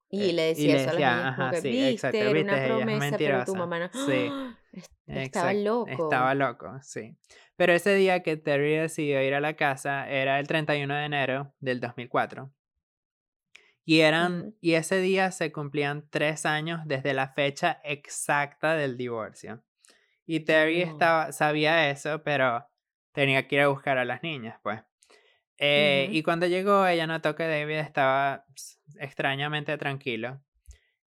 Y 0.09 0.29
Eh, 0.29 0.33
le 0.33 0.41
y 0.43 0.47
decía 0.47 0.67
le 0.67 0.73
eso 0.73 0.89
a 0.89 0.93
las 0.93 1.01
decía, 1.01 1.27
ajá, 1.29 1.51
que, 1.51 1.61
sí, 1.61 1.89
exacto, 1.89 2.17
viste, 2.17 2.19
era 2.19 2.31
viste, 2.33 2.53
una 2.53 2.57
es 2.57 2.67
promesa, 2.67 3.17
pero 3.17 3.45
tu 3.45 3.55
mentirosa. 3.55 3.59
mamá 3.59 3.79
no. 3.79 3.89
Sí, 3.93 4.27
¡Ah! 4.31 4.57
Est- 4.73 4.91
Estaba 5.07 5.53
loco. 5.53 5.89
estaba 5.91 6.33
loco, 6.35 6.79
sí. 6.81 7.17
Pero 7.57 7.73
ese 7.73 7.95
día 7.95 8.23
que 8.23 8.37
Terry 8.37 8.75
decidió 8.75 9.21
ir 9.21 9.33
a 9.35 9.39
la 9.41 9.55
casa 9.55 10.09
era 10.09 10.39
el 10.39 10.47
31 10.47 10.95
de 10.95 11.05
enero 11.05 11.53
del 11.59 11.79
2004. 11.79 12.51
Y 13.83 14.01
eran, 14.01 14.55
y 14.61 14.73
ese 14.75 14.99
día 15.01 15.31
se 15.31 15.51
cumplían 15.51 16.07
tres 16.09 16.45
años 16.45 16.81
desde 16.85 17.13
la 17.13 17.29
fecha 17.33 17.81
exacta 17.83 18.75
del 18.75 18.95
divorcio. 18.95 19.63
Y 20.25 20.41
Terry 20.41 20.85
No. 20.85 20.91
estaba, 20.91 21.31
sabía 21.31 21.89
eso, 21.89 22.23
pero 22.23 22.65
tenía 23.11 23.47
que 23.47 23.55
ir 23.55 23.61
a 23.61 23.67
buscar 23.67 23.97
a 23.97 24.05
las 24.05 24.23
niñas, 24.23 24.59
pues. 24.63 24.81
Eh, 25.63 26.09
y 26.11 26.23
cuando 26.23 26.47
llegó, 26.47 26.87
ella 26.87 27.05
notó 27.05 27.35
que 27.35 27.43
David 27.47 27.75
estaba 27.75 28.45
extrañamente 28.99 29.77
tranquilo. 29.77 30.41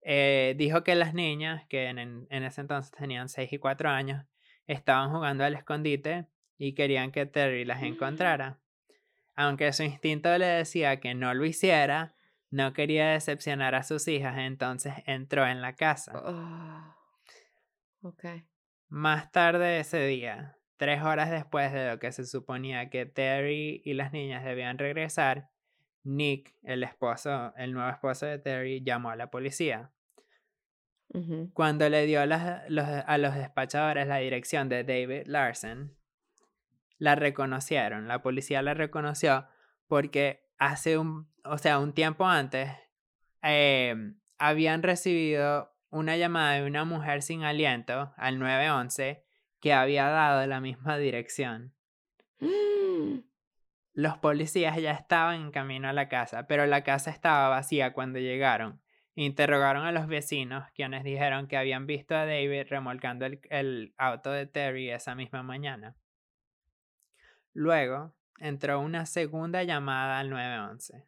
Eh, 0.01 0.55
dijo 0.57 0.81
que 0.81 0.95
las 0.95 1.13
niñas, 1.13 1.65
que 1.67 1.87
en, 1.89 2.25
ese 2.29 2.61
entonces 2.61 2.91
tenían 2.91 3.27
6 3.27 3.51
y 3.51 3.57
4 3.57 3.89
años, 3.89 4.25
estaban 4.65 5.11
jugando 5.11 5.43
al 5.43 5.55
escondite 5.55 6.27
y 6.57 6.73
querían 6.73 7.11
que 7.11 7.25
Terry 7.25 7.65
las 7.65 7.83
encontrara. 7.83 8.61
Aunque 9.35 9.73
su 9.73 9.83
instinto 9.83 10.37
le 10.37 10.45
decía 10.45 11.01
que 11.01 11.13
no 11.15 11.33
lo 11.33 11.43
hiciera, 11.43 12.15
no 12.49 12.71
quería 12.71 13.09
decepcionar 13.09 13.75
a 13.75 13.83
sus 13.83 14.07
hijas, 14.07 14.37
entonces 14.37 14.93
entró 15.05 15.45
en 15.45 15.61
la 15.61 15.75
casa. 15.75 16.13
Ah, 16.15 16.95
ok. 18.01 18.23
Más 18.87 19.33
tarde 19.33 19.81
ese 19.81 20.05
día, 20.05 20.57
tres 20.77 21.01
horas 21.03 21.31
después 21.31 21.71
de 21.73 21.89
lo 21.89 21.99
que 21.99 22.11
se 22.11 22.25
suponía 22.25 22.89
que 22.89 23.05
Terry 23.05 23.81
y 23.85 23.93
las 23.93 24.11
niñas 24.11 24.43
debían 24.43 24.77
regresar, 24.77 25.49
Nick, 26.03 26.53
el 26.63 26.83
esposo, 26.83 27.53
el 27.57 27.73
nuevo 27.73 27.89
esposo 27.89 28.25
de 28.25 28.37
Terry, 28.39 28.83
llamó 28.83 29.09
a 29.09 29.15
la 29.15 29.29
policía. 29.31 29.91
Cuando 31.53 31.87
le 31.89 32.05
dio 32.05 32.25
las- 32.25 32.69
los- 32.69 32.85
a 32.87 33.17
los 33.17 33.35
despachadores 33.35 34.07
la 34.07 34.17
dirección 34.17 34.69
de 34.69 34.83
David 34.83 35.23
Larson, 35.27 35.95
la 36.97 37.15
reconocieron. 37.15 38.07
La 38.07 38.21
policía 38.21 38.61
la 38.61 38.73
reconoció 38.73 39.47
porque 39.87 40.45
hace 40.57 40.97
un, 40.97 41.29
o 41.43 41.57
sea, 41.57 41.79
un 41.79 41.93
tiempo 41.93 42.25
antes 42.25 42.71
em, 43.47 44.19
habían 44.39 44.81
recibido 44.81 45.71
una 45.91 46.17
llamada 46.17 46.53
de 46.55 46.65
una 46.65 46.83
mujer 46.83 47.21
sin 47.21 47.43
aliento 47.43 48.11
al 48.17 48.39
911 48.39 49.24
que 49.59 49.73
había 49.73 50.07
dado 50.07 50.45
la 50.47 50.59
misma 50.59 50.97
dirección. 50.97 51.73
Mm. 52.39 53.19
Los 53.93 54.17
policías 54.17 54.77
ya 54.77 54.91
estaban 54.91 55.41
en 55.41 55.51
camino 55.51 55.87
a 55.87 55.93
la 55.93 56.09
casa, 56.09 56.47
pero 56.47 56.65
la 56.65 56.83
casa 56.83 57.11
estaba 57.11 57.49
vacía 57.49 57.93
cuando 57.93 58.19
llegaron. 58.19 58.81
Interrogaron 59.15 59.85
a 59.85 59.93
los 59.93 60.07
vecinos, 60.07 60.69
quienes 60.75 61.05
dijeron 61.05 61.47
que 61.47 61.55
habían 61.55 61.87
visto 61.87 62.15
a 62.15 62.25
David 62.25 62.65
remolcando 62.69 63.25
el, 63.25 63.39
el 63.49 63.93
auto 63.97 64.31
de 64.31 64.45
Terry 64.45 64.91
esa 64.91 65.15
misma 65.15 65.43
mañana. 65.43 65.95
Luego 67.53 68.13
entró 68.39 68.81
una 68.81 69.05
segunda 69.05 69.63
llamada 69.63 70.19
al 70.19 70.29
911. 70.29 71.07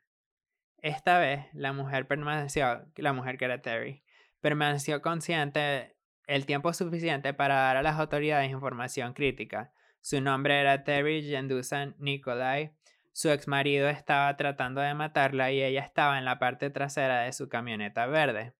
Esta 0.82 1.20
vez 1.20 1.48
la 1.54 1.74
mujer 1.74 2.08
permaneció, 2.08 2.86
la 2.96 3.12
mujer 3.12 3.38
que 3.38 3.46
era 3.46 3.62
Terry, 3.62 4.04
permaneció 4.40 5.02
consciente 5.02 5.97
el 6.28 6.46
tiempo 6.46 6.74
suficiente 6.74 7.34
para 7.34 7.56
dar 7.56 7.78
a 7.78 7.82
las 7.82 7.98
autoridades 7.98 8.52
información 8.52 9.14
crítica. 9.14 9.72
Su 10.02 10.22
nombre 10.22 10.60
era 10.60 10.84
Terry 10.84 11.24
Jendusa 11.24 11.94
Nikolai. 11.98 12.74
Su 13.14 13.30
ex 13.32 13.48
marido 13.48 13.90
estaba 13.90 14.36
tratando 14.38 14.82
de 14.82 14.94
matarla 14.94 15.52
y 15.52 15.64
ella 15.64 15.82
estaba 15.82 16.20
en 16.20 16.26
la 16.26 16.38
parte 16.38 16.70
trasera 16.70 17.22
de 17.22 17.34
su 17.34 17.50
camioneta 17.50 18.06
verde. 18.06 18.54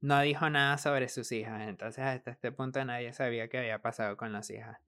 No 0.00 0.20
dijo 0.20 0.48
nada 0.48 0.78
sobre 0.78 1.08
sus 1.08 1.30
hijas, 1.32 1.68
entonces 1.68 2.04
hasta 2.04 2.30
este 2.30 2.52
punto 2.52 2.82
nadie 2.84 3.12
sabía 3.12 3.48
qué 3.48 3.58
había 3.58 3.82
pasado 3.82 4.16
con 4.16 4.32
las 4.32 4.50
hijas. 4.50 4.78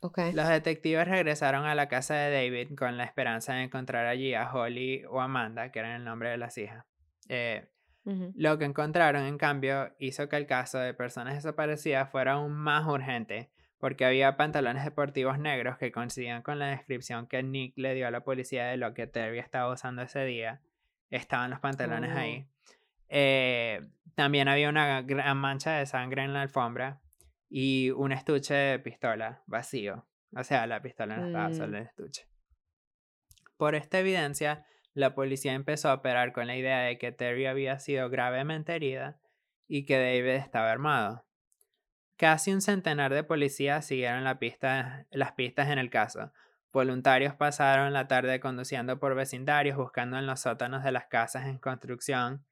Ok. 0.00 0.18
Los 0.32 0.48
detectives 0.48 1.06
regresaron 1.06 1.64
a 1.64 1.74
la 1.74 1.88
casa 1.88 2.14
de 2.14 2.32
David 2.32 2.76
con 2.76 2.96
la 2.96 3.04
esperanza 3.04 3.54
de 3.54 3.62
encontrar 3.62 4.06
allí 4.06 4.34
a 4.34 4.52
Holly 4.52 5.04
o 5.08 5.20
Amanda, 5.20 5.70
que 5.70 5.78
eran 5.78 5.92
el 5.92 6.04
nombre 6.04 6.30
de 6.30 6.38
las 6.38 6.58
hijas. 6.58 6.84
Eh, 7.28 7.68
Lo 8.04 8.58
que 8.58 8.64
encontraron, 8.64 9.22
en 9.24 9.38
cambio, 9.38 9.94
hizo 9.98 10.28
que 10.28 10.36
el 10.36 10.46
caso 10.46 10.78
de 10.78 10.92
personas 10.94 11.34
desaparecidas 11.34 12.10
fuera 12.10 12.32
aún 12.32 12.52
más 12.52 12.86
urgente, 12.86 13.50
porque 13.78 14.04
había 14.04 14.36
pantalones 14.36 14.84
deportivos 14.84 15.38
negros 15.38 15.78
que 15.78 15.92
coincidían 15.92 16.42
con 16.42 16.58
la 16.58 16.66
descripción 16.66 17.26
que 17.26 17.42
Nick 17.42 17.74
le 17.78 17.94
dio 17.94 18.06
a 18.08 18.10
la 18.10 18.24
policía 18.24 18.66
de 18.66 18.76
lo 18.76 18.92
que 18.94 19.06
Terry 19.06 19.38
estaba 19.38 19.72
usando 19.72 20.02
ese 20.02 20.24
día. 20.24 20.60
Estaban 21.10 21.50
los 21.50 21.60
pantalones 21.60 22.10
Oh. 22.14 22.18
ahí. 22.18 22.46
Eh, 23.08 23.82
también 24.14 24.48
había 24.48 24.68
una 24.68 25.02
gran 25.02 25.36
mancha 25.36 25.72
de 25.72 25.86
sangre 25.86 26.22
en 26.24 26.32
la 26.32 26.42
alfombra 26.42 27.00
y 27.50 27.90
un 27.90 28.10
estuche 28.12 28.54
de 28.54 28.78
pistola 28.78 29.42
vacío. 29.46 30.06
O 30.34 30.42
sea, 30.44 30.66
la 30.66 30.80
pistola 30.80 31.16
no 31.18 31.26
estaba, 31.26 31.52
solo 31.52 31.72
Mm. 31.72 31.74
el 31.76 31.82
estuche. 31.82 32.26
Por 33.56 33.74
esta 33.74 33.98
evidencia, 33.98 34.64
la 34.94 35.14
policía 35.14 35.54
empezó 35.54 35.88
a 35.88 35.94
operar 35.94 36.32
con 36.32 36.46
la 36.46 36.56
idea 36.56 36.80
de 36.80 36.98
que 36.98 37.12
Terry 37.12 37.46
había 37.46 37.78
sido 37.78 38.10
gravemente 38.10 38.74
herida 38.74 39.18
y 39.66 39.84
que 39.84 39.98
David 39.98 40.36
estaba 40.36 40.70
armado. 40.70 41.24
Casi 42.16 42.52
un 42.52 42.60
centenar 42.60 43.12
de 43.12 43.24
policías 43.24 43.86
siguieron 43.86 44.24
la 44.24 44.38
pista- 44.38 45.06
las 45.10 45.32
pistas 45.32 45.68
en 45.68 45.78
el 45.78 45.90
caso. 45.90 46.32
Voluntarios 46.72 47.34
pasaron 47.34 47.92
la 47.92 48.06
tarde 48.06 48.40
conduciendo 48.40 48.98
por 48.98 49.14
vecindarios 49.14 49.76
buscando 49.76 50.18
en 50.18 50.26
los 50.26 50.40
sótanos 50.40 50.84
de 50.84 50.92
las 50.92 51.06
casas 51.06 51.46
en 51.46 51.58
construcción, 51.58 52.46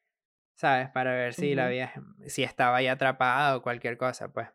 ¿sabes? 0.55 0.89
Para 0.91 1.13
ver 1.13 1.35
si, 1.35 1.55
la 1.55 1.67
había, 1.67 1.93
si 2.27 2.43
estaba 2.43 2.79
ahí 2.79 2.89
atrapada 2.89 3.57
o 3.57 3.63
cualquier 3.63 3.97
cosa, 3.97 4.33
pues. 4.33 4.49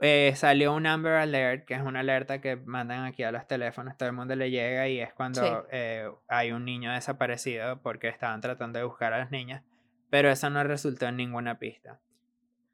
Eh, 0.00 0.32
salió 0.36 0.74
un 0.74 0.86
Amber 0.86 1.14
Alert, 1.14 1.64
que 1.64 1.74
es 1.74 1.80
una 1.80 2.00
alerta 2.00 2.40
que 2.40 2.56
mandan 2.56 3.04
aquí 3.04 3.22
a 3.22 3.32
los 3.32 3.46
teléfonos, 3.46 3.96
todo 3.96 4.08
el 4.08 4.14
mundo 4.14 4.36
le 4.36 4.50
llega 4.50 4.88
y 4.88 5.00
es 5.00 5.14
cuando 5.14 5.66
eh, 5.70 6.10
hay 6.28 6.52
un 6.52 6.66
niño 6.66 6.92
desaparecido 6.92 7.80
porque 7.80 8.08
estaban 8.08 8.42
tratando 8.42 8.78
de 8.78 8.84
buscar 8.84 9.14
a 9.14 9.18
las 9.18 9.30
niñas, 9.30 9.62
pero 10.10 10.30
eso 10.30 10.50
no 10.50 10.62
resultó 10.64 11.06
en 11.06 11.16
ninguna 11.16 11.58
pista. 11.58 12.00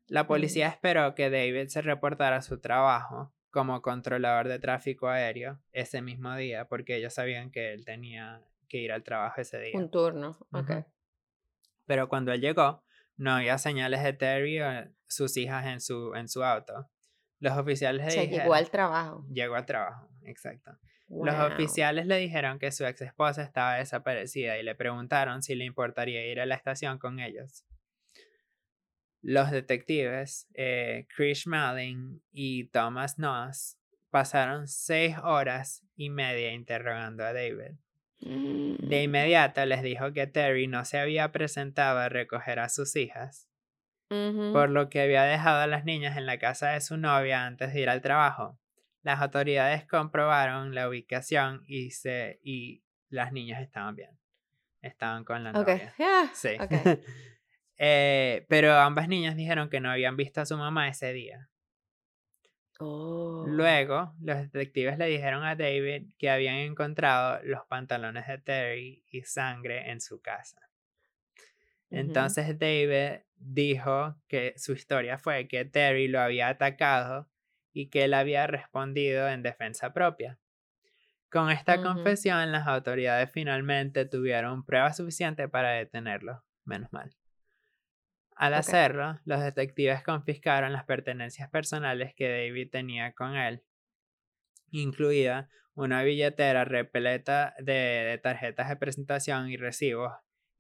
La 0.09 0.27
policía 0.27 0.69
esperó 0.69 1.15
que 1.15 1.31
David 1.31 1.69
se 1.69 1.81
reportara 1.81 2.37
a 2.37 2.43
su 2.43 2.61
trabajo 2.61 3.33
como 3.51 3.83
controlador 3.83 4.49
de 4.49 4.59
tráfico 4.59 5.09
aéreo 5.09 5.61
ese 5.71 6.03
mismo 6.03 6.35
día, 6.35 6.67
porque 6.67 6.97
ellos 6.97 7.15
sabían 7.15 7.51
que 7.51 7.73
él 7.73 7.85
tenía 7.85 8.43
que 8.69 8.79
ir 8.79 8.91
al 8.91 9.05
trabajo 9.05 9.41
ese 9.41 9.61
día. 9.61 9.79
Un 9.79 9.91
turno, 9.91 10.39
ok. 10.51 10.87
Pero 11.87 12.09
cuando 12.09 12.33
él 12.33 12.41
llegó, 12.41 12.83
no 13.17 13.33
había 13.33 13.59
señales 13.59 14.03
de 14.03 14.13
Terry 14.13 14.61
o 14.61 14.69
sus 15.07 15.37
hijas 15.37 15.67
en 15.67 15.81
su, 15.81 16.15
en 16.15 16.29
su 16.29 16.43
auto. 16.43 16.91
Los 17.43 17.59
oficiales 17.59 18.07
le 18.07 18.11
sea, 18.13 18.25
llegó 18.25 18.55
al 18.55 18.71
trabajo. 18.71 19.27
Llegó 19.29 19.57
al 19.57 19.67
trabajo, 19.67 20.09
exacto. 20.23 20.79
Los 21.09 21.35
oficiales 21.41 22.07
le 22.07 22.17
dijeron 22.19 22.61
que 22.61 22.71
su 22.71 22.87
ex 22.87 23.03
esposa 23.03 23.43
estaba 23.43 23.75
desaparecida 23.79 24.59
y 24.59 24.63
le 24.63 24.77
preguntaron 24.77 25.43
si 25.43 25.57
le 25.57 25.65
importaría 25.65 26.25
ir 26.25 26.41
a 26.41 26.47
la 26.47 26.55
estación 26.55 26.99
con 26.99 27.19
ellos. 27.19 27.65
Los 29.23 29.51
detectives, 29.51 30.47
eh, 30.55 31.07
Chris 31.15 31.49
Malin 31.49 32.23
y 32.31 32.69
Thomas 32.69 33.19
Noss, 33.19 33.77
pasaron 34.11 34.69
seis 34.69 35.17
horas 35.23 35.85
y 35.97 36.11
media 36.11 36.53
interrogando 36.53 37.25
a 37.25 37.33
David. 37.33 37.73
De 38.21 38.29
Mm. 38.29 38.93
inmediato 38.93 39.67
les 39.67 39.83
dijo 39.83 40.13
que 40.13 40.29
Terry 40.29 40.69
no 40.69 40.85
se 40.85 40.99
había 40.99 41.33
presentado 41.33 41.99
a 41.99 42.09
recoger 42.09 42.61
a 42.61 42.69
sus 42.69 42.95
hijas, 42.95 43.49
Por 44.53 44.71
lo 44.71 44.89
que 44.89 45.01
había 45.01 45.23
dejado 45.25 45.61
a 45.61 45.67
las 45.67 45.85
niñas 45.85 46.17
en 46.17 46.27
la 46.27 46.39
casa 46.39 46.71
de 46.71 46.81
su 46.81 46.97
novia 46.97 47.47
antes 47.47 47.73
de 47.73 47.81
ir 47.81 47.89
al 47.89 48.03
trabajo. 48.03 48.59
Las 49.03 49.21
autoridades 49.21 49.87
comprobaron 49.87 50.75
la 50.75 50.89
ubicación 50.89 51.63
y, 51.67 51.91
se, 51.91 52.39
y 52.43 52.83
las 53.09 53.33
niñas 53.33 53.61
estaban 53.61 53.97
bien. 53.97 54.19
Estaban 54.81 55.25
con 55.25 55.45
la 55.45 55.53
novia. 55.53 55.95
yeah, 55.99 56.31
Sí. 56.35 56.57
Eh, 57.85 58.47
pero 58.49 58.75
ambas 58.75 59.09
niñas 59.09 59.35
dijeron 59.35 59.69
que 59.69 59.81
no 59.81 59.91
habían 59.91 60.17
visto 60.17 60.41
a 60.41 60.47
su 60.47 60.57
mamá 60.57 60.87
ese 60.87 61.13
día. 61.13 61.49
Oh. 62.79 63.45
Luego, 63.47 64.15
los 64.21 64.37
detectives 64.39 64.99
le 64.99 65.07
dijeron 65.07 65.43
a 65.43 65.57
David 65.57 66.13
que 66.17 66.31
habían 66.31 66.57
encontrado 66.57 67.41
los 67.43 67.65
pantalones 67.67 68.29
de 68.29 68.39
Terry 68.39 69.05
y 69.11 69.23
sangre 69.23 69.91
en 69.91 70.01
su 70.01 70.21
casa. 70.21 70.61
Entonces 71.93 72.59
David 72.59 73.21
dijo 73.37 74.17
que 74.27 74.55
su 74.57 74.73
historia 74.73 75.19
fue 75.19 75.47
que 75.47 75.65
Terry 75.67 76.09
lo 76.09 76.21
había 76.21 76.49
atacado 76.49 77.29
y 77.73 77.89
que 77.89 78.05
él 78.05 78.15
había 78.15 78.47
respondido 78.47 79.29
en 79.29 79.43
defensa 79.43 79.93
propia. 79.93 80.39
Con 81.31 81.51
esta 81.51 81.83
confesión, 81.83 82.51
las 82.51 82.67
autoridades 82.67 83.31
finalmente 83.31 84.05
tuvieron 84.07 84.65
pruebas 84.65 84.97
suficientes 84.97 85.49
para 85.49 85.71
detenerlo. 85.71 86.45
Menos 86.65 86.93
mal. 86.93 87.15
Al 88.37 88.55
hacerlo, 88.55 89.21
los 89.25 89.41
detectives 89.41 90.03
confiscaron 90.03 90.73
las 90.73 90.85
pertenencias 90.85 91.49
personales 91.51 92.15
que 92.15 92.29
David 92.29 92.71
tenía 92.71 93.13
con 93.13 93.37
él, 93.37 93.63
incluida 94.71 95.49
una 95.75 96.03
billetera 96.03 96.65
repleta 96.65 97.55
de, 97.59 97.73
de 97.73 98.19
tarjetas 98.19 98.69
de 98.69 98.77
presentación 98.77 99.51
y 99.51 99.57
recibos, 99.57 100.13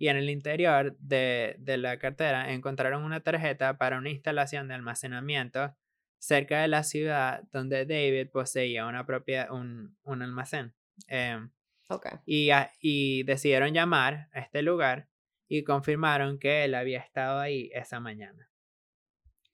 y 0.02 0.08
en 0.08 0.16
el 0.16 0.30
interior 0.30 0.96
de, 0.98 1.54
de 1.60 1.76
la 1.76 1.96
cartera 2.00 2.52
encontraron 2.52 3.04
una 3.04 3.20
tarjeta 3.20 3.78
para 3.78 3.98
una 3.98 4.10
instalación 4.10 4.66
de 4.66 4.74
almacenamiento 4.74 5.76
cerca 6.18 6.60
de 6.60 6.66
la 6.66 6.82
ciudad 6.82 7.44
donde 7.52 7.86
David 7.86 8.28
poseía 8.32 8.86
una 8.86 9.06
propiedad, 9.06 9.52
un, 9.52 9.96
un 10.02 10.22
almacén. 10.22 10.74
Em, 11.06 11.52
Ok. 11.88 12.06
y, 12.26 12.50
y 12.80 13.22
decidieron 13.22 13.74
llamar 13.74 14.28
a 14.32 14.40
este 14.40 14.62
lugar 14.62 15.08
y 15.48 15.62
confirmaron 15.62 16.40
que 16.40 16.64
él 16.64 16.74
había 16.74 16.98
estado 16.98 17.38
ahí 17.38 17.70
esa 17.72 18.00
mañana. 18.00 18.50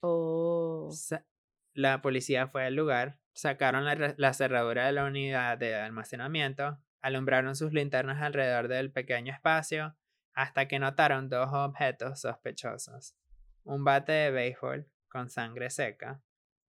Oh. 0.01 0.91
La 1.75 2.01
policía 2.01 2.49
fue 2.49 2.65
al 2.65 2.75
lugar, 2.75 3.19
sacaron 3.35 3.85
la, 3.85 4.15
la 4.17 4.33
cerradura 4.33 4.87
de 4.87 4.93
la 4.93 5.05
unidad 5.05 5.59
de 5.59 5.75
almacenamiento, 5.75 6.79
alumbraron 7.03 7.55
sus 7.55 7.75
linternas 7.75 8.23
alrededor 8.23 8.69
del 8.69 8.91
pequeño 8.91 9.31
espacio 9.31 9.98
hasta 10.39 10.68
que 10.68 10.78
notaron 10.78 11.28
dos 11.28 11.49
objetos 11.53 12.20
sospechosos. 12.20 13.16
Un 13.64 13.82
bate 13.82 14.12
de 14.12 14.30
béisbol 14.30 14.86
con 15.09 15.28
sangre 15.28 15.68
seca 15.68 16.22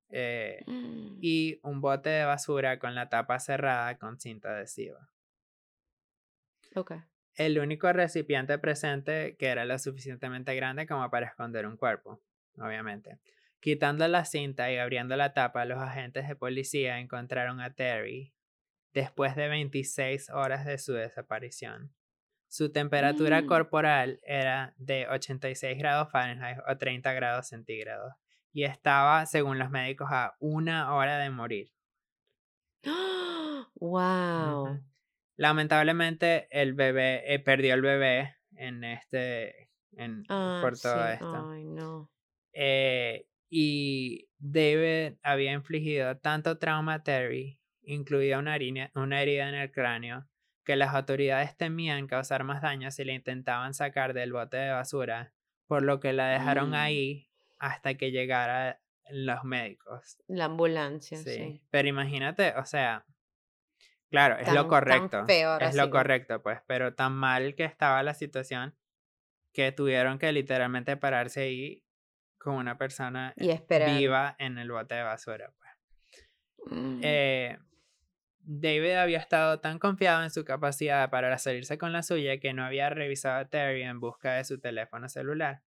eh, 0.10 0.64
Mm. 0.66 1.20
y 1.22 1.60
un 1.62 1.80
bote 1.80 2.10
de 2.10 2.26
basura 2.26 2.80
con 2.80 2.96
la 2.96 3.10
tapa 3.10 3.38
cerrada 3.40 4.00
con 4.00 4.20
cinta 4.20 4.50
adhesiva. 4.50 5.12
El 7.36 7.60
único 7.60 7.94
recipiente 7.94 8.58
presente 8.58 9.36
que 9.38 9.50
era 9.50 9.66
lo 9.66 9.78
suficientemente 9.78 10.56
grande 10.56 10.88
como 10.88 11.08
para 11.12 11.28
esconder 11.28 11.68
un 11.68 11.78
cuerpo, 11.78 12.24
obviamente. 12.58 13.20
Quitando 13.60 14.08
la 14.08 14.26
cinta 14.26 14.72
y 14.72 14.78
abriendo 14.78 15.16
la 15.16 15.36
tapa, 15.36 15.66
los 15.66 15.78
agentes 15.78 16.28
de 16.28 16.36
policía 16.36 16.98
encontraron 16.98 17.62
a 17.62 17.76
Terry 17.76 18.34
después 18.94 19.36
de 19.36 19.48
26 19.48 20.32
horas 20.32 20.66
de 20.66 20.80
su 20.80 20.94
desaparición. 20.94 21.94
Su 22.50 22.72
temperatura 22.72 23.44
Mm. 23.44 23.46
corporal 23.46 24.20
era 24.26 24.74
de 24.78 25.08
86 25.08 25.78
grados 25.78 26.12
Fahrenheit 26.12 26.58
o 26.68 26.78
30 26.78 27.14
grados 27.14 27.48
centígrados 27.48 28.14
y 28.52 28.64
estaba, 28.64 29.26
según 29.28 29.60
los 29.60 29.70
médicos, 29.70 30.10
a 30.12 30.36
una 30.40 30.94
hora 30.96 31.20
de 31.20 31.30
morir. 31.30 31.72
Wow. 33.80 34.80
Lamentablemente 35.38 36.48
el 36.52 36.74
bebé 36.74 37.34
eh, 37.34 37.40
perdió 37.40 37.74
el 37.76 37.82
bebé 37.82 38.36
en 38.56 38.84
este 38.84 39.70
en, 39.98 40.24
Ah, 40.30 40.60
por 40.62 40.78
todo 40.80 41.08
sí. 41.08 41.14
esto. 41.14 41.52
Ay, 41.52 41.64
no. 41.66 42.10
Eh, 42.54 43.28
y 43.50 44.28
David 44.38 45.18
había 45.24 45.54
infligido 45.54 46.18
tanto 46.18 46.58
trauma 46.58 46.96
a 46.96 47.04
Terry, 47.04 47.60
incluida 47.82 48.40
una 48.40 48.58
una 48.96 49.22
herida 49.22 49.50
en 49.50 49.56
el 49.56 49.72
cráneo, 49.72 50.29
que 50.70 50.76
las 50.76 50.94
autoridades 50.94 51.58
temían 51.58 52.06
causar 52.06 52.44
más 52.44 52.62
daño 52.62 52.92
si 52.92 53.04
le 53.04 53.14
intentaban 53.14 53.74
sacar 53.74 54.14
del 54.14 54.34
bote 54.34 54.58
de 54.58 54.70
basura, 54.70 55.34
por 55.66 55.82
lo 55.82 56.00
que 56.00 56.14
la 56.14 56.28
dejaron 56.28 56.70
Mm. 56.70 56.74
ahí 56.76 57.28
hasta 57.58 57.96
que 57.96 58.12
llegara 58.12 58.80
los 59.10 59.44
médicos. 59.44 60.20
La 60.28 60.46
ambulancia, 60.46 61.18
Sí. 61.18 61.24
sí. 61.34 61.62
Pero 61.72 61.88
imagínate, 61.88 62.54
o 62.56 62.66
sea, 62.68 63.04
claro, 64.12 64.38
es 64.38 64.54
lo 64.54 64.68
correcto. 64.68 65.26
ahora 65.48 65.70
es 65.70 65.76
lo 65.76 65.90
correcto, 65.90 66.44
pues, 66.44 66.60
pero 66.68 66.94
tan 66.94 67.14
mal 67.14 67.56
que 67.56 67.64
estaba 67.66 68.04
la 68.04 68.14
situación 68.14 68.76
que 69.52 69.72
tuvieron 69.72 70.20
que 70.20 70.32
literalmente 70.32 70.98
pararse 70.98 71.42
ahí 71.42 71.84
con 72.38 72.54
una 72.58 72.78
persona 72.78 73.34
Y 73.38 73.50
viva 73.98 74.36
en 74.38 74.60
el 74.60 74.70
bote 74.70 74.94
de 74.94 75.02
basura. 75.02 75.52
Pues. 75.58 76.78
Mm. 76.80 77.00
Eh, 77.02 77.58
David 78.52 78.94
había 78.94 79.20
estado 79.20 79.60
tan 79.60 79.78
confiado 79.78 80.24
en 80.24 80.32
su 80.32 80.44
capacidad 80.44 81.10
para 81.12 81.38
salirse 81.38 81.78
con 81.78 81.94
la 81.94 82.02
suya 82.02 82.40
que 82.40 82.52
no 82.54 82.66
había 82.66 82.90
revisado 82.90 83.38
a 83.40 83.46
Terry 83.46 83.84
en 83.84 84.00
busca 84.00 84.34
de 84.34 84.44
su 84.44 84.60
teléfono 84.60 85.08
celular 85.08 85.62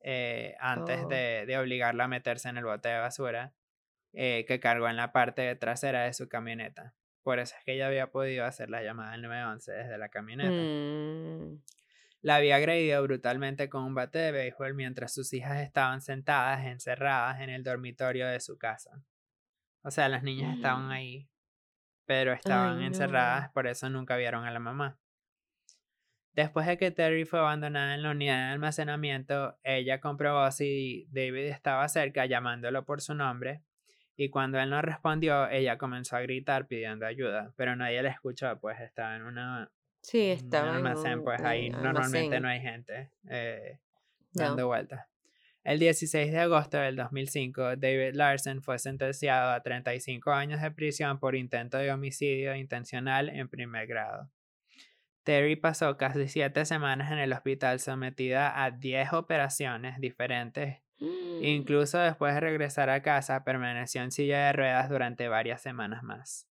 eh, 0.00 0.54
antes 0.60 1.00
Oh. 1.04 1.08
de, 1.08 1.44
de 1.46 1.58
obligarla 1.58 2.04
a 2.04 2.08
meterse 2.08 2.48
en 2.48 2.56
el 2.56 2.64
bote 2.64 2.88
de 2.88 2.98
basura 2.98 3.52
eh, 4.14 4.46
que 4.48 4.60
cargó 4.60 4.88
en 4.88 4.96
la 4.96 5.12
parte 5.12 5.54
trasera 5.56 6.04
de 6.04 6.14
su 6.14 6.26
camioneta. 6.26 6.94
Por 7.22 7.38
eso 7.38 7.54
es 7.58 7.64
que 7.64 7.74
ella 7.74 7.88
había 7.88 8.10
podido 8.10 8.46
hacer 8.46 8.70
la 8.70 8.82
llamada 8.82 9.12
al 9.12 9.20
911 9.20 9.72
desde 9.72 9.98
la 9.98 10.08
camioneta. 10.08 10.50
Mm. 10.52 11.60
La 12.22 12.36
había 12.36 12.56
agredido 12.56 13.02
brutalmente 13.02 13.68
con 13.68 13.82
un 13.84 13.94
bate 13.94 14.18
de 14.20 14.32
béisbol 14.32 14.72
mientras 14.74 15.12
sus 15.12 15.34
hijas 15.34 15.60
estaban 15.60 16.00
sentadas 16.00 16.64
encerradas 16.64 17.40
en 17.40 17.50
el 17.50 17.62
dormitorio 17.62 18.26
de 18.26 18.40
su 18.40 18.56
casa. 18.56 19.02
O 19.82 19.90
sea, 19.90 20.08
las 20.08 20.22
niñas 20.22 20.54
estaban 20.56 20.86
Mm. 20.88 20.90
ahí, 20.92 21.28
pero 22.06 22.32
estaban 22.32 22.78
Ay, 22.78 22.86
encerradas, 22.86 23.48
no. 23.48 23.52
por 23.52 23.66
eso 23.66 23.90
nunca 23.90 24.16
vieron 24.16 24.44
a 24.44 24.50
la 24.50 24.58
mamá. 24.60 24.98
Después 26.32 26.66
de 26.66 26.76
que 26.76 26.90
Terry 26.90 27.24
fue 27.24 27.38
abandonada 27.38 27.94
en 27.94 28.02
la 28.02 28.10
unidad 28.10 28.36
de 28.48 28.52
almacenamiento, 28.52 29.58
ella 29.64 30.00
comprobó 30.00 30.50
si 30.50 31.06
David 31.10 31.46
estaba 31.46 31.88
cerca 31.88 32.26
llamándolo 32.26 32.84
por 32.84 33.00
su 33.00 33.14
nombre 33.14 33.62
y 34.16 34.28
cuando 34.28 34.58
él 34.60 34.68
no 34.70 34.82
respondió, 34.82 35.48
ella 35.48 35.78
comenzó 35.78 36.16
a 36.16 36.20
gritar 36.20 36.66
pidiendo 36.66 37.06
ayuda, 37.06 37.52
pero 37.56 37.74
nadie 37.74 38.02
la 38.02 38.10
escuchó, 38.10 38.58
pues 38.60 38.80
estaba 38.80 39.16
en 39.16 39.22
una, 39.22 39.70
Sí, 40.02 40.30
estaba 40.30 40.68
en 40.70 40.74
almacén, 40.76 41.18
un, 41.18 41.24
pues 41.24 41.40
ahí 41.40 41.70
normalmente 41.70 42.36
almacén. 42.36 42.42
no 42.42 42.48
hay 42.48 42.60
gente 42.60 43.10
eh, 43.28 43.78
No. 44.34 44.44
dando 44.44 44.66
vueltas. 44.66 45.06
El 45.66 45.80
16 45.80 46.30
de 46.30 46.38
agosto 46.38 46.76
del 46.76 46.94
2005, 46.94 47.74
David 47.74 48.14
Larson 48.14 48.62
fue 48.62 48.78
sentenciado 48.78 49.50
a 49.50 49.60
35 49.64 50.30
años 50.30 50.62
de 50.62 50.70
prisión 50.70 51.18
por 51.18 51.34
intento 51.34 51.76
de 51.76 51.90
homicidio 51.90 52.54
intencional 52.54 53.28
en 53.30 53.48
primer 53.48 53.88
grado. 53.88 54.30
Terry 55.24 55.56
pasó 55.56 55.96
casi 55.96 56.28
siete 56.28 56.64
semanas 56.66 57.10
en 57.10 57.18
el 57.18 57.32
hospital 57.32 57.80
sometida 57.80 58.62
a 58.62 58.70
10 58.70 59.12
operaciones 59.14 59.98
diferentes. 59.98 60.84
Mm. 61.00 61.42
Incluso 61.42 61.98
después 61.98 62.32
de 62.34 62.40
regresar 62.42 62.88
a 62.88 63.02
casa, 63.02 63.42
permaneció 63.42 64.02
en 64.02 64.12
silla 64.12 64.46
de 64.46 64.52
ruedas 64.52 64.88
durante 64.88 65.26
varias 65.26 65.62
semanas 65.62 66.04
más. 66.04 66.48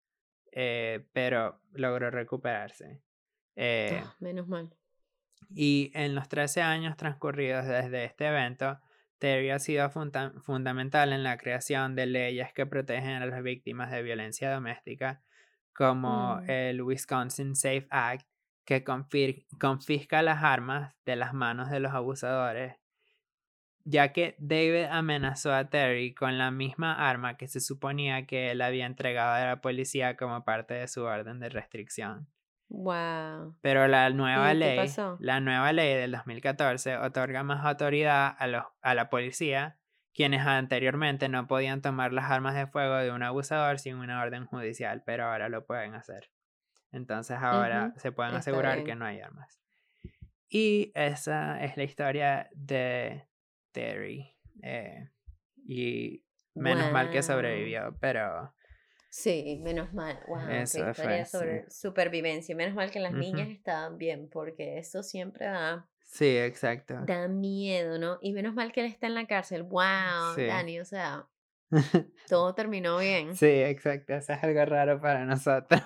Eh, 0.52 1.04
pero 1.14 1.60
logró 1.72 2.12
recuperarse. 2.12 3.02
Eh, 3.56 4.04
Ah, 4.06 4.16
menos 4.20 4.48
mal. 4.48 4.70
y 5.56 5.90
en 5.96 6.14
los 6.14 6.30
13 6.30 6.62
años 6.62 6.96
transcurridos 6.96 7.66
desde 7.66 8.04
este 8.04 8.28
evento, 8.28 8.80
Terry 9.20 9.52
ha 9.52 9.60
sido 9.60 9.90
funda- 9.90 10.34
fundamental 10.42 11.14
en 11.14 11.24
la 11.24 11.38
creación 11.38 11.96
de 11.96 12.06
leyes 12.08 12.54
que 12.54 12.66
protegen 12.66 13.22
a 13.22 13.26
las 13.26 13.44
víctimas 13.44 13.92
de 13.92 14.02
violencia 14.02 14.52
doméstica, 14.52 15.22
como 15.74 16.38
Mm. 16.38 16.50
el 16.50 16.82
Wisconsin 16.82 17.56
Safe 17.56 17.88
Act, 17.90 18.26
que 18.66 18.84
confisca 18.84 20.22
las 20.22 20.44
armas 20.44 20.96
de 21.06 21.16
las 21.16 21.34
manos 21.34 21.70
de 21.70 21.80
los 21.80 21.94
abusadores, 21.94 22.76
ya 23.84 24.14
que 24.14 24.36
David 24.38 24.86
amenazó 24.92 25.54
a 25.54 25.70
Terry 25.70 26.14
con 26.14 26.38
la 26.38 26.52
misma 26.52 27.10
arma 27.10 27.36
que 27.38 27.48
se 27.48 27.60
suponía 27.60 28.28
que 28.28 28.52
él 28.52 28.62
había 28.62 28.86
entregado 28.86 29.34
a 29.34 29.46
la 29.48 29.62
policía 29.62 30.16
como 30.18 30.44
parte 30.44 30.76
de 30.76 30.88
su 30.88 31.04
orden 31.04 31.40
de 31.40 31.50
restricción. 31.50 32.28
Wow. 32.70 33.56
Pero 33.62 33.88
la 33.88 34.10
nueva 34.12 34.54
ley, 34.54 34.78
pasó? 34.78 35.18
la 35.20 35.40
nueva 35.40 35.74
ley 35.74 35.96
del 35.96 36.12
2014 36.12 36.98
otorga 36.98 37.44
más 37.44 37.66
autoridad 37.66 38.36
a, 38.38 38.48
los, 38.48 38.64
a 38.82 38.94
la 38.94 39.10
policía, 39.10 39.78
quienes 40.14 40.46
anteriormente 40.46 41.30
no 41.30 41.48
podían 41.48 41.82
tomar 41.82 42.14
las 42.14 42.30
armas 42.30 42.56
de 42.56 42.68
fuego 42.68 42.96
de 42.98 43.12
un 43.12 43.24
abusador 43.24 43.80
sin 43.80 43.96
una 43.96 44.22
orden 44.22 44.46
judicial, 44.46 45.04
pero 45.06 45.26
ahora 45.26 45.50
lo 45.50 45.66
pueden 45.66 45.96
hacer. 45.96 46.30
Entonces 46.92 47.38
ahora 47.40 47.94
se 47.98 48.12
pueden 48.12 48.36
está 48.36 48.40
asegurar 48.40 48.84
que 48.84 48.96
no 48.96 49.06
hay 49.06 49.20
armas. 49.20 49.60
Y 50.48 50.92
esa 50.96 51.64
es 51.64 51.78
la 51.78 51.84
historia 51.84 52.50
de 52.54 53.28
Terry. 53.72 54.36
eh, 54.64 55.10
y 55.68 56.24
menos 56.56 56.92
mal 56.92 57.12
que 57.12 57.22
sobrevivió, 57.22 57.96
pero 58.00 58.54
Sí, 59.10 59.60
menos 59.64 59.94
mal. 59.94 60.20
Wow, 60.28 60.48
qué 60.48 60.62
Eso 60.62 60.80
fue, 60.80 60.90
historia 60.92 61.26
sí. 61.26 61.32
sobre 61.32 61.70
supervivencia. 61.70 62.56
Menos 62.56 62.76
mal 62.76 62.92
que 62.92 63.00
las 63.00 63.14
niñas 63.14 63.50
estaban 63.50 63.98
bien, 63.98 64.30
porque 64.30 64.78
eso 64.78 65.02
siempre 65.02 65.46
da, 65.48 65.88
sí, 66.04 66.38
exacto. 66.38 66.96
da 67.06 67.28
miedo, 67.28 67.98
¿no? 67.98 68.20
Y 68.22 68.34
menos 68.34 68.54
mal 68.54 68.72
que 68.72 68.82
él 68.82 68.88
está 68.88 69.08
en 69.08 69.16
la 69.16 69.26
cárcel. 69.26 69.64
Wow, 69.64 70.36
Sí. 70.36 70.46
Dani, 70.46 70.80
o 70.80 70.86
sea, 70.86 71.28
todo 72.30 72.54
terminó 72.54 73.00
bien. 73.00 73.36
Sí, 73.36 73.48
exacto. 73.48 74.14
Eso 74.14 74.34
es 74.34 74.44
algo 74.44 74.64
raro 74.66 75.02
para 75.02 75.26
nosotros. 75.26 75.82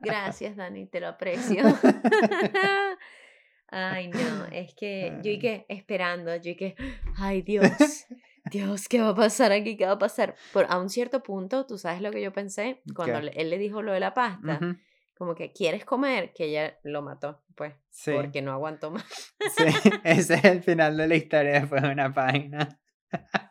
Gracias, 0.00 0.56
Dani, 0.56 0.86
te 0.86 1.00
lo 1.00 1.08
aprecio. 1.08 1.62
Ay, 3.74 4.08
no, 4.08 4.46
es 4.52 4.74
que 4.74 5.18
yo 5.22 5.30
y 5.30 5.38
que 5.38 5.64
esperando, 5.68 6.36
yo 6.36 6.50
y 6.50 6.56
que, 6.56 6.74
ay 7.18 7.40
Dios, 7.40 8.06
Dios, 8.44 8.88
¿qué 8.88 9.00
va 9.00 9.10
a 9.10 9.14
pasar 9.14 9.52
aquí? 9.52 9.76
¿Qué 9.76 9.86
va 9.86 9.92
a 9.92 9.98
pasar? 9.98 10.34
Por, 10.50 10.66
a 10.68 10.78
un 10.78 10.90
cierto 10.90 11.22
punto, 11.22 11.64
tú 11.66 11.78
sabes 11.78 12.00
lo 12.02 12.10
que 12.10 12.20
yo 12.22 12.32
pensé 12.32 12.82
cuando 12.94 13.18
¿Qué? 13.18 13.30
él 13.34 13.50
le 13.50 13.58
dijo 13.58 13.82
lo 13.82 13.92
de 13.92 14.00
la 14.00 14.14
pasta, 14.14 14.66
Ujú, 14.66 14.76
como 15.16 15.34
que 15.34 15.52
quieres 15.52 15.84
comer, 15.84 16.32
que 16.32 16.46
ella 16.46 16.78
lo 16.82 17.02
mató, 17.02 17.42
pues, 17.54 17.74
Sí, 17.90 18.12
porque 18.12 18.42
no 18.42 18.52
aguantó 18.52 18.90
más. 18.90 19.04
sí, 19.44 19.64
ese 20.04 20.34
es 20.34 20.44
el 20.44 20.62
final 20.62 20.96
de 20.96 21.08
la 21.08 21.16
historia 21.16 21.60
después 21.60 21.82
de 21.82 21.90
una 21.92 22.12
página. 22.12 22.78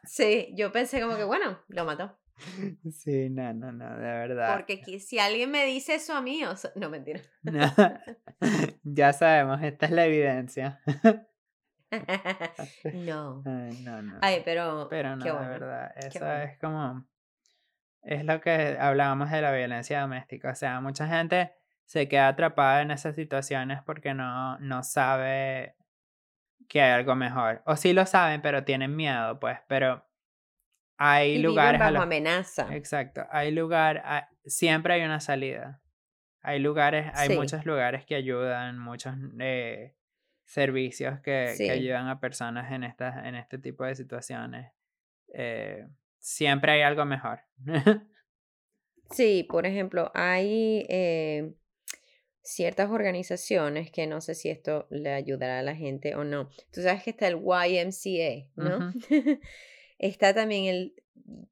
Sí, 0.04 0.50
yo 0.56 0.72
pensé 0.72 1.02
como 1.02 1.16
que, 1.18 1.24
bueno, 1.24 1.60
lo 1.70 1.86
mató. 1.86 2.16
Sí, 2.92 3.30
no, 3.30 3.54
no, 3.54 3.72
no, 3.72 3.90
de 3.98 4.02
verdad. 4.02 4.66
Porque 4.66 5.00
si 5.00 5.18
alguien 5.20 5.50
me 5.52 5.66
dice 5.66 5.96
eso 5.96 6.14
a 6.14 6.22
mí, 6.22 6.44
o 6.46 6.56
sea, 6.56 6.72
no, 6.76 6.90
mentira. 6.90 7.22
No, 7.44 7.74
ya 8.84 9.14
sabemos, 9.14 9.62
esta 9.64 9.86
es 9.88 9.92
la 9.92 10.06
evidencia. 10.06 10.82
no. 12.94 13.44
Ay, 13.46 13.78
no, 13.82 14.02
no. 14.02 14.18
Ay, 14.22 14.42
pero, 14.46 14.88
Pero 14.90 15.16
no, 15.16 15.24
qué 15.24 15.30
de 15.32 15.36
bueno. 15.38 15.50
verdad, 15.52 15.92
eso 15.98 16.20
bueno. 16.20 16.44
es 16.44 16.58
como, 16.60 17.08
es 18.04 18.26
lo 18.26 18.42
que 18.42 18.78
hablábamos 18.80 19.30
de 19.32 19.42
la 19.42 19.52
violencia 19.52 20.02
doméstica, 20.02 20.52
o 20.52 20.56
sea, 20.56 20.80
mucha 20.82 21.08
gente 21.08 21.54
se 21.86 22.08
queda 22.08 22.30
atrapada 22.30 22.82
en 22.82 22.92
esas 22.92 23.16
situaciones 23.16 23.82
porque 23.84 24.14
no, 24.14 24.58
no 24.60 24.84
sabe 24.84 25.76
que 26.70 26.82
hay 26.82 26.92
algo 26.92 27.16
mejor, 27.16 27.62
o 27.66 27.76
sí 27.76 27.92
lo 27.94 28.06
saben, 28.06 28.42
pero 28.42 28.64
tienen 28.64 28.96
miedo, 28.96 29.40
pues, 29.40 29.60
pero 29.68 30.08
hay 30.98 31.32
Y 31.32 31.34
viven 31.38 31.46
lugares 31.46 31.82
a 31.82 31.86
bajo 31.86 31.94
los... 31.96 32.04
amenaza. 32.04 32.74
Exacto, 32.76 33.26
hay 33.32 33.52
lugar, 33.52 34.02
hay- 34.06 34.24
siempre 34.46 34.94
hay 34.94 35.04
una 35.04 35.20
salida, 35.20 35.82
hay 36.42 36.60
lugares, 36.60 37.12
hay 37.16 37.30
Sí. 37.30 37.36
muchos 37.36 37.66
lugares 37.66 38.06
que 38.06 38.16
ayudan, 38.16 38.80
muchos 38.80 39.14
eh, 39.40 39.96
servicios 40.52 41.22
que, 41.22 41.54
que 41.58 41.72
ayudan 41.72 42.10
a 42.10 42.20
personas 42.20 42.74
en, 42.74 42.84
estas, 42.84 43.26
en 43.26 43.36
este 43.36 43.58
tipo 43.58 43.86
de 43.86 43.96
situaciones. 43.96 44.74
Eh, 45.34 45.88
siempre 46.20 46.74
hay 46.74 46.82
algo 46.82 47.06
mejor. 47.06 47.40
Sí, 49.12 49.44
por 49.44 49.66
ejemplo, 49.66 50.10
hay 50.14 50.86
eh, 50.88 51.54
ciertas 52.42 52.90
organizaciones 52.90 53.92
que 53.92 54.08
no 54.08 54.22
sé 54.22 54.36
si 54.36 54.48
esto 54.48 54.88
le 54.90 55.12
ayudará 55.12 55.60
a 55.60 55.64
la 55.64 55.76
gente 55.76 56.16
o 56.16 56.24
no. 56.24 56.50
Tú 56.72 56.82
sabes 56.82 57.04
que 57.04 57.10
está 57.10 57.28
el 57.28 57.36
YMCA, 57.36 58.48
¿no? 58.56 58.94
está 60.00 60.34
también 60.34 60.64
el 60.74 60.96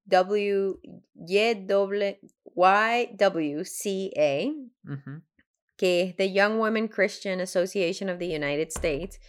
W, 0.06 0.80
YW, 1.16 2.18
YWCA, 2.56 3.66
Ujú, 4.86 5.22
que 5.80 6.02
es 6.02 6.18
the 6.18 6.34
Young 6.34 6.60
Women 6.60 6.90
Christian 6.90 7.40
Association 7.40 8.10
of 8.10 8.18
the 8.20 8.26
United 8.26 8.68
States. 8.68 9.22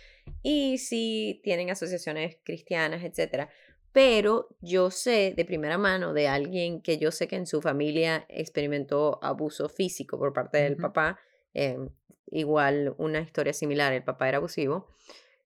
Y 0.42 0.78
sí 0.78 1.40
tienen 1.44 1.70
asociaciones 1.70 2.38
cristianas, 2.42 3.04
etcétera. 3.04 3.48
Pero 3.92 4.48
yo 4.60 4.90
sé 4.90 5.32
de 5.36 5.44
primera 5.44 5.78
mano 5.78 6.12
de 6.12 6.26
alguien 6.26 6.82
que 6.82 6.98
yo 6.98 7.12
sé 7.12 7.28
que 7.28 7.36
en 7.36 7.46
su 7.46 7.62
familia 7.62 8.26
experimentó 8.28 9.20
abuso 9.22 9.68
físico 9.68 10.18
por 10.18 10.32
parte 10.32 10.58
del 10.58 10.76
papá. 10.76 11.20
eh, 11.54 11.78
igual 12.32 12.96
una 12.98 13.20
historia 13.20 13.52
similar, 13.52 13.92
el 13.92 14.02
papá 14.02 14.28
era 14.28 14.38
abusivo. 14.38 14.88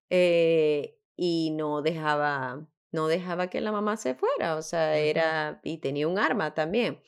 eh, 0.08 0.96
y 1.16 1.50
no 1.50 1.82
dejaba, 1.82 2.66
no 2.92 3.08
dejaba 3.08 3.48
que 3.48 3.60
la 3.60 3.72
mamá 3.72 3.98
se 3.98 4.14
fuera. 4.14 4.56
O 4.56 4.62
sea, 4.62 4.96
era, 4.96 5.60
y 5.64 5.78
tenía 5.78 6.08
un 6.08 6.18
arma 6.18 6.54
también. 6.54 6.98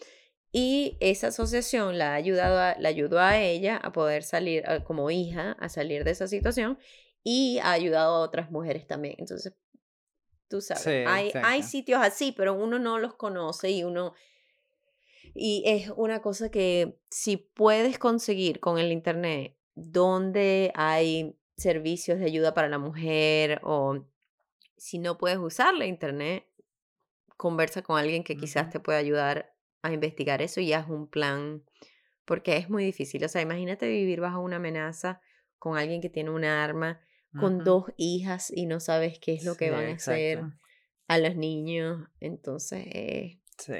Y 0.59 0.96
esa 1.00 1.26
asociación 1.26 1.98
la, 1.98 2.12
ha 2.12 2.14
ayudado 2.14 2.59
a- 2.59 2.76
la 2.78 2.88
ayudó 2.88 3.18
a 3.20 3.38
ella 3.38 3.76
a 3.76 3.92
poder 3.92 4.22
salir 4.22 4.64
como 4.84 5.11
hija, 5.11 5.52
a 5.61 5.68
salir 5.68 6.02
de 6.02 6.12
esa 6.12 6.28
situación 6.28 6.78
y 7.22 7.59
ha 7.59 7.72
ayudado 7.72 8.16
a 8.16 8.20
otras 8.20 8.50
mujeres 8.50 8.86
también. 8.86 9.16
Entonces, 9.18 9.52
tú 10.48 10.62
sabes, 10.62 10.82
Sí, 10.82 10.90
hay, 11.07 11.30
hay 11.44 11.62
sitios 11.62 12.00
así, 12.02 12.32
pero 12.32 12.54
uno 12.54 12.78
no 12.78 12.98
los 12.98 13.14
conoce 13.16 13.70
y 13.70 13.84
uno... 13.84 14.14
Y 15.34 15.62
es 15.66 15.90
una 15.94 16.22
cosa 16.22 16.50
que 16.50 16.98
si 17.11 17.36
puedes 17.36 17.98
conseguir 17.98 18.59
con 18.59 18.78
el 18.78 18.92
Internet, 18.92 19.59
donde 19.74 20.72
hay 20.74 21.38
servicios 21.59 22.18
de 22.18 22.24
ayuda 22.24 22.54
para 22.54 22.70
la 22.70 22.78
mujer 22.78 23.61
o 23.62 24.07
si 24.78 24.98
no 24.98 25.18
puedes 25.18 25.36
usar 25.36 25.74
la 25.74 25.84
Internet, 25.84 26.46
conversa 27.36 27.82
con 27.82 27.98
alguien 27.98 28.24
que 28.24 28.38
quizás 28.38 28.70
te 28.70 28.80
pueda 28.80 28.98
ayudar 28.98 29.54
a 29.91 29.95
investigar 29.95 30.43
eso 30.43 30.61
y 30.61 30.72
haz 30.72 30.89
un 30.89 31.09
plan, 31.09 31.62
porque 32.24 32.57
es 32.57 32.68
muy 32.70 32.84
difícil. 32.84 33.24
O 33.24 33.28
sea, 33.28 33.43
imagínate 33.43 33.89
vivir 33.89 34.20
bajo 34.20 34.41
una 34.41 34.57
amenaza 34.57 35.20
con 35.59 35.76
alguien 35.78 36.01
que 36.01 36.11
tiene 36.11 36.30
una 36.30 36.62
arma, 36.64 37.01
con 37.39 37.64
dos 37.64 37.84
hijas 37.99 38.51
y 38.55 38.64
no 38.66 38.80
sabes 38.80 39.18
qué 39.18 39.34
es 39.34 39.45
lo 39.45 39.57
que 39.57 39.66
Sí, 39.66 39.70
van 39.70 39.87
a 39.87 39.93
hacer 39.95 40.45
a 41.09 41.18
los 41.18 41.37
niños. 41.37 42.09
Entonces, 42.20 42.87
eh, 42.91 43.41
Sí. 43.59 43.74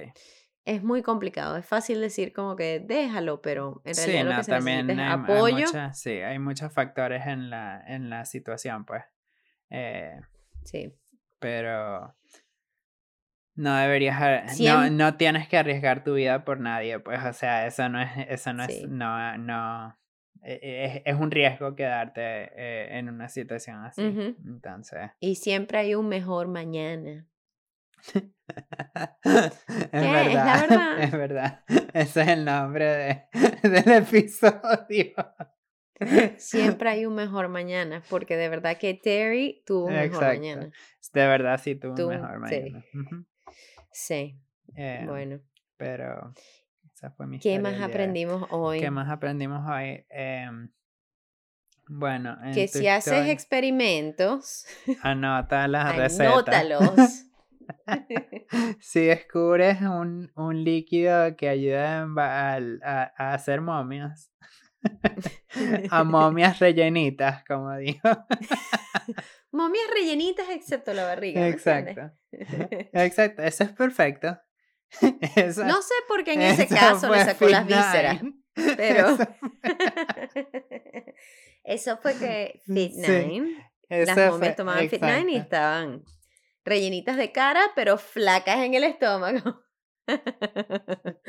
es 0.67 0.83
muy 0.83 1.03
complicado. 1.03 1.57
Es 1.57 1.65
fácil 1.65 2.01
decir 2.03 2.33
como 2.35 2.55
que 2.57 2.81
déjalo, 2.81 3.41
pero 3.41 3.81
en 3.85 3.95
Sí, 3.95 4.11
realidad 4.11 4.25
lo 4.25 4.31
no, 4.33 4.37
que 4.39 4.45
se 4.45 4.51
también 4.51 4.87
necesita 4.89 5.07
es 5.07 5.11
hay, 5.29 5.35
hay 5.35 5.43
apoyo. 5.53 5.67
mucha- 5.67 5.95
sí, 5.95 6.11
hay 6.11 6.39
muchos 6.39 6.73
factores 6.73 7.27
en 7.27 7.49
la, 7.51 7.83
en 7.87 8.11
la 8.11 8.25
situación, 8.27 8.85
pues. 8.85 9.05
Eh, 9.71 10.21
Sí. 10.65 10.93
pero 11.39 12.15
no 13.57 13.75
deberías, 13.77 14.61
no, 14.61 14.91
no 14.91 15.17
tienes 15.17 15.49
que 15.49 15.57
arriesgar 15.59 16.05
tu 16.05 16.15
vida 16.15 16.45
por 16.45 16.61
nadie, 16.61 16.99
pues, 17.01 17.23
o 17.25 17.33
sea, 17.33 17.67
eso 17.67 17.89
no 17.89 18.01
es, 18.01 18.11
eso 18.29 18.53
no 18.53 18.63
es, 18.65 18.75
Sí. 18.75 18.87
no, 18.89 19.37
no, 19.39 19.99
e- 20.43 20.61
e- 20.63 20.85
es, 20.85 21.03
es 21.05 21.15
un 21.21 21.31
riesgo 21.31 21.75
quedarte 21.75 22.21
eh, 22.23 22.99
en 22.99 23.09
una 23.09 23.29
situación 23.29 23.83
así. 23.85 24.03
Entonces, 24.45 25.11
Y 25.21 25.37
siempre 25.37 25.79
hay 25.79 25.95
un 25.95 26.09
mejor 26.09 26.49
mañana. 26.49 27.27
es 28.07 28.23
¿Qué? 29.23 29.81
Es 29.93 30.03
la 30.03 30.13
verdad, 30.13 30.69
verdad. 30.69 31.03
es 31.03 31.11
verdad. 31.13 31.65
Ese 31.95 32.23
es 32.23 32.29
el 32.29 32.45
nombre 32.45 32.85
de, 32.85 33.23
del 33.69 33.93
episodio. 34.05 35.15
Siempre 36.37 36.91
hay 36.91 37.07
un 37.07 37.15
mejor 37.15 37.49
mañana, 37.49 38.03
porque 38.11 38.37
de 38.37 38.49
verdad 38.49 38.77
que 38.79 38.95
Terry 38.95 39.63
tuvo 39.67 39.87
un 39.87 39.93
mejor 39.95 40.07
Exacto. 40.07 40.27
mañana. 40.27 40.71
De 41.13 41.27
verdad 41.27 41.61
sí 41.63 41.75
tuvo 41.75 41.95
un 41.95 42.09
mejor 42.09 42.49
sí. 42.49 42.61
mañana. 42.61 42.85
Ujú. 42.95 43.25
Sí, 43.99 44.39
Eh, 44.75 45.05
bueno. 45.07 45.41
Pero 45.79 46.35
esa 46.93 47.11
fue 47.13 47.27
mi 47.27 47.39
¿Qué 47.39 47.59
más 47.59 47.81
aprendimos 47.81 48.47
hoy? 48.51 48.79
¿Qué 48.79 48.91
más 48.91 49.09
aprendimos 49.09 49.67
hoy? 49.67 50.05
Bueno, 51.89 52.37
en 52.43 52.53
Que 52.53 52.69
si 52.69 52.89
haces 52.89 53.29
experimentos, 53.29 54.67
anota 55.03 55.67
las 55.69 55.97
recetas. 55.97 56.27
anótalos. 56.49 57.23
si 58.81 59.01
descubres 59.07 59.81
un, 59.81 60.31
un 60.35 60.63
líquido 60.63 61.35
que 61.37 61.49
ayuda 61.49 62.03
a, 62.03 63.13
a 63.17 63.33
hacer 63.33 63.63
momias, 63.63 64.31
a 65.91 66.05
momias 66.05 66.59
rellenitas, 66.59 67.45
como 67.45 67.75
dijo. 67.77 68.09
Momias 69.53 69.87
rellenitas 69.95 70.49
excepto 70.51 70.93
la 70.93 71.05
barriga. 71.05 71.47
Exacto. 71.49 72.11
Exacto, 72.93 73.43
eso 73.43 73.65
es 73.65 73.73
perfecto. 73.73 74.39
Eso- 75.37 75.65
No 75.65 75.81
sé 75.83 75.95
por 76.09 76.25
qué 76.25 76.35
en 76.35 76.43
ese 76.43 76.67
caso 76.69 77.11
le 77.11 77.25
sacó 77.25 77.49
las 77.49 77.67
vísceras, 77.67 78.21
pero 78.55 79.09
Eso- 79.11 79.29
eso 81.65 81.97
fue 81.99 82.15
que 82.19 82.61
Fit 82.67 82.93
Nine, 82.95 83.71
las 83.89 84.15
fue- 84.15 84.31
momias 84.31 84.57
tomaban 84.57 84.89
Fit 84.89 85.01
Nine 85.03 85.33
y 85.33 85.37
exacto. 85.37 85.43
estaban 85.57 86.05
rellenitas 86.65 87.17
de 87.17 87.33
cara, 87.33 87.63
pero 87.75 87.97
flacas 87.99 88.59
en 88.59 88.75
el 88.75 88.85
estómago. 88.85 89.63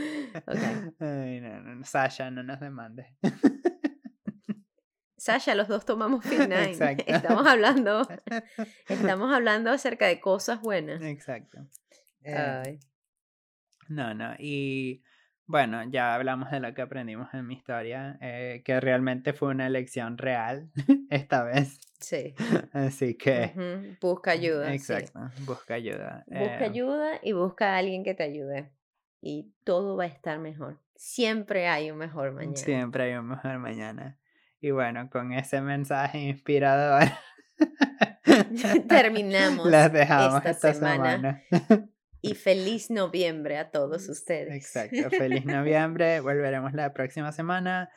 Ok. 0.47 0.57
Ay, 0.99 1.41
no, 1.41 1.61
no, 1.61 1.75
no, 1.75 1.83
Sasha, 1.83 2.29
no 2.31 2.43
nos 2.43 2.59
demandes. 2.59 3.07
Sasha, 5.17 5.55
los 5.55 5.67
dos 5.67 5.85
tomamos 5.85 6.23
Fit 6.25 6.41
Nine. 6.41 6.71
Exacto. 6.71 7.03
Estamos 7.07 7.47
hablando, 7.47 8.07
estamos 8.87 9.33
hablando 9.33 9.71
acerca 9.71 10.07
de 10.07 10.19
cosas 10.19 10.61
buenas. 10.61 11.01
Exacto. 11.01 11.67
Eh, 12.23 12.35
Ay. 12.35 12.79
No, 13.89 14.13
no, 14.13 14.35
y 14.37 15.03
bueno, 15.45 15.83
ya 15.89 16.13
hablamos 16.13 16.51
de 16.51 16.59
lo 16.59 16.73
que 16.73 16.81
aprendimos 16.81 17.33
en 17.33 17.47
mi 17.47 17.55
historia, 17.55 18.17
eh, 18.21 18.61
que 18.65 18.79
realmente 18.79 19.33
fue 19.33 19.49
una 19.49 19.65
elección 19.65 20.17
real 20.17 20.69
esta 21.09 21.43
vez. 21.43 21.79
Sí. 21.99 22.35
Así 22.73 23.15
que, 23.15 23.97
Busca 23.99 24.31
ayuda. 24.31 24.67
sí. 24.69 24.75
exacto, 24.75 25.19
busca 25.45 25.73
ayuda. 25.73 26.23
Busca 26.27 26.61
eh, 26.65 26.69
ayuda 26.69 27.19
y 27.23 27.31
busca 27.33 27.73
a 27.73 27.77
alguien 27.77 28.03
que 28.03 28.13
te 28.13 28.23
ayude. 28.23 28.71
Y 29.21 29.53
todo 29.63 29.97
va 29.97 30.03
a 30.03 30.07
estar 30.07 30.37
mejor. 30.39 30.79
Siempre 30.95 31.67
hay 31.67 31.89
un 31.91 31.97
mejor 31.97 32.31
mañana. 32.33 32.55
Siempre 32.55 33.03
hay 33.05 33.13
un 33.15 33.27
mejor 33.27 33.57
mañana. 33.57 34.19
Y 34.61 34.71
bueno, 34.71 35.09
con 35.09 35.33
ese 35.33 35.61
mensaje 35.61 36.19
inspirador, 36.19 37.03
Terminamos 38.87 39.67
las 39.69 39.91
dejamos 39.91 40.37
esta 40.45 40.69
esta, 40.69 40.73
semana. 40.73 41.43
semana. 41.49 41.89
Y 42.21 42.35
feliz 42.35 42.89
noviembre 42.89 43.57
a 43.57 43.69
todos 43.71 44.09
ustedes. 44.09 44.53
Exacto, 44.53 45.09
feliz 45.09 45.45
noviembre. 45.45 46.19
Volveremos 46.19 46.73
la 46.73 46.93
próxima 46.93 47.31
semana 47.31 47.89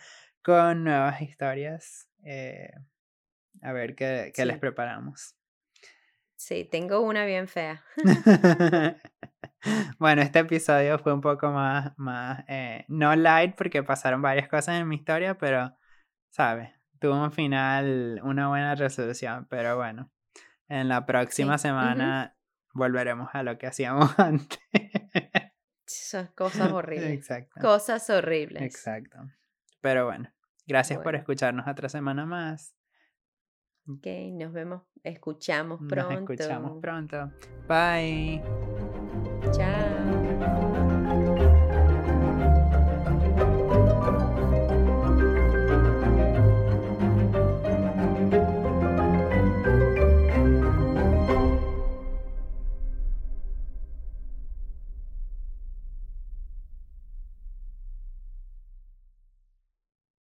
con 0.43 0.85
nuevas 0.85 1.21
historias. 1.21 2.09
eh, 2.25 2.71
a 3.63 3.73
ver 3.73 3.95
qué, 3.95 4.33
qué 4.35 4.45
les 4.45 4.59
preparamos. 4.59 5.37
Sí, 6.37 6.65
tengo 6.65 7.01
una 7.01 7.27
bien 7.27 7.49
fea. 7.49 7.85
bueno, 9.99 10.23
este 10.23 10.39
episodio 10.39 10.99
fue 10.99 11.13
un 11.13 11.21
poco 11.21 11.51
más, 11.51 11.93
más 11.99 12.45
eh, 12.49 12.85
no 12.89 13.15
light 13.15 13.55
porque 13.57 13.83
pasaron 13.83 14.23
varias 14.23 14.49
cosas 14.49 14.81
en 14.81 14.89
mi 14.89 14.97
historia, 14.97 15.37
pero, 15.37 15.77
¿sabes? 16.31 16.71
Tuvo 16.99 17.23
un 17.23 17.33
final, 17.33 18.21
una 18.25 18.49
buena 18.49 18.75
resolución, 18.75 19.47
pero 19.49 19.77
bueno, 19.77 20.11
en 20.69 20.89
la 20.89 21.05
próxima 21.07 21.59
Sí, 21.59 21.69
semana 21.69 22.37
volveremos 22.73 23.29
a 23.33 23.43
lo 23.43 23.59
que 23.59 23.67
hacíamos 23.67 24.11
antes. 24.19 24.59
Son 25.87 26.27
cosas 26.29 26.73
horribles. 26.73 27.13
Exacto. 27.13 27.61
Cosas 27.61 28.09
horribles. 28.11 28.63
Exacto. 28.63 29.19
Pero 29.81 30.07
bueno, 30.07 30.33
gracias 30.67 31.01
por 31.01 31.17
escucharnos 31.17 31.67
otra 31.67 31.89
semana 31.89 32.27
más. 32.27 32.75
Ok, 33.99 34.07
nos 34.33 34.53
vemos, 34.53 34.83
escuchamos 35.03 35.81
Nos 35.81 35.89
pronto. 35.91 36.33
escuchamos 36.33 36.81
pronto. 36.81 37.31
Bye. 37.69 38.43
Chao. 39.53 40.00